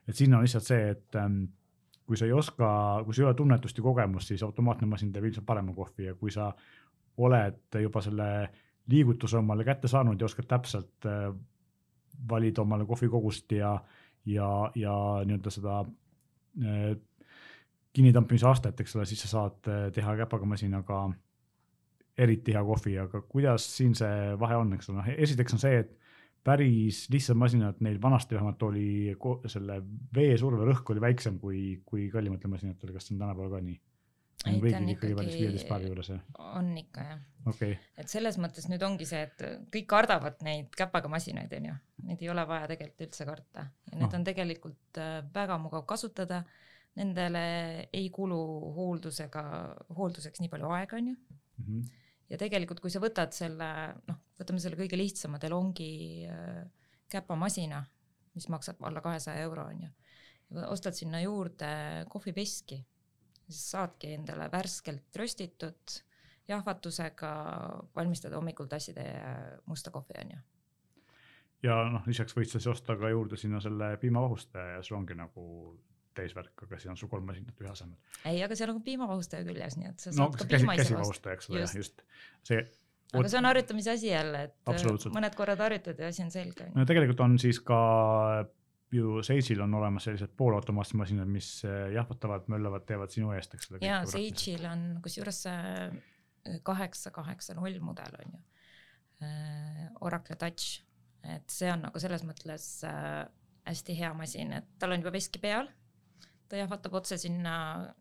et 0.07 0.15
siin 0.15 0.35
on 0.37 0.45
lihtsalt 0.45 0.69
see, 0.69 0.91
et 0.93 1.17
ähm, 1.17 1.47
kui 2.05 2.19
sa 2.19 2.27
ei 2.27 2.35
oska, 2.35 2.67
kui 3.05 3.15
sul 3.15 3.25
ei 3.25 3.31
ole 3.31 3.39
tunnetust 3.39 3.79
ja 3.79 3.85
kogemust, 3.85 4.29
siis 4.29 4.43
automaatne 4.45 4.87
masin 4.91 5.11
teeb 5.13 5.25
ilmselt 5.25 5.47
parema 5.49 5.73
kohvi 5.73 6.11
ja 6.11 6.13
kui 6.19 6.31
sa 6.31 6.51
oled 7.23 7.81
juba 7.81 8.01
selle 8.01 8.29
liigutuse 8.91 9.37
omale 9.39 9.65
kätte 9.65 9.87
saanud 9.87 10.21
ja 10.21 10.27
oskad 10.29 10.49
täpselt 10.49 11.07
äh, 11.09 11.31
valida 12.29 12.61
omale 12.61 12.85
kohvikogust 12.85 13.51
ja, 13.51 13.77
ja, 14.25 14.49
ja 14.75 14.95
nii-öelda 15.25 15.53
seda 15.53 15.79
äh, 15.81 16.93
kinnitampimise 17.93 18.47
astet, 18.49 18.79
eks 18.79 18.95
ole, 18.97 19.05
siis 19.09 19.21
sa 19.25 19.31
saad 19.35 19.69
äh, 19.71 19.85
teha 19.93 20.15
käpaga 20.23 20.47
masinaga 20.49 21.05
eriti 22.17 22.53
hea 22.53 22.61
kohvi, 22.65 22.97
aga 23.01 23.21
kuidas 23.25 23.65
siin 23.77 23.95
see 23.97 24.33
vahe 24.39 24.57
on, 24.59 24.73
eks 24.77 24.89
ole, 24.89 24.99
noh 24.99 25.23
esiteks 25.25 25.57
on 25.57 25.61
see, 25.61 25.79
et 25.83 25.93
päris 26.43 27.05
lihtsad 27.13 27.39
masinad, 27.39 27.79
neil 27.85 28.01
vanasti 28.01 28.35
vähemalt 28.35 28.63
oli 28.67 29.15
selle 29.47 29.79
veesurve 30.15 30.67
rõhk 30.67 30.91
oli 30.91 31.01
väiksem 31.01 31.39
kui, 31.39 31.63
kui 31.85 32.09
kallimatel 32.11 32.51
masinatel, 32.51 32.91
kas 32.93 33.07
see 33.07 33.15
on 33.15 33.23
tänapäeval 33.23 33.53
ka 33.55 33.63
nii? 33.63 33.79
ei, 34.43 34.59
ta 34.59 34.77
on 34.77 34.89
ikkagi 34.91 35.15
on 36.57 36.73
ikka 36.77 37.05
jah. 37.07 37.21
Okay.. 37.47 37.77
et 37.99 38.11
selles 38.11 38.37
mõttes 38.41 38.67
nüüd 38.71 38.83
ongi 38.83 39.07
see, 39.07 39.23
et 39.27 39.45
kõik 39.71 39.87
kardavad 39.93 40.43
neid 40.45 40.73
käpaga 40.77 41.11
masinaid, 41.11 41.53
onju, 41.59 41.77
neid 42.09 42.23
ei 42.23 42.31
ole 42.33 42.45
vaja 42.49 42.67
tegelikult 42.73 43.07
üldse 43.07 43.27
karta. 43.29 43.67
Ja 43.91 43.97
need 43.97 44.09
no. 44.09 44.19
on 44.19 44.27
tegelikult 44.27 44.99
äh, 44.99 45.15
väga 45.35 45.57
mugav 45.63 45.87
kasutada. 45.89 46.43
Nendele 46.99 47.43
ei 47.93 48.09
kulu 48.13 48.39
hooldusega, 48.75 49.43
hoolduseks 49.97 50.43
nii 50.43 50.51
palju 50.51 50.69
aega, 50.75 50.99
onju 50.99 51.15
mm. 51.15 51.65
-hmm. 51.65 51.87
ja 52.29 52.37
tegelikult, 52.37 52.83
kui 52.83 52.93
sa 52.93 53.01
võtad 53.01 53.33
selle, 53.33 53.69
noh, 54.07 54.19
võtame 54.39 54.61
selle 54.61 54.77
kõige 54.77 54.99
lihtsama 54.99 55.41
Delongi 55.41 56.27
äh, 56.29 56.63
käpamasina, 57.09 57.81
mis 58.33 58.49
maksab 58.49 58.81
alla 58.85 59.01
kahesaja 59.01 59.41
euro, 59.41 59.65
onju, 59.73 59.89
ostad 60.69 60.93
sinna 60.93 61.21
juurde 61.21 61.73
kohvipeski 62.09 62.83
siis 63.47 63.71
saadki 63.71 64.13
endale 64.17 64.49
värskelt 64.51 65.15
röstitud 65.19 65.99
jahvatusega 66.47 67.31
valmistada 67.95 68.35
hommikul 68.39 68.67
tassitäie 68.71 69.21
musta 69.65 69.91
kohvi 69.91 70.19
onju. 70.25 70.39
ja 71.63 71.77
noh, 71.89 72.07
lisaks 72.07 72.35
võid 72.35 72.51
sa 72.51 72.59
siis 72.59 72.71
osta 72.75 72.97
ka 72.99 73.09
juurde 73.09 73.39
sinna 73.39 73.61
selle 73.63 73.95
piimavahustaja 73.97 74.77
ja 74.77 74.83
sul 74.83 74.97
ongi 74.99 75.15
nagu 75.15 75.45
täisvärk, 76.17 76.65
aga 76.65 76.79
siis 76.79 76.93
on 76.93 76.99
sul 76.99 77.11
kolm 77.11 77.27
masinat 77.29 77.59
ühe 77.61 77.71
asemel. 77.71 77.97
ei, 78.29 78.39
aga 78.45 78.57
seal 78.59 78.73
on 78.73 78.79
ka 78.79 78.87
piimavahustaja 78.87 79.45
küljes, 79.47 79.77
nii 79.79 79.91
et 79.91 79.99
sa 80.05 80.11
saad 80.11 80.23
no, 80.23 80.31
ka 80.37 80.47
piima 80.49 80.77
ise 80.77 80.87
käsivahustaja, 80.87 81.37
eks 81.39 81.51
ole, 81.51 81.67
just 81.79 82.03
see 82.47 82.63
aga 83.13 83.29
see 83.29 83.39
on 83.39 83.49
harjutamise 83.51 83.93
asi 83.93 84.09
jälle, 84.09 84.43
et 84.49 85.07
mõned 85.13 85.37
korrad 85.37 85.61
harjutad 85.61 85.99
ja 86.01 86.09
asi 86.13 86.25
on 86.25 86.33
selge. 86.33 86.69
no 86.73 86.85
tegelikult 86.89 87.25
on 87.25 87.37
siis 87.41 87.59
ka 87.65 87.79
ju 88.93 89.19
Sage'il 89.25 89.61
on 89.65 89.73
olemas 89.73 90.05
sellised 90.07 90.33
poolautomaatsed 90.37 90.97
masinad, 90.99 91.29
mis 91.29 91.49
eh, 91.65 91.93
jahvatavad, 91.95 92.45
möllavad, 92.53 92.85
teevad 92.89 93.13
sinu 93.13 93.31
eest, 93.33 93.55
eks 93.57 93.71
ole. 93.71 93.83
ja 93.85 94.03
Sage'il 94.09 94.65
on 94.69 94.87
kusjuures 95.05 95.43
see 95.47 96.57
kaheksa, 96.67 97.11
kaheksa, 97.15 97.55
null 97.57 97.79
mudel 97.83 98.19
on 98.19 98.35
ju 98.35 98.41
äh,. 99.23 99.87
Oracle 100.01 100.35
Touch, 100.35 100.81
et 101.23 101.47
see 101.51 101.69
on 101.71 101.85
nagu 101.85 101.99
selles 102.01 102.25
mõttes 102.27 102.65
äh, 102.87 103.23
hästi 103.69 103.95
hea 103.95 104.11
masin, 104.17 104.51
et 104.59 104.67
tal 104.79 104.91
on 104.91 104.99
juba 105.03 105.13
veski 105.15 105.39
peal. 105.39 105.69
Ta 106.53 106.61
jahvatab 106.61 106.93
otse 107.01 107.17
sinna 107.17 107.55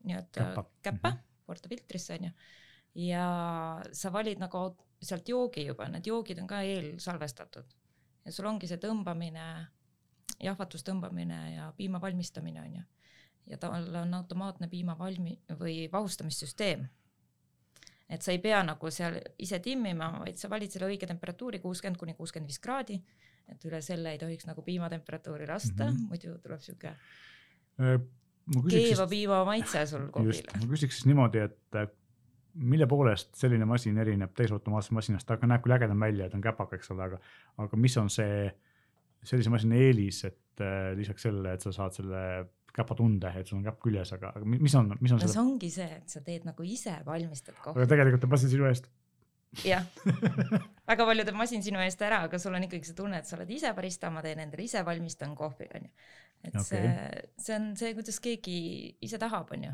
nii-öelda 0.05 0.65
käppa, 0.83 1.11
mm 1.11 1.17
-hmm. 1.17 1.47
portafiltrisse 1.47 2.15
on 2.15 2.25
ju. 2.25 2.31
ja 3.09 3.27
sa 3.93 4.13
valid 4.13 4.39
nagu 4.39 4.77
sealt 5.03 5.29
joogi 5.29 5.67
juba, 5.67 5.89
need 5.89 6.07
joogid 6.07 6.39
on 6.39 6.47
ka 6.47 6.61
eelsalvestatud 6.63 7.75
ja 8.25 8.33
sul 8.33 8.47
ongi 8.47 8.69
see 8.71 8.79
tõmbamine 8.83 9.47
jahvatus 10.43 10.85
tõmbamine 10.87 11.39
ja 11.55 11.71
piima 11.77 12.01
valmistamine 12.03 12.61
on 12.63 12.75
ju. 12.77 12.83
ja 13.47 13.59
tal 13.59 13.97
on 13.97 14.15
automaatne 14.15 14.69
piima 14.69 14.95
valmi- 14.99 15.41
või 15.59 15.89
vahustamissüsteem. 15.93 16.87
et 18.09 18.23
sa 18.23 18.33
ei 18.33 18.39
pea 18.39 18.63
nagu 18.63 18.91
seal 18.91 19.21
ise 19.39 19.59
timmima, 19.59 20.19
vaid 20.21 20.37
sa 20.37 20.51
valid 20.51 20.71
selle 20.71 20.87
õige 20.87 21.07
temperatuuri, 21.07 21.59
kuuskümmend 21.59 21.99
kuni 21.99 22.15
kuuskümmend 22.15 22.49
viis 22.49 22.59
kraadi. 22.59 23.03
et 23.49 23.65
üle 23.65 23.83
selle 23.83 24.13
ei 24.13 24.19
tohiks 24.19 24.47
nagu 24.47 24.63
piimatemperatuuri 24.63 25.47
lasta 25.47 25.85
mm, 25.85 25.97
-hmm. 25.97 26.09
muidu 26.09 26.39
tuleb 26.39 26.61
sihuke 26.61 26.89
äh, 26.89 28.01
keeva 28.69 29.07
piima 29.11 29.43
maitse 29.49 29.85
sul 29.87 30.09
kohvile. 30.15 30.59
ma 30.61 30.71
küsiks 30.75 31.01
siis 31.01 31.09
niimoodi, 31.11 31.45
et 31.47 31.79
äh, 31.79 31.91
mille 32.55 32.87
poolest 32.91 33.35
selline 33.39 33.67
masin 33.69 33.99
erineb 33.99 34.35
täisautomaatsest 34.37 34.97
masinast, 34.97 35.29
ta 35.29 35.39
näeb 35.49 35.63
küll 35.65 35.77
ägedam 35.77 36.03
välja, 36.03 36.29
ta 36.29 36.39
on 36.39 36.45
käpaga, 36.45 36.77
eks 36.77 36.93
ole, 36.93 37.07
aga, 37.07 37.21
aga 37.65 37.81
mis 37.81 37.97
on 38.01 38.11
see 38.13 38.51
sellise 39.23 39.53
masina 39.53 39.79
eelis, 39.79 40.25
et 40.29 40.65
äh, 40.65 40.91
lisaks 40.99 41.29
sellele, 41.29 41.55
et 41.57 41.65
sa 41.65 41.73
saad 41.75 41.97
selle 41.97 42.25
käpatunde, 42.73 43.31
et 43.37 43.49
sul 43.49 43.61
on 43.61 43.67
käpp 43.67 43.81
küljes, 43.85 44.15
aga, 44.17 44.33
aga 44.37 44.49
mis 44.49 44.75
on, 44.79 44.93
mis 45.01 45.13
on 45.13 45.21
no, 45.21 45.29
see 45.29 45.43
ongi 45.43 45.71
see, 45.73 45.89
et 46.01 46.13
sa 46.13 46.23
teed 46.25 46.47
nagu 46.49 46.65
ise, 46.65 46.95
valmistad 47.07 47.57
kohvi. 47.61 47.81
aga 47.81 47.91
tegelikult 47.91 48.25
teeb 48.25 48.33
masin 48.33 48.53
sinu 48.53 48.69
eest. 48.71 48.89
jah 49.69 49.85
väga 50.91 51.07
palju 51.09 51.27
teeb 51.29 51.37
masin 51.37 51.65
sinu 51.65 51.83
eest 51.85 52.01
ära, 52.05 52.23
aga 52.29 52.41
sul 52.41 52.57
on 52.57 52.65
ikkagi 52.69 52.89
see 52.89 52.97
tunne, 52.99 53.21
et 53.21 53.29
sa 53.29 53.37
oled 53.37 53.53
ise 53.53 53.73
barista, 53.77 54.11
ma 54.15 54.25
teen 54.25 54.41
endale 54.45 54.65
ise 54.65 54.81
valmistan 54.89 55.37
kohvi, 55.37 55.69
onju. 55.77 55.93
Et 56.45 56.57
okay. 56.59 56.65
see, 56.65 57.25
see 57.39 57.57
on 57.57 57.73
see, 57.79 57.95
kuidas 57.95 58.21
keegi 58.23 58.57
ise 59.01 59.19
tahab, 59.23 59.53
onju 59.55 59.73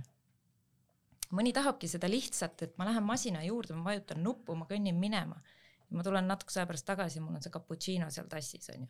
mõni 1.38 1.52
tahabki 1.52 1.88
seda 1.90 2.08
lihtsat, 2.08 2.62
et 2.64 2.78
ma 2.80 2.86
lähen 2.88 3.04
masina 3.04 3.42
juurde, 3.44 3.74
ma 3.76 3.90
vajutan 3.90 4.22
nuppu, 4.24 4.54
ma 4.56 4.64
kõnnin 4.68 4.96
minema. 4.96 5.40
ma 5.90 6.04
tulen 6.04 6.26
natukese 6.28 6.60
aja 6.60 6.68
pärast 6.68 6.86
tagasi, 6.88 7.20
mul 7.20 7.36
on 7.36 7.42
see 7.44 7.52
cappuccino 7.52 8.10
seal 8.12 8.28
tassis 8.28 8.68
onju 8.74 8.88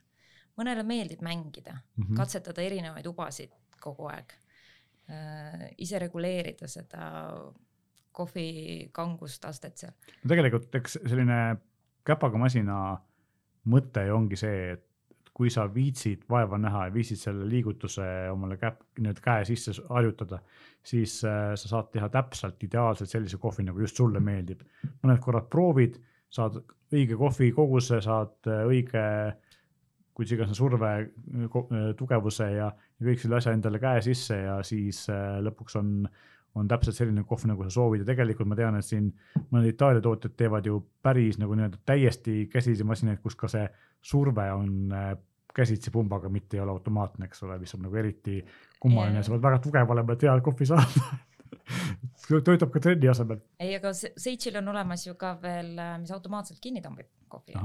mõnele 0.58 0.84
meeldib 0.86 1.22
mängida 1.24 1.76
mm, 1.76 2.04
-hmm. 2.04 2.18
katsetada 2.18 2.62
erinevaid 2.62 3.06
ubasid 3.06 3.54
kogu 3.80 4.08
aeg 4.10 4.34
äh,, 5.10 5.68
ise 5.78 5.98
reguleerida 6.02 6.68
seda 6.70 7.02
kohvi 8.12 8.88
kangustastet 8.92 9.78
seal. 9.78 9.94
no 10.22 10.32
tegelikult 10.32 10.74
eks 10.80 10.98
selline 11.04 11.38
käpaga 12.08 12.40
masina 12.40 12.78
mõte 13.68 14.06
ju 14.08 14.16
ongi 14.16 14.38
see, 14.40 14.72
et 14.74 14.84
kui 15.38 15.52
sa 15.54 15.68
viitsid 15.70 16.24
vaeva 16.30 16.58
näha 16.58 16.88
ja 16.88 16.92
viitsid 16.94 17.20
selle 17.20 17.44
liigutuse 17.46 18.04
omale 18.32 18.56
käpp, 18.58 18.80
nii-öelda 18.98 19.22
käe 19.22 19.44
sisse 19.46 19.76
harjutada, 19.86 20.40
siis 20.82 21.20
äh, 21.26 21.52
sa 21.54 21.70
saad 21.70 21.92
teha 21.94 22.08
täpselt 22.10 22.64
ideaalselt 22.66 23.12
sellise 23.12 23.38
kohvi, 23.38 23.68
nagu 23.68 23.84
just 23.84 24.00
sulle 24.00 24.18
meeldib. 24.18 24.64
mõned 25.04 25.20
korrad 25.22 25.46
proovid, 25.52 26.00
saad 26.34 26.58
õige 26.90 27.18
kohvi 27.20 27.52
koguse, 27.54 28.00
saad 28.02 28.50
äh, 28.50 28.64
õige 28.66 29.04
kuidas 30.18 30.34
iganes 30.34 30.58
surve, 30.58 30.90
äh, 31.06 31.86
tugevuse 32.00 32.50
ja, 32.56 32.72
ja 32.74 33.06
kõik 33.06 33.22
selle 33.22 33.38
asja 33.38 33.54
endale 33.54 33.78
käe 33.78 34.02
sisse 34.02 34.40
ja 34.42 34.58
siis 34.66 35.04
lõpuks 35.46 35.78
on, 35.78 35.94
on 36.58 36.66
täpselt 36.74 36.98
selline 36.98 37.22
kohv, 37.22 37.46
nagu 37.46 37.62
sa 37.62 37.76
soovid 37.78 38.02
ja 38.02 38.10
tegelikult 38.10 38.50
ma 38.50 38.58
tean, 38.58 38.74
et 38.74 38.90
siin 38.90 39.12
mõned 39.52 39.70
Itaalia 39.70 40.02
tootjad 40.02 40.34
teevad 40.34 40.66
ju 40.66 40.82
päris 40.98 41.38
nagu 41.38 41.54
nii-öelda 41.54 41.78
täiesti 41.86 42.48
käsitsi 42.50 42.90
masinaid, 42.90 43.22
kus 43.22 43.38
ka 43.38 43.54
see 43.54 43.70
surve 44.02 44.50
on 44.50 44.90
käsitsi 45.58 45.92
pumbaga, 45.94 46.30
mitte 46.32 46.56
ei 46.56 46.62
ole 46.62 46.74
automaatne, 46.76 47.26
eks 47.28 47.42
ole, 47.46 47.58
mis 47.58 47.74
on 47.76 47.84
nagu 47.86 47.98
eriti 47.98 48.38
kummaline, 48.80 49.22
sa 49.26 49.34
pead 49.34 49.44
väga 49.48 49.60
tugev 49.64 49.92
olema, 49.94 50.14
et 50.14 50.24
head 50.28 50.44
kohvi 50.46 50.68
saada 50.68 51.08
töötab 52.46 52.72
ka 52.74 52.82
trenni 52.84 53.10
asemel. 53.10 53.42
ei, 53.60 53.74
aga 53.78 53.92
Seitšil 53.96 54.58
on 54.60 54.72
olemas 54.74 55.06
ju 55.06 55.14
ka 55.20 55.34
veel, 55.42 55.74
äh, 55.82 55.94
mis 56.02 56.12
automaatselt 56.14 56.60
kinni 56.64 56.82
tõmbab 56.84 57.08
kohvi. 57.32 57.56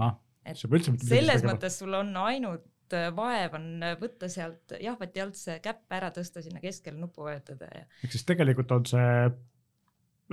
et 0.45 0.59
selles 0.59 1.45
mõttes 1.47 1.79
sul 1.81 1.93
on 1.97 2.13
ainult 2.25 2.95
äh, 2.95 3.09
vaev 3.15 3.57
on 3.59 3.67
äh, 3.83 3.97
võtta 4.01 4.29
sealt 4.31 4.77
jahvati 4.81 5.23
alt 5.23 5.39
see 5.39 5.57
käpp 5.63 5.97
ära 5.99 6.11
tõsta 6.15 6.43
sinna 6.45 6.63
keskele 6.63 6.99
nuppu 6.99 7.27
vajutada 7.27 7.69
ja. 7.71 7.85
ehk 8.03 8.15
siis 8.15 8.25
tegelikult 8.29 8.71
on 8.75 8.87
see 8.89 9.11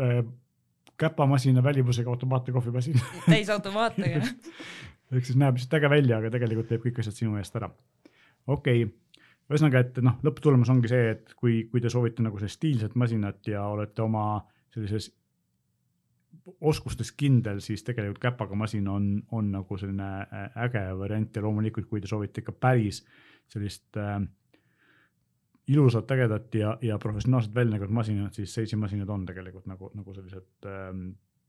äh, 0.04 0.22
käpamasina 1.00 1.62
välivusega 1.64 2.10
automaatne 2.12 2.54
kohvimasin 2.56 3.00
täisautomaatne 3.28 4.14
jah 4.16 4.32
ehk 5.10 5.26
siis 5.26 5.38
näeb 5.40 5.58
lihtsalt 5.58 5.78
äge 5.80 5.90
välja, 5.90 6.18
aga 6.18 6.32
tegelikult 6.32 6.68
teeb 6.70 6.84
kõik 6.84 7.00
asjad 7.02 7.16
sinu 7.18 7.38
eest 7.40 7.56
ära. 7.58 7.70
okei 8.46 8.84
okay., 8.84 8.96
ühesõnaga, 9.50 9.82
et 9.82 9.96
noh, 10.06 10.18
lõpptulemus 10.22 10.70
ongi 10.70 10.90
see, 10.92 11.14
et 11.16 11.32
kui, 11.38 11.64
kui 11.70 11.82
te 11.82 11.90
soovite 11.90 12.22
nagu 12.22 12.38
sellist 12.38 12.60
stiilset 12.60 12.94
masinat 12.94 13.48
ja 13.50 13.64
olete 13.66 14.04
oma 14.04 14.44
sellises 14.70 15.10
oskustes 16.60 17.10
kindel, 17.18 17.58
siis 17.64 17.82
tegelikult 17.86 18.20
käpaga 18.22 18.54
masin 18.58 18.86
on, 18.88 19.08
on 19.34 19.50
nagu 19.50 19.78
selline 19.78 20.10
äge 20.64 20.84
variant 20.98 21.36
ja 21.36 21.42
loomulikult, 21.42 21.88
kui 21.90 22.02
te 22.02 22.10
soovite 22.10 22.44
ikka 22.44 22.54
päris 22.62 23.02
sellist 23.50 23.98
äh, 23.98 24.20
ilusat, 25.70 26.10
ägedat 26.14 26.54
ja, 26.54 26.76
ja 26.82 26.98
professionaalselt 27.02 27.54
välja 27.54 27.74
nägevat 27.74 27.94
masinat, 27.94 28.34
siis 28.34 28.54
Seisi 28.54 28.78
masinad 28.78 29.10
on 29.10 29.26
tegelikult 29.26 29.66
nagu, 29.70 29.90
nagu 29.94 30.14
sellised 30.14 30.70
äh, 30.70 30.94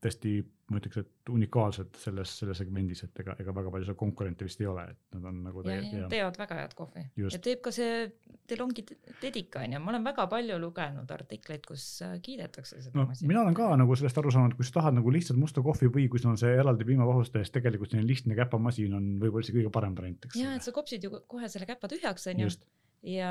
tõesti, 0.02 0.32
ma 0.72 0.80
ütleks, 0.80 0.98
et 1.02 1.30
unikaalsed 1.30 1.98
selles, 2.00 2.32
selles 2.40 2.58
segmendis, 2.58 3.04
et 3.06 3.20
ega, 3.22 3.36
ega 3.42 3.54
väga 3.54 3.70
palju 3.74 3.86
seal 3.88 3.98
konkurente 3.98 4.46
vist 4.46 4.60
ei 4.62 4.68
ole, 4.70 4.84
et 4.90 5.16
nad 5.16 5.28
on 5.30 5.38
nagu 5.44 5.62
tegelikult. 5.62 5.94
Ja, 5.94 6.02
ja 6.04 6.10
teevad 6.10 6.38
väga 6.40 6.58
head 6.58 6.74
kohvi 6.78 7.04
Just. 7.20 7.36
ja 7.36 7.40
teeb 7.44 7.62
ka 7.64 7.72
see 7.74 8.08
DeLonghi 8.50 8.84
Dedica 9.20 9.62
on 9.62 9.76
ju, 9.76 9.82
ma 9.84 9.92
olen 9.94 10.08
väga 10.08 10.26
palju 10.32 10.58
lugenud 10.62 11.14
artikleid, 11.14 11.64
kus 11.68 11.86
äh, 12.06 12.16
kiidetakse 12.24 12.80
seda 12.82 12.98
no, 12.98 13.06
masinat. 13.10 13.28
mina 13.30 13.44
olen 13.44 13.58
ka 13.58 13.70
nagu 13.78 13.98
sellest 14.00 14.22
aru 14.22 14.34
saanud, 14.34 14.58
kui 14.58 14.66
sa 14.66 14.78
tahad 14.80 14.98
nagu 14.98 15.14
lihtsalt 15.14 15.38
musta 15.40 15.62
kohvi 15.64 15.92
või 15.92 16.08
kui 16.10 16.22
sul 16.22 16.34
on 16.34 16.40
see 16.40 16.50
eraldi 16.56 16.88
piimavahustaja, 16.88 17.46
siis 17.46 17.54
tegelikult 17.58 17.94
selline 17.94 18.10
lihtne 18.10 18.38
käpamasin 18.38 18.98
on 18.98 19.10
võib-olla 19.22 19.46
isegi 19.46 19.60
kõige 19.60 19.74
parem 19.78 19.98
variant, 19.98 20.28
eks. 20.28 20.40
ja, 20.40 20.56
et 20.58 20.66
sa 20.66 20.74
kopsid 20.74 21.06
ju 21.06 21.22
kohe 21.30 21.52
selle 21.52 21.68
käpa 21.68 21.90
tühjaks, 21.92 22.26
on 22.32 22.46
ju 22.46 22.54
ja 23.02 23.30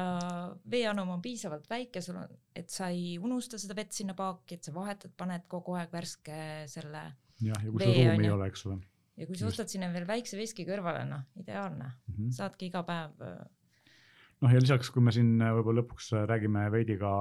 veeanum 0.72 1.10
on 1.16 1.22
piisavalt 1.24 1.68
väike, 1.70 2.02
sul 2.04 2.20
on, 2.20 2.32
et 2.56 2.70
sa 2.72 2.90
ei 2.92 3.16
unusta 3.22 3.60
seda 3.62 3.76
vett 3.78 3.96
sinna 3.96 4.16
paaki, 4.18 4.58
et 4.58 4.68
sa 4.68 4.74
vahetad, 4.76 5.14
paned 5.18 5.46
kogu 5.52 5.78
aeg 5.80 5.94
värske 5.94 6.40
selle. 6.72 7.04
jah, 7.42 7.64
ja 7.64 7.72
kui 7.72 7.86
sul 7.86 7.96
ruumi 7.96 8.28
ei 8.28 8.34
ole, 8.36 8.50
eks 8.52 8.66
ole. 8.68 8.80
ja 9.22 9.30
kui 9.30 9.40
sa 9.40 9.48
ostad 9.48 9.72
sinna 9.72 9.92
veel 9.94 10.08
väikse 10.10 10.40
veski 10.40 10.68
kõrvale, 10.68 11.06
noh, 11.08 11.24
ideaalne 11.40 11.88
mm, 11.88 12.18
-hmm. 12.18 12.34
saadki 12.36 12.68
iga 12.68 12.84
päev. 12.88 13.16
Äh, 13.22 13.40
noh, 14.42 14.52
ja 14.52 14.60
lisaks, 14.60 14.92
kui 14.92 15.04
me 15.04 15.16
siin 15.16 15.40
äh, 15.40 15.54
võib-olla 15.56 15.82
lõpuks 15.82 16.12
äh, 16.18 16.28
räägime 16.28 16.68
veidi 16.72 17.00
ka 17.00 17.14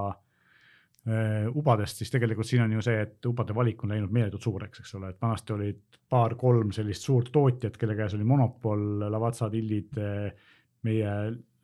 ubadest, 1.57 1.96
siis 1.96 2.11
tegelikult 2.12 2.46
siin 2.46 2.61
on 2.61 2.72
ju 2.74 2.82
see, 2.84 2.98
et 3.01 3.26
ubade 3.26 3.55
valik 3.57 3.82
on 3.82 3.88
läinud 3.88 4.11
meeletult 4.12 4.42
suureks, 4.44 4.82
eks 4.82 4.90
ole, 4.98 5.09
et 5.09 5.22
vanasti 5.22 5.55
olid 5.55 5.96
paar-kolm 6.12 6.74
sellist 6.76 7.03
suurt 7.03 7.30
tootjat, 7.32 7.78
kelle 7.80 7.96
käes 7.96 8.14
oli 8.14 8.26
monopol, 8.28 9.09
Lavazza, 9.09 9.48
Tillid 9.51 9.96
meie 10.84 11.14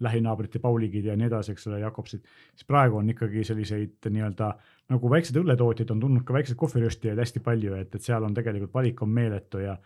lähinaabrite 0.00 0.60
Pauligid 0.62 1.04
ja 1.08 1.16
nii 1.16 1.28
edasi, 1.30 1.52
eks 1.52 1.66
ole, 1.70 1.80
Jakobsid, 1.80 2.24
siis 2.54 2.68
praegu 2.68 3.00
on 3.00 3.10
ikkagi 3.10 3.44
selliseid 3.44 4.10
nii-öelda 4.10 4.50
nagu 4.92 5.10
väiksed 5.10 5.38
õlletootjad 5.40 5.92
on 5.94 6.00
tulnud 6.00 6.24
ka 6.26 6.36
väikseid 6.36 6.58
kohviröstijaid 6.60 7.20
hästi 7.20 7.42
palju, 7.44 7.76
et, 7.80 7.94
et 7.94 8.02
seal 8.02 8.24
on 8.26 8.34
tegelikult 8.36 8.74
valik 8.74 9.02
on 9.02 9.14
meeletu 9.16 9.64
ja 9.64 9.76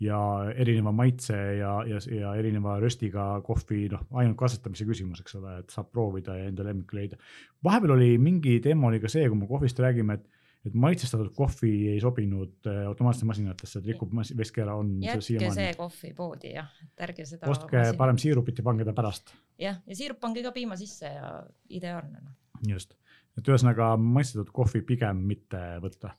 ja 0.00 0.18
erineva 0.54 0.92
maitse 0.94 1.36
ja, 1.58 1.72
ja, 1.86 1.98
ja 2.14 2.34
erineva 2.38 2.76
röstiga 2.78 3.40
kohvi, 3.42 3.88
noh, 3.90 4.04
ainult 4.20 4.38
kasvatamise 4.38 4.86
küsimus, 4.86 5.22
eks 5.24 5.34
ole, 5.40 5.56
et 5.62 5.74
saab 5.74 5.88
proovida 5.90 6.36
ja 6.38 6.46
enda 6.46 6.66
lemmikut 6.66 6.94
leida. 6.94 7.18
vahepeal 7.64 7.96
oli 7.96 8.12
mingi 8.22 8.60
teema 8.62 8.86
oli 8.88 9.00
ka 9.02 9.10
see, 9.10 9.26
kui 9.28 9.40
me 9.40 9.48
kohvist 9.50 9.80
räägime, 9.82 10.14
et 10.20 10.37
et 10.66 10.74
maitsestatud 10.74 11.30
kohvi 11.36 11.72
ei 11.92 12.00
sobinud 12.02 12.66
äh, 12.66 12.82
automaatsetesse 12.88 13.28
masinatesse, 13.30 13.80
et 13.80 13.90
rikub 13.92 14.14
veski 14.36 14.64
ära, 14.64 14.74
on. 14.80 14.96
jätke 15.04 15.52
see 15.54 15.74
kohvi 15.78 16.12
poodi 16.16 16.54
jah, 16.56 16.70
et 16.84 17.04
ärge 17.08 17.26
seda. 17.28 17.50
ostke 17.50 17.78
masinat. 17.78 17.98
parem 18.00 18.18
siirupit 18.20 18.58
ja 18.58 18.66
pange 18.66 18.86
ta 18.88 18.94
pärast. 18.96 19.34
jah, 19.60 19.78
ja 19.86 19.98
siirup 19.98 20.20
pange 20.20 20.42
ka 20.44 20.52
piima 20.56 20.78
sisse 20.80 21.12
ja 21.12 21.32
ideaalne 21.80 22.22
noh. 22.22 22.34
just, 22.68 22.96
et 23.38 23.52
ühesõnaga 23.52 23.92
maitsestatud 24.02 24.50
kohvi 24.54 24.82
pigem 24.88 25.22
mitte 25.30 25.62
võtta. 25.84 26.14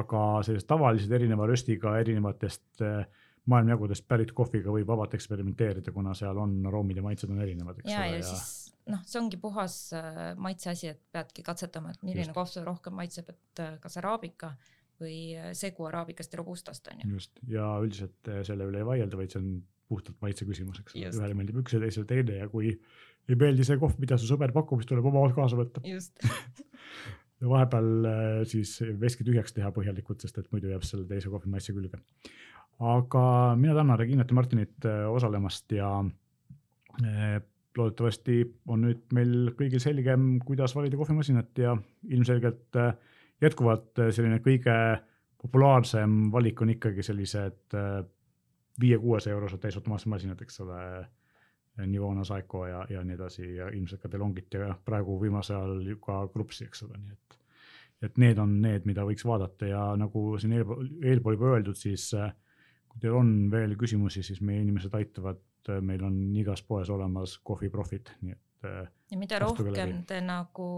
aga 0.00 0.24
sellised 0.46 0.68
tavalised 0.70 1.14
erineva 1.14 1.46
röstiga 1.50 1.94
erinevatest 2.02 2.82
äh, 2.82 3.06
maailmajagudest 3.50 4.06
pärit 4.08 4.32
kohviga 4.32 4.72
võib 4.72 4.88
vabalt 4.88 5.14
eksperimenteerida, 5.16 5.92
kuna 5.92 6.14
seal 6.16 6.38
on 6.40 6.62
aroomid 6.66 6.98
ja 6.98 7.04
maitsed 7.04 7.30
on 7.30 7.42
erinevad, 7.44 7.80
eks 7.82 7.92
ja, 7.92 8.00
ole. 8.00 8.18
ja 8.18 8.22
siis 8.26 8.63
noh, 8.90 9.02
see 9.08 9.20
ongi 9.20 9.38
puhas 9.40 9.76
äh, 9.96 10.32
maitse 10.40 10.70
asi, 10.72 10.90
et 10.92 11.00
peadki 11.14 11.44
katsetama, 11.46 11.94
et 11.94 12.02
milline 12.06 12.34
kohv 12.36 12.50
sulle 12.50 12.66
rohkem 12.68 12.96
maitseb, 12.98 13.30
et 13.32 13.62
äh, 13.64 13.76
kas 13.82 13.98
araabika 14.00 14.54
või 15.00 15.18
äh, 15.38 15.52
segu 15.56 15.88
araabikast 15.88 16.34
ja 16.34 16.40
robustast 16.40 16.90
on 16.92 17.00
ju. 17.02 17.14
just. 17.16 17.40
Ja 17.50 17.70
üldiselt 17.82 18.32
selle 18.46 18.68
üle 18.68 18.82
ei 18.82 18.88
vaielda, 18.88 19.18
vaid 19.20 19.34
see 19.34 19.40
on 19.40 19.50
puhtalt 19.90 20.20
maitse 20.24 20.46
küsimus, 20.48 20.80
eks 20.82 20.96
ole, 20.96 21.10
ühele 21.12 21.38
meeldib 21.38 21.60
üks 21.60 21.76
ja 21.76 21.80
teisele 21.82 22.08
teine 22.08 22.38
ja 22.42 22.48
kui 22.52 22.72
ei 22.72 23.36
meeldi 23.40 23.66
see 23.66 23.80
kohv, 23.80 23.98
mida 24.00 24.18
su 24.20 24.28
sõber 24.28 24.52
pakub, 24.52 24.80
siis 24.80 24.90
tuleb 24.90 25.06
oma 25.08 25.26
kaasa 25.36 25.58
võtta. 25.60 25.84
ja 25.84 27.50
vahepeal 27.54 28.08
siis 28.48 28.78
veski 29.00 29.26
tühjaks 29.28 29.56
teha 29.56 29.70
põhjalikult, 29.76 30.24
sest 30.24 30.40
et 30.40 30.50
muidu 30.52 30.72
jääb 30.72 30.84
selle 30.88 31.08
teise 31.08 31.32
kohvi 31.32 31.52
maitse 31.52 31.76
külge. 31.76 32.00
Aga 32.84 33.24
mina 33.60 33.76
tänan 33.76 34.00
Reginat 34.00 34.32
ja 34.32 34.36
Martinit 34.36 34.86
osalemast 35.12 35.72
ja 35.76 35.90
loodetavasti 37.78 38.38
on 38.70 38.86
nüüd 38.86 39.02
meil 39.16 39.50
kõigil 39.58 39.82
selgem, 39.82 40.38
kuidas 40.44 40.74
valida 40.76 40.98
kohvimasinat 41.00 41.58
ja 41.58 41.74
ilmselgelt 42.08 42.78
äh, 42.80 42.94
jätkuvalt 43.42 44.00
selline 44.14 44.38
kõige 44.44 44.76
populaarsem 45.42 46.30
valik 46.32 46.62
on 46.64 46.72
ikkagi 46.72 47.02
sellised 47.04 47.74
viie-kuuesaja 48.80 49.34
eurosed 49.34 49.60
täisautomaatsed 49.60 50.10
masinad, 50.10 50.40
eks 50.42 50.60
ole. 50.64 50.80
Nivona, 51.90 52.22
Saeco 52.22 52.60
ja, 52.68 52.84
ja 52.86 53.00
nii 53.02 53.16
edasi 53.16 53.48
ja 53.56 53.66
ilmselt 53.74 54.04
ka 54.04 54.08
Delongit 54.10 54.54
ja 54.54 54.76
praegu 54.86 55.16
viimasel 55.18 55.56
ajal 55.56 55.96
ka 56.04 56.20
Krupsi, 56.30 56.68
eks 56.68 56.84
ole, 56.86 57.00
nii 57.00 57.16
et. 57.16 57.38
et 58.06 58.20
need 58.22 58.38
on 58.38 58.52
need, 58.62 58.84
mida 58.86 59.02
võiks 59.02 59.26
vaadata 59.26 59.66
ja 59.66 59.80
nagu 59.98 60.22
siin 60.38 60.54
eelpool, 60.54 60.86
eelpool 61.02 61.34
juba 61.34 61.48
öeldud, 61.56 61.74
siis 61.74 62.04
äh, 62.14 62.30
kui 62.94 63.02
teil 63.02 63.16
on 63.18 63.32
veel 63.50 63.74
küsimusi, 63.80 64.22
siis 64.22 64.38
meie 64.38 64.62
inimesed 64.62 64.94
aitavad, 64.94 65.40
meil 65.80 66.02
on 66.04 66.18
igas 66.36 66.62
poes 66.66 66.90
olemas 66.90 67.38
kohviprofid, 67.46 68.12
nii 68.22 68.34
et. 68.34 68.42
Äh, 68.64 68.84
ja 69.12 69.18
mida 69.20 69.38
rohkem 69.42 69.96
te 70.08 70.20
nagu 70.24 70.68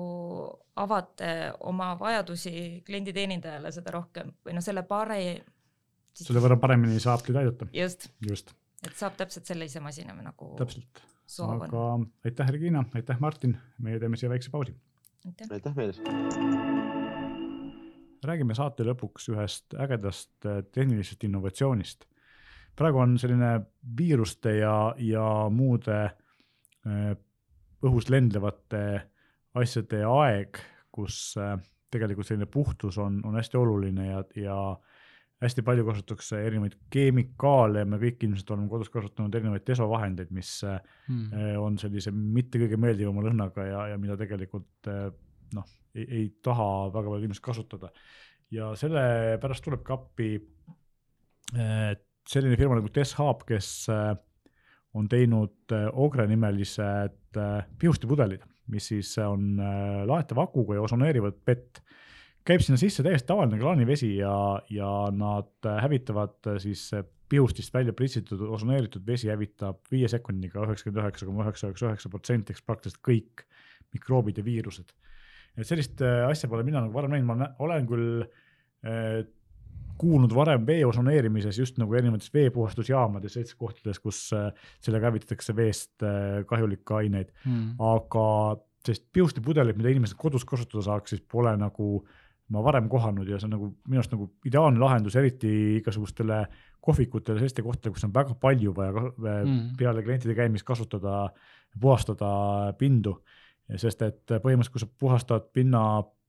avate 0.82 1.32
oma 1.70 1.93
vajadusi 2.01 2.82
klienditeenindajale, 2.87 3.72
seda 3.72 3.95
rohkem 3.95 4.32
või 4.45 4.57
noh, 4.57 4.64
selle 4.64 4.82
pare-. 4.89 5.37
selle 6.16 6.43
võrra 6.43 6.59
paremini 6.61 7.01
saab 7.03 7.24
teid 7.26 7.39
aidata. 7.43 7.70
just, 7.76 8.09
just., 8.26 8.55
et 8.82 8.97
saab 8.99 9.18
täpselt 9.20 9.47
sellise 9.47 9.80
masina 9.84 10.16
nagu. 10.18 10.55
täpselt, 10.59 11.05
aga 11.47 11.87
aitäh, 12.26 12.53
Regina, 12.59 12.84
aitäh, 12.95 13.22
Martin, 13.22 13.57
meie 13.78 14.03
teeme 14.03 14.18
siia 14.18 14.32
väikse 14.34 14.51
pausi. 14.51 14.76
aitäh 15.51 15.74
meeles 15.74 16.03
räägime 18.26 18.57
saate 18.57 18.87
lõpuks 18.87 19.30
ühest 19.32 19.76
ägedast 19.78 20.47
äh, 20.47 20.62
tehnilisest 20.72 21.24
innovatsioonist. 21.28 22.07
Praegu 22.77 23.01
on 23.03 23.16
selline 23.20 23.53
viiruste 23.99 24.59
ja, 24.59 24.77
ja 25.01 25.27
muude 25.53 26.01
äh, 26.07 27.14
õhus 27.87 28.11
lendlevate 28.12 28.83
asjade 29.57 30.03
aeg, 30.09 30.61
kus 30.93 31.37
äh, 31.41 31.57
tegelikult 31.93 32.29
selline 32.29 32.49
puhtus 32.51 32.99
on, 33.01 33.20
on 33.24 33.39
hästi 33.39 33.59
oluline 33.61 34.11
ja, 34.11 34.20
ja 34.37 34.59
hästi 35.43 35.62
palju 35.64 35.85
kasutatakse 35.87 36.41
erinevaid 36.49 36.77
keemikaale 36.93 37.83
ja 37.83 37.89
me 37.89 38.01
kõik 38.01 38.24
ilmselt 38.24 38.51
oleme 38.55 38.70
kodus 38.72 38.91
kasutanud 38.93 39.35
erinevaid 39.37 39.66
desovahendeid, 39.68 40.31
mis 40.33 40.53
mm. 40.64 41.59
on 41.61 41.77
sellise 41.81 42.12
mitte 42.12 42.61
kõige 42.62 42.79
meeldivama 42.81 43.24
lõhnaga 43.27 43.66
ja, 43.68 43.83
ja 43.93 43.99
mida 44.01 44.16
tegelikult 44.16 44.89
noh, 45.55 45.66
ei 45.97 46.31
taha 46.45 46.68
väga 46.95 47.12
paljud 47.12 47.27
inimesed 47.27 47.45
kasutada. 47.45 47.93
ja 48.51 48.70
sellepärast 48.81 49.64
tulebki 49.64 49.93
appi 49.93 50.31
selline 52.27 52.59
firma 52.59 52.79
nagu 52.79 52.91
Deshab, 52.95 53.45
kes 53.49 53.87
on 54.97 55.09
teinud 55.12 55.74
Ogre 55.93 56.27
nimelised 56.27 57.39
pihustipudelid, 57.79 58.45
mis 58.72 58.89
siis 58.91 59.12
on 59.22 59.59
laetava 60.09 60.47
akuga 60.49 60.79
ja 60.79 60.87
osoneerivad 60.87 61.39
vett 61.47 61.83
käib 62.47 62.62
sinna 62.62 62.79
sisse 62.81 63.05
täiesti 63.05 63.29
tavaline 63.29 63.59
kraanivesi 63.61 64.16
ja, 64.20 64.33
ja 64.70 64.91
nad 65.14 65.68
hävitavad 65.83 66.51
siis 66.62 66.89
pihustist 67.29 67.74
välja 67.74 67.95
pritsitud 67.97 68.41
osoneeritud 68.55 69.07
vesi 69.07 69.31
hävitab 69.31 69.91
viie 69.91 70.09
sekundiga 70.11 70.62
üheksakümmend 70.66 71.03
üheksa 71.03 71.27
koma 71.27 71.47
üheksa 71.47 71.70
üheksa 71.70 71.89
üheksa 71.91 72.11
protsenti 72.12 72.55
ehk 72.55 72.62
praktiliselt 72.66 73.03
kõik 73.07 73.43
mikroobid 73.95 74.39
ja 74.39 74.45
viirused. 74.47 74.93
et 75.57 75.66
sellist 75.66 76.03
äh, 76.05 76.22
asja 76.29 76.49
pole 76.53 76.62
mina 76.66 76.85
nagu 76.85 76.95
varem 76.95 77.16
näinud, 77.16 77.27
ma 77.27 77.51
olen 77.64 77.89
küll 77.91 78.22
äh, 78.22 79.24
kuulnud 79.99 80.35
varem 80.35 80.67
vee 80.67 80.85
osoneerimises 80.87 81.59
just 81.59 81.81
nagu 81.81 81.95
erinevates 81.95 82.33
veepuhastusjaamades, 82.35 83.37
sellistes 83.37 83.59
kohtades, 83.59 84.01
kus 84.03 84.21
äh, 84.37 84.51
sellega 84.85 85.11
hävitatakse 85.11 85.57
veest 85.57 86.05
äh, 86.05 86.45
kahjulikke 86.49 87.01
aineid 87.01 87.33
mm., 87.45 87.75
aga 87.83 88.29
sellist 88.87 89.07
pihustipudelit, 89.13 89.79
mida 89.79 89.91
inimesed 89.91 90.19
kodus 90.19 90.45
kasutada 90.47 90.85
saaks, 90.87 91.15
siis 91.15 91.25
pole 91.33 91.53
nagu 91.59 92.05
ma 92.55 92.63
varem 92.63 92.87
kohanud 92.91 93.27
ja 93.27 93.41
see 93.41 93.49
on 93.49 93.55
nagu 93.57 93.69
minu 93.89 93.99
arust 93.99 94.13
nagu 94.15 94.29
ideaalne 94.47 94.79
lahendus, 94.79 95.17
eriti 95.19 95.51
igasugustele 95.81 96.45
kohvikutele, 96.87 97.41
selliste 97.41 97.65
kohtadele, 97.67 97.97
kus 97.97 98.07
on 98.07 98.15
väga 98.15 98.37
palju 98.39 98.75
vaja 98.77 98.93
mm. 98.95 99.73
peale 99.79 100.05
klientide 100.07 100.37
käimist 100.39 100.67
kasutada, 100.67 101.25
puhastada 101.81 102.29
pindu. 102.79 103.17
sest 103.75 104.03
et 104.07 104.23
põhimõtteliselt, 104.31 104.73
kui 104.77 104.83
sa 104.85 104.87
puhastad 105.03 105.49
pinna 105.51 105.81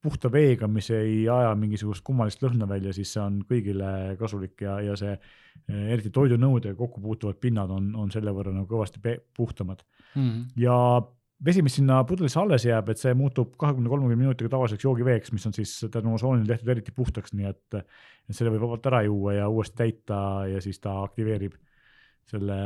puhta 0.08 0.32
veega, 0.32 0.70
mis 0.72 0.88
ei 0.96 1.26
aja 1.30 1.52
mingisugust 1.60 2.06
kummalist 2.08 2.42
lõhna 2.44 2.68
välja, 2.70 2.94
siis 2.96 3.12
see 3.14 3.22
on 3.24 3.42
kõigile 3.50 3.92
kasulik 4.20 4.64
ja, 4.64 4.80
ja 4.86 4.96
see 5.00 5.18
eriti 5.68 6.14
toidunõudega 6.16 6.78
kokku 6.80 7.04
puutuvad 7.04 7.40
pinnad 7.44 7.72
on, 7.74 7.92
on 8.00 8.12
selle 8.14 8.32
võrra 8.32 8.54
nagu 8.56 8.70
kõvasti 8.72 9.18
puhtamad. 9.36 9.84
Mm.. 10.16 10.48
ja 10.58 10.78
vesi, 11.46 11.62
mis 11.62 11.78
sinna 11.78 12.00
pudelisse 12.08 12.40
alles 12.42 12.66
jääb, 12.66 12.90
et 12.90 13.02
see 13.02 13.14
muutub 13.18 13.54
kahekümne, 13.60 13.90
kolmekümne 13.92 14.24
minutiga 14.24 14.52
tavaliseks 14.54 14.86
joogiveeks, 14.88 15.34
mis 15.36 15.46
on 15.50 15.56
siis 15.56 15.74
tänu 15.94 16.16
osoonile 16.18 16.50
tehtud 16.50 16.72
eriti 16.74 16.94
puhtaks, 16.96 17.36
nii 17.38 17.50
et, 17.52 17.78
et 17.78 18.38
selle 18.38 18.54
võib 18.54 18.66
vabalt 18.66 18.90
ära 18.90 19.04
juua 19.06 19.38
ja 19.38 19.50
uuesti 19.52 19.78
täita 19.84 20.20
ja 20.50 20.62
siis 20.64 20.82
ta 20.84 20.96
aktiveerib 21.04 21.58
selle 22.28 22.58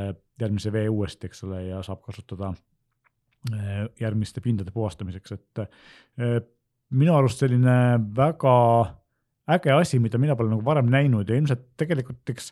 järgmise 0.42 0.72
vee 0.74 0.88
uuesti, 0.90 1.30
eks 1.30 1.44
ole, 1.46 1.66
ja 1.68 1.82
saab 1.86 2.02
kasutada 2.06 2.54
eh, 3.54 3.84
järgmiste 4.00 4.42
pindade 4.42 4.74
puhastamiseks, 4.74 5.36
et 5.38 5.64
eh, 5.66 6.40
minu 6.92 7.16
arust 7.16 7.44
selline 7.44 7.78
väga 8.16 8.56
äge 9.52 9.74
asi, 9.74 10.00
mida 10.00 10.20
mina 10.22 10.36
pole 10.36 10.52
nagu 10.52 10.64
varem 10.66 10.92
näinud 10.92 11.30
ja 11.30 11.38
ilmselt 11.40 11.64
tegelikult, 11.80 12.22
eks 12.30 12.52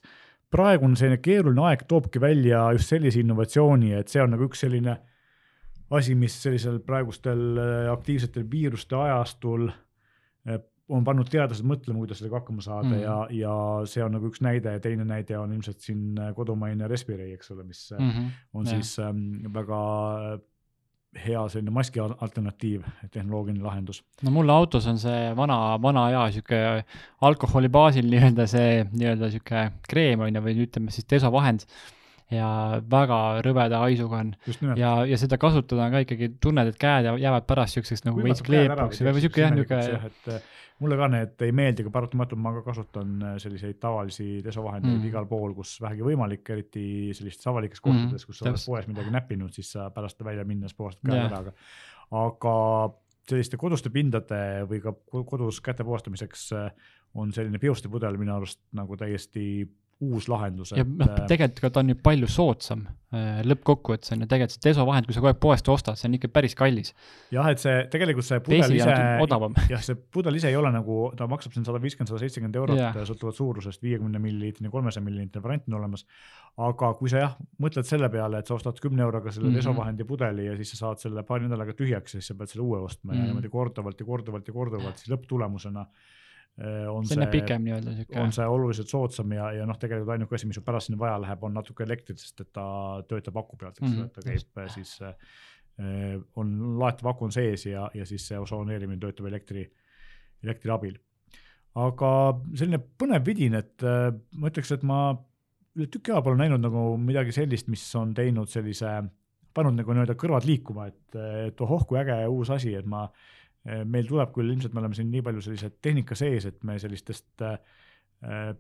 praegune 0.52 0.98
selline 0.98 1.20
keeruline 1.22 1.68
aeg 1.70 1.86
toobki 1.90 2.22
välja 2.22 2.66
just 2.76 2.92
sellise 2.92 3.22
innovatsiooni, 3.22 3.94
et 4.00 4.12
see 4.12 4.24
on 4.24 4.34
nagu 4.34 4.48
üks 4.50 4.66
selline 4.66 4.98
asi, 5.96 6.16
mis 6.18 6.36
sellisel 6.44 6.80
praegustel 6.86 7.62
äh, 7.62 7.92
aktiivsetel 7.92 8.46
viiruste 8.50 8.98
ajastul 8.98 9.70
äh, 9.70 10.60
on 10.90 11.06
pannud 11.06 11.30
teadlased 11.30 11.66
mõtlema, 11.70 12.02
kuidas 12.02 12.20
sellega 12.22 12.40
hakkama 12.40 12.64
saada 12.66 12.90
mm. 12.90 13.02
ja, 13.04 13.16
ja 13.38 13.56
see 13.90 14.04
on 14.06 14.16
nagu 14.18 14.30
üks 14.32 14.42
näide 14.46 14.74
ja 14.76 14.82
teine 14.82 15.06
näide 15.08 15.38
on 15.38 15.54
ilmselt 15.54 15.86
siin 15.86 16.18
äh, 16.18 16.32
kodumaine 16.38 16.90
Respirei, 16.90 17.32
eks 17.38 17.54
ole, 17.54 17.66
mis 17.70 17.84
mm 17.98 18.10
-hmm. 18.10 18.32
on 18.54 18.66
ja. 18.66 18.78
siis 18.78 18.98
ähm, 19.04 19.54
väga 19.54 19.82
hea 21.18 21.42
selline 21.50 21.74
maski 21.74 22.02
alternatiiv, 22.02 22.84
tehnoloogiline 23.12 23.64
lahendus. 23.66 24.04
no 24.24 24.34
mul 24.34 24.50
autos 24.54 24.88
on 24.88 25.00
see 25.02 25.32
vana, 25.38 25.58
vana 25.82 26.08
hea 26.14 26.26
sihuke 26.36 26.60
alkoholi 27.30 27.70
baasil 27.74 28.10
nii-öelda 28.12 28.46
see 28.50 28.84
nii-öelda 28.92 29.32
sihuke 29.34 29.64
kreem 29.90 30.26
on 30.26 30.36
ju, 30.36 30.44
või 30.46 30.68
ütleme 30.68 30.94
siis 30.94 31.10
desovahend 31.10 31.66
ja 32.34 32.50
väga 32.92 33.20
rõveda 33.46 33.82
haisuga 33.84 34.22
on. 34.22 34.32
ja, 34.78 34.94
ja 35.10 35.18
seda 35.20 35.40
kasutada 35.42 35.88
on 35.88 35.98
ka 35.98 36.04
ikkagi, 36.06 36.32
tunned, 36.44 36.72
et 36.72 36.80
käed 36.82 37.10
jäävad 37.22 37.48
pärast 37.50 37.78
siukseks 37.78 38.06
nagu 38.06 38.24
veits 38.24 38.44
kleepuks 38.46 39.02
või 39.06 39.24
siuke 39.24 39.44
jah, 39.44 39.56
niuke. 39.56 39.80
äh, 40.36 40.48
mulle 40.84 41.00
ka 41.00 41.10
need 41.12 41.44
ei 41.48 41.56
meeldi, 41.56 41.84
aga 41.86 41.94
paratamatult 41.96 42.42
ma 42.44 42.54
ka 42.60 42.64
kasutan 42.70 43.18
äh, 43.32 43.36
selliseid 43.42 43.80
tavalisi 43.82 44.44
desovahendeid 44.46 45.00
mm. 45.00 45.10
igal 45.10 45.28
pool, 45.30 45.56
kus 45.58 45.76
vähegi 45.84 46.06
võimalik, 46.06 46.46
eriti 46.56 46.86
sellistes 47.18 47.50
avalikes 47.50 47.82
kohtades 47.84 48.22
mm., 48.22 48.30
kus 48.30 48.42
sa 48.42 48.50
oled 48.50 48.66
poes 48.70 48.90
midagi 48.92 49.14
näppinud, 49.18 49.54
siis 49.56 49.74
sa 49.76 49.90
pärast 49.96 50.22
välja 50.26 50.46
minnes 50.48 50.78
puhastad 50.78 51.10
käed 51.10 51.26
ära, 51.26 51.44
aga, 51.44 51.56
aga 52.22 52.56
selliste 53.30 53.60
koduste 53.62 53.92
pindade 53.94 54.40
või 54.70 54.82
ka 54.84 54.94
kodus 55.30 55.60
käte 55.66 55.86
puhastamiseks 55.88 56.48
äh, 56.58 56.72
on 57.18 57.34
selline 57.34 57.58
biostipudel 57.62 58.18
minu 58.22 58.36
arust 58.38 58.62
nagu 58.78 58.98
täiesti 58.98 59.66
uus 60.00 60.30
lahendus. 60.32 60.72
ja 60.72 60.86
noh, 60.88 61.10
äh, 61.12 61.26
tegelikult 61.28 61.78
on 61.82 61.92
ju 61.92 61.98
palju 62.04 62.28
soodsam 62.32 62.86
äh, 63.12 63.42
lõppkokkuvõttes 63.44 64.14
on 64.16 64.24
ju 64.24 64.28
tegelikult 64.32 64.56
see 64.56 64.64
desovahend, 64.70 65.08
kui 65.08 65.16
sa 65.16 65.20
kogu 65.20 65.32
aeg 65.34 65.40
poest 65.44 65.72
ostad, 65.72 66.00
see 66.00 66.08
on 66.08 66.16
ikka 66.16 66.30
päris 66.32 66.56
kallis. 66.56 66.94
jah, 67.36 67.50
et 67.52 67.60
see 67.60 67.74
tegelikult 67.92 68.28
see 68.28 68.40
pudel 68.46 68.76
ise, 68.78 68.94
jah, 69.74 69.84
see 69.84 69.98
pudel 70.16 70.40
ise 70.40 70.52
ei 70.52 70.60
ole 70.60 70.72
nagu, 70.72 71.00
ta 71.20 71.28
maksab 71.32 71.56
siin 71.56 71.68
sada 71.68 71.82
viiskümmend, 71.84 72.14
sada 72.14 72.22
seitsekümmend 72.24 72.60
eurot 72.62 72.80
yeah. 72.80 73.00
sõltuvalt 73.10 73.40
suurusest, 73.40 73.84
viiekümne 73.84 74.22
milliliitrine, 74.24 74.72
kolmesaja 74.72 75.04
milliliitrine 75.04 75.44
variant 75.44 75.68
on 75.68 75.80
olemas. 75.82 76.06
aga 76.70 76.94
kui 77.00 77.12
sa 77.12 77.26
jah, 77.26 77.36
mõtled 77.60 77.88
selle 77.88 78.12
peale, 78.14 78.40
et 78.40 78.48
sa 78.48 78.56
ostad 78.56 78.80
kümne 78.80 79.04
euroga 79.04 79.34
selle 79.36 79.50
mm 79.50 79.52
-hmm. 79.52 79.64
desovahendi 79.64 80.08
pudeli 80.08 80.46
ja 80.46 80.56
siis 80.56 80.72
sa 80.76 80.86
saad 80.86 81.04
selle 81.04 81.24
paari 81.24 81.48
nädalaga 81.48 81.76
tühjaks, 81.76 82.16
siis 82.16 82.32
sa 82.32 82.36
pead 82.40 82.54
selle 82.54 82.64
uue 82.64 82.80
ostma 82.80 83.12
mm 83.12 83.18
-hmm. 83.18 83.22
ja 83.22 83.34
niimoodi 83.34 83.50
korduvalt 83.50 84.00
ja 84.00 84.06
korduvalt 84.06 84.48
ja 84.48 84.54
korduvalt, 84.54 84.98
siis 84.98 85.12
lõpptulemusena 85.12 85.86
Äh, 85.86 86.19
on 86.92 87.06
see, 87.08 87.16
see 87.16 87.28
pikem 87.32 87.64
nii-öelda 87.64 87.94
sihuke. 87.96 88.18
on 88.20 88.34
see 88.36 88.48
oluliselt 88.52 88.92
soodsam 88.92 89.32
ja, 89.36 89.52
ja 89.56 89.68
noh, 89.68 89.78
tegelikult 89.80 90.12
ainuke 90.16 90.36
asi, 90.36 90.48
mis 90.50 90.58
sul 90.60 90.66
pärast 90.66 90.90
sinna 90.90 91.00
vaja 91.00 91.20
läheb, 91.24 91.44
on 91.48 91.54
natuke 91.56 91.86
elektrit, 91.86 92.20
sest 92.20 92.44
et 92.44 92.50
ta 92.56 92.66
töötab 93.08 93.38
aku 93.40 93.60
pealt, 93.60 93.78
eks 93.78 93.86
ole 93.86 93.92
mm 93.92 94.02
-hmm., 94.02 94.10
et 94.10 94.14
ta 94.14 94.26
käib 94.26 94.66
Just. 94.66 94.74
siis 94.76 95.02
äh,, 95.02 96.18
on 96.36 96.58
laetav 96.82 97.14
aku 97.14 97.30
on 97.30 97.32
sees 97.32 97.66
ja, 97.66 97.90
ja 97.94 98.06
siis 98.06 98.28
see 98.28 98.40
osoneerimine 98.40 99.00
töötab 99.00 99.30
elektri, 99.32 99.70
elektri 100.44 100.72
abil. 100.72 101.00
aga 101.76 102.12
selline 102.56 102.82
põnev 103.04 103.26
vidin, 103.26 103.56
et 103.56 103.84
äh, 103.84 104.12
ma 104.36 104.52
ütleks, 104.52 104.74
et 104.74 104.84
ma 104.84 105.16
üle 105.76 105.88
tüki 105.88 106.12
aja 106.12 106.22
pole 106.22 106.36
näinud 106.36 106.60
nagu 106.60 106.98
midagi 106.98 107.32
sellist, 107.32 107.68
mis 107.68 107.88
on 107.96 108.14
teinud 108.14 108.50
sellise, 108.50 109.04
pannud 109.54 109.78
nagu 109.80 109.94
nii-öelda 109.94 110.16
kõrvad 110.20 110.46
liikuma, 110.46 110.88
et, 110.88 111.16
et 111.48 111.62
ohoh, 111.62 111.88
kui 111.88 112.00
äge 112.00 112.26
uus 112.28 112.50
asi, 112.50 112.74
et 112.76 112.86
ma 112.86 113.04
äh, 113.04 113.12
Äh, 113.14 113.39
meil 113.66 114.08
tuleb 114.08 114.32
küll, 114.36 114.50
ilmselt 114.54 114.74
me 114.74 114.82
oleme 114.84 114.98
siin 114.98 115.10
nii 115.12 115.22
palju 115.26 115.44
sellise 115.44 115.72
tehnika 115.84 116.16
sees, 116.18 116.48
et 116.48 116.64
me 116.68 116.78
sellistest 116.80 117.44
äh, 117.46 117.58
äh, 118.24 118.52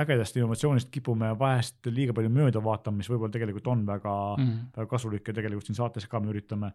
ägedast 0.00 0.36
innovatsioonist 0.38 0.90
kipume 0.94 1.32
vahest 1.38 1.88
liiga 1.90 2.14
palju 2.16 2.30
mööda 2.32 2.62
vaatama, 2.62 3.00
mis 3.00 3.10
võib-olla 3.10 3.34
tegelikult 3.34 3.66
on 3.72 3.82
väga 3.88 4.12
mm., 4.36 4.60
väga 4.76 4.90
kasulik 4.92 5.26
ja 5.26 5.34
tegelikult 5.36 5.66
siin 5.66 5.80
saates 5.80 6.06
ka 6.08 6.20
me 6.22 6.30
üritame 6.30 6.70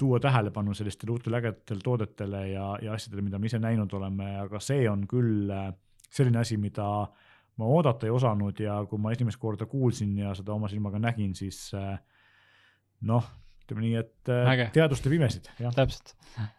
tuua 0.00 0.18
tähelepanu 0.18 0.72
sellistele 0.74 1.12
uutele 1.12 1.38
ägedatele 1.38 1.84
toodetele 1.84 2.40
ja, 2.48 2.64
ja 2.82 2.96
asjadele, 2.96 3.22
mida 3.28 3.38
me 3.38 3.46
ise 3.46 3.60
näinud 3.62 3.92
oleme, 3.94 4.30
aga 4.40 4.58
see 4.64 4.88
on 4.90 5.04
küll 5.06 5.52
selline 6.08 6.40
asi, 6.40 6.56
mida 6.58 6.88
ma 7.60 7.68
oodata 7.76 8.08
ei 8.08 8.10
osanud 8.10 8.58
ja 8.64 8.80
kui 8.90 8.98
ma 8.98 9.12
esimest 9.14 9.38
korda 9.38 9.68
kuulsin 9.70 10.16
ja 10.24 10.32
seda 10.34 10.56
oma 10.56 10.72
silmaga 10.72 10.98
nägin, 10.98 11.36
siis 11.38 11.68
noh, 13.04 13.28
ütleme 13.64 13.84
nii, 13.86 13.94
et 14.00 14.32
äh, 14.32 14.50
Äge. 14.54 14.70
teadust 14.76 15.04
teeb 15.04 15.16
imesid. 15.18 15.50
täpselt. 15.76 16.14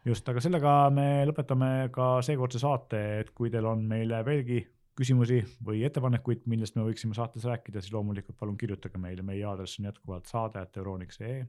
just, 0.06 0.30
aga 0.30 0.44
sellega 0.44 0.78
me 0.94 1.10
lõpetame 1.30 1.90
ka 1.96 2.16
seekordse 2.26 2.62
saate, 2.62 3.04
et 3.22 3.34
kui 3.38 3.52
teil 3.54 3.68
on 3.70 3.86
meile 3.90 4.24
veelgi 4.26 4.64
küsimusi 4.96 5.42
või 5.68 5.84
ettepanekuid, 5.86 6.46
millest 6.52 6.78
me 6.78 6.86
võiksime 6.88 7.18
saates 7.18 7.44
rääkida, 7.46 7.84
siis 7.84 7.94
loomulikult 7.94 8.38
palun 8.40 8.58
kirjutage 8.58 9.02
meile, 9.02 9.26
meie 9.28 9.44
aadress 9.44 9.82
on 9.82 9.92
jätkuvalt 9.92 10.32
saade.euroniks.ee 10.32 11.44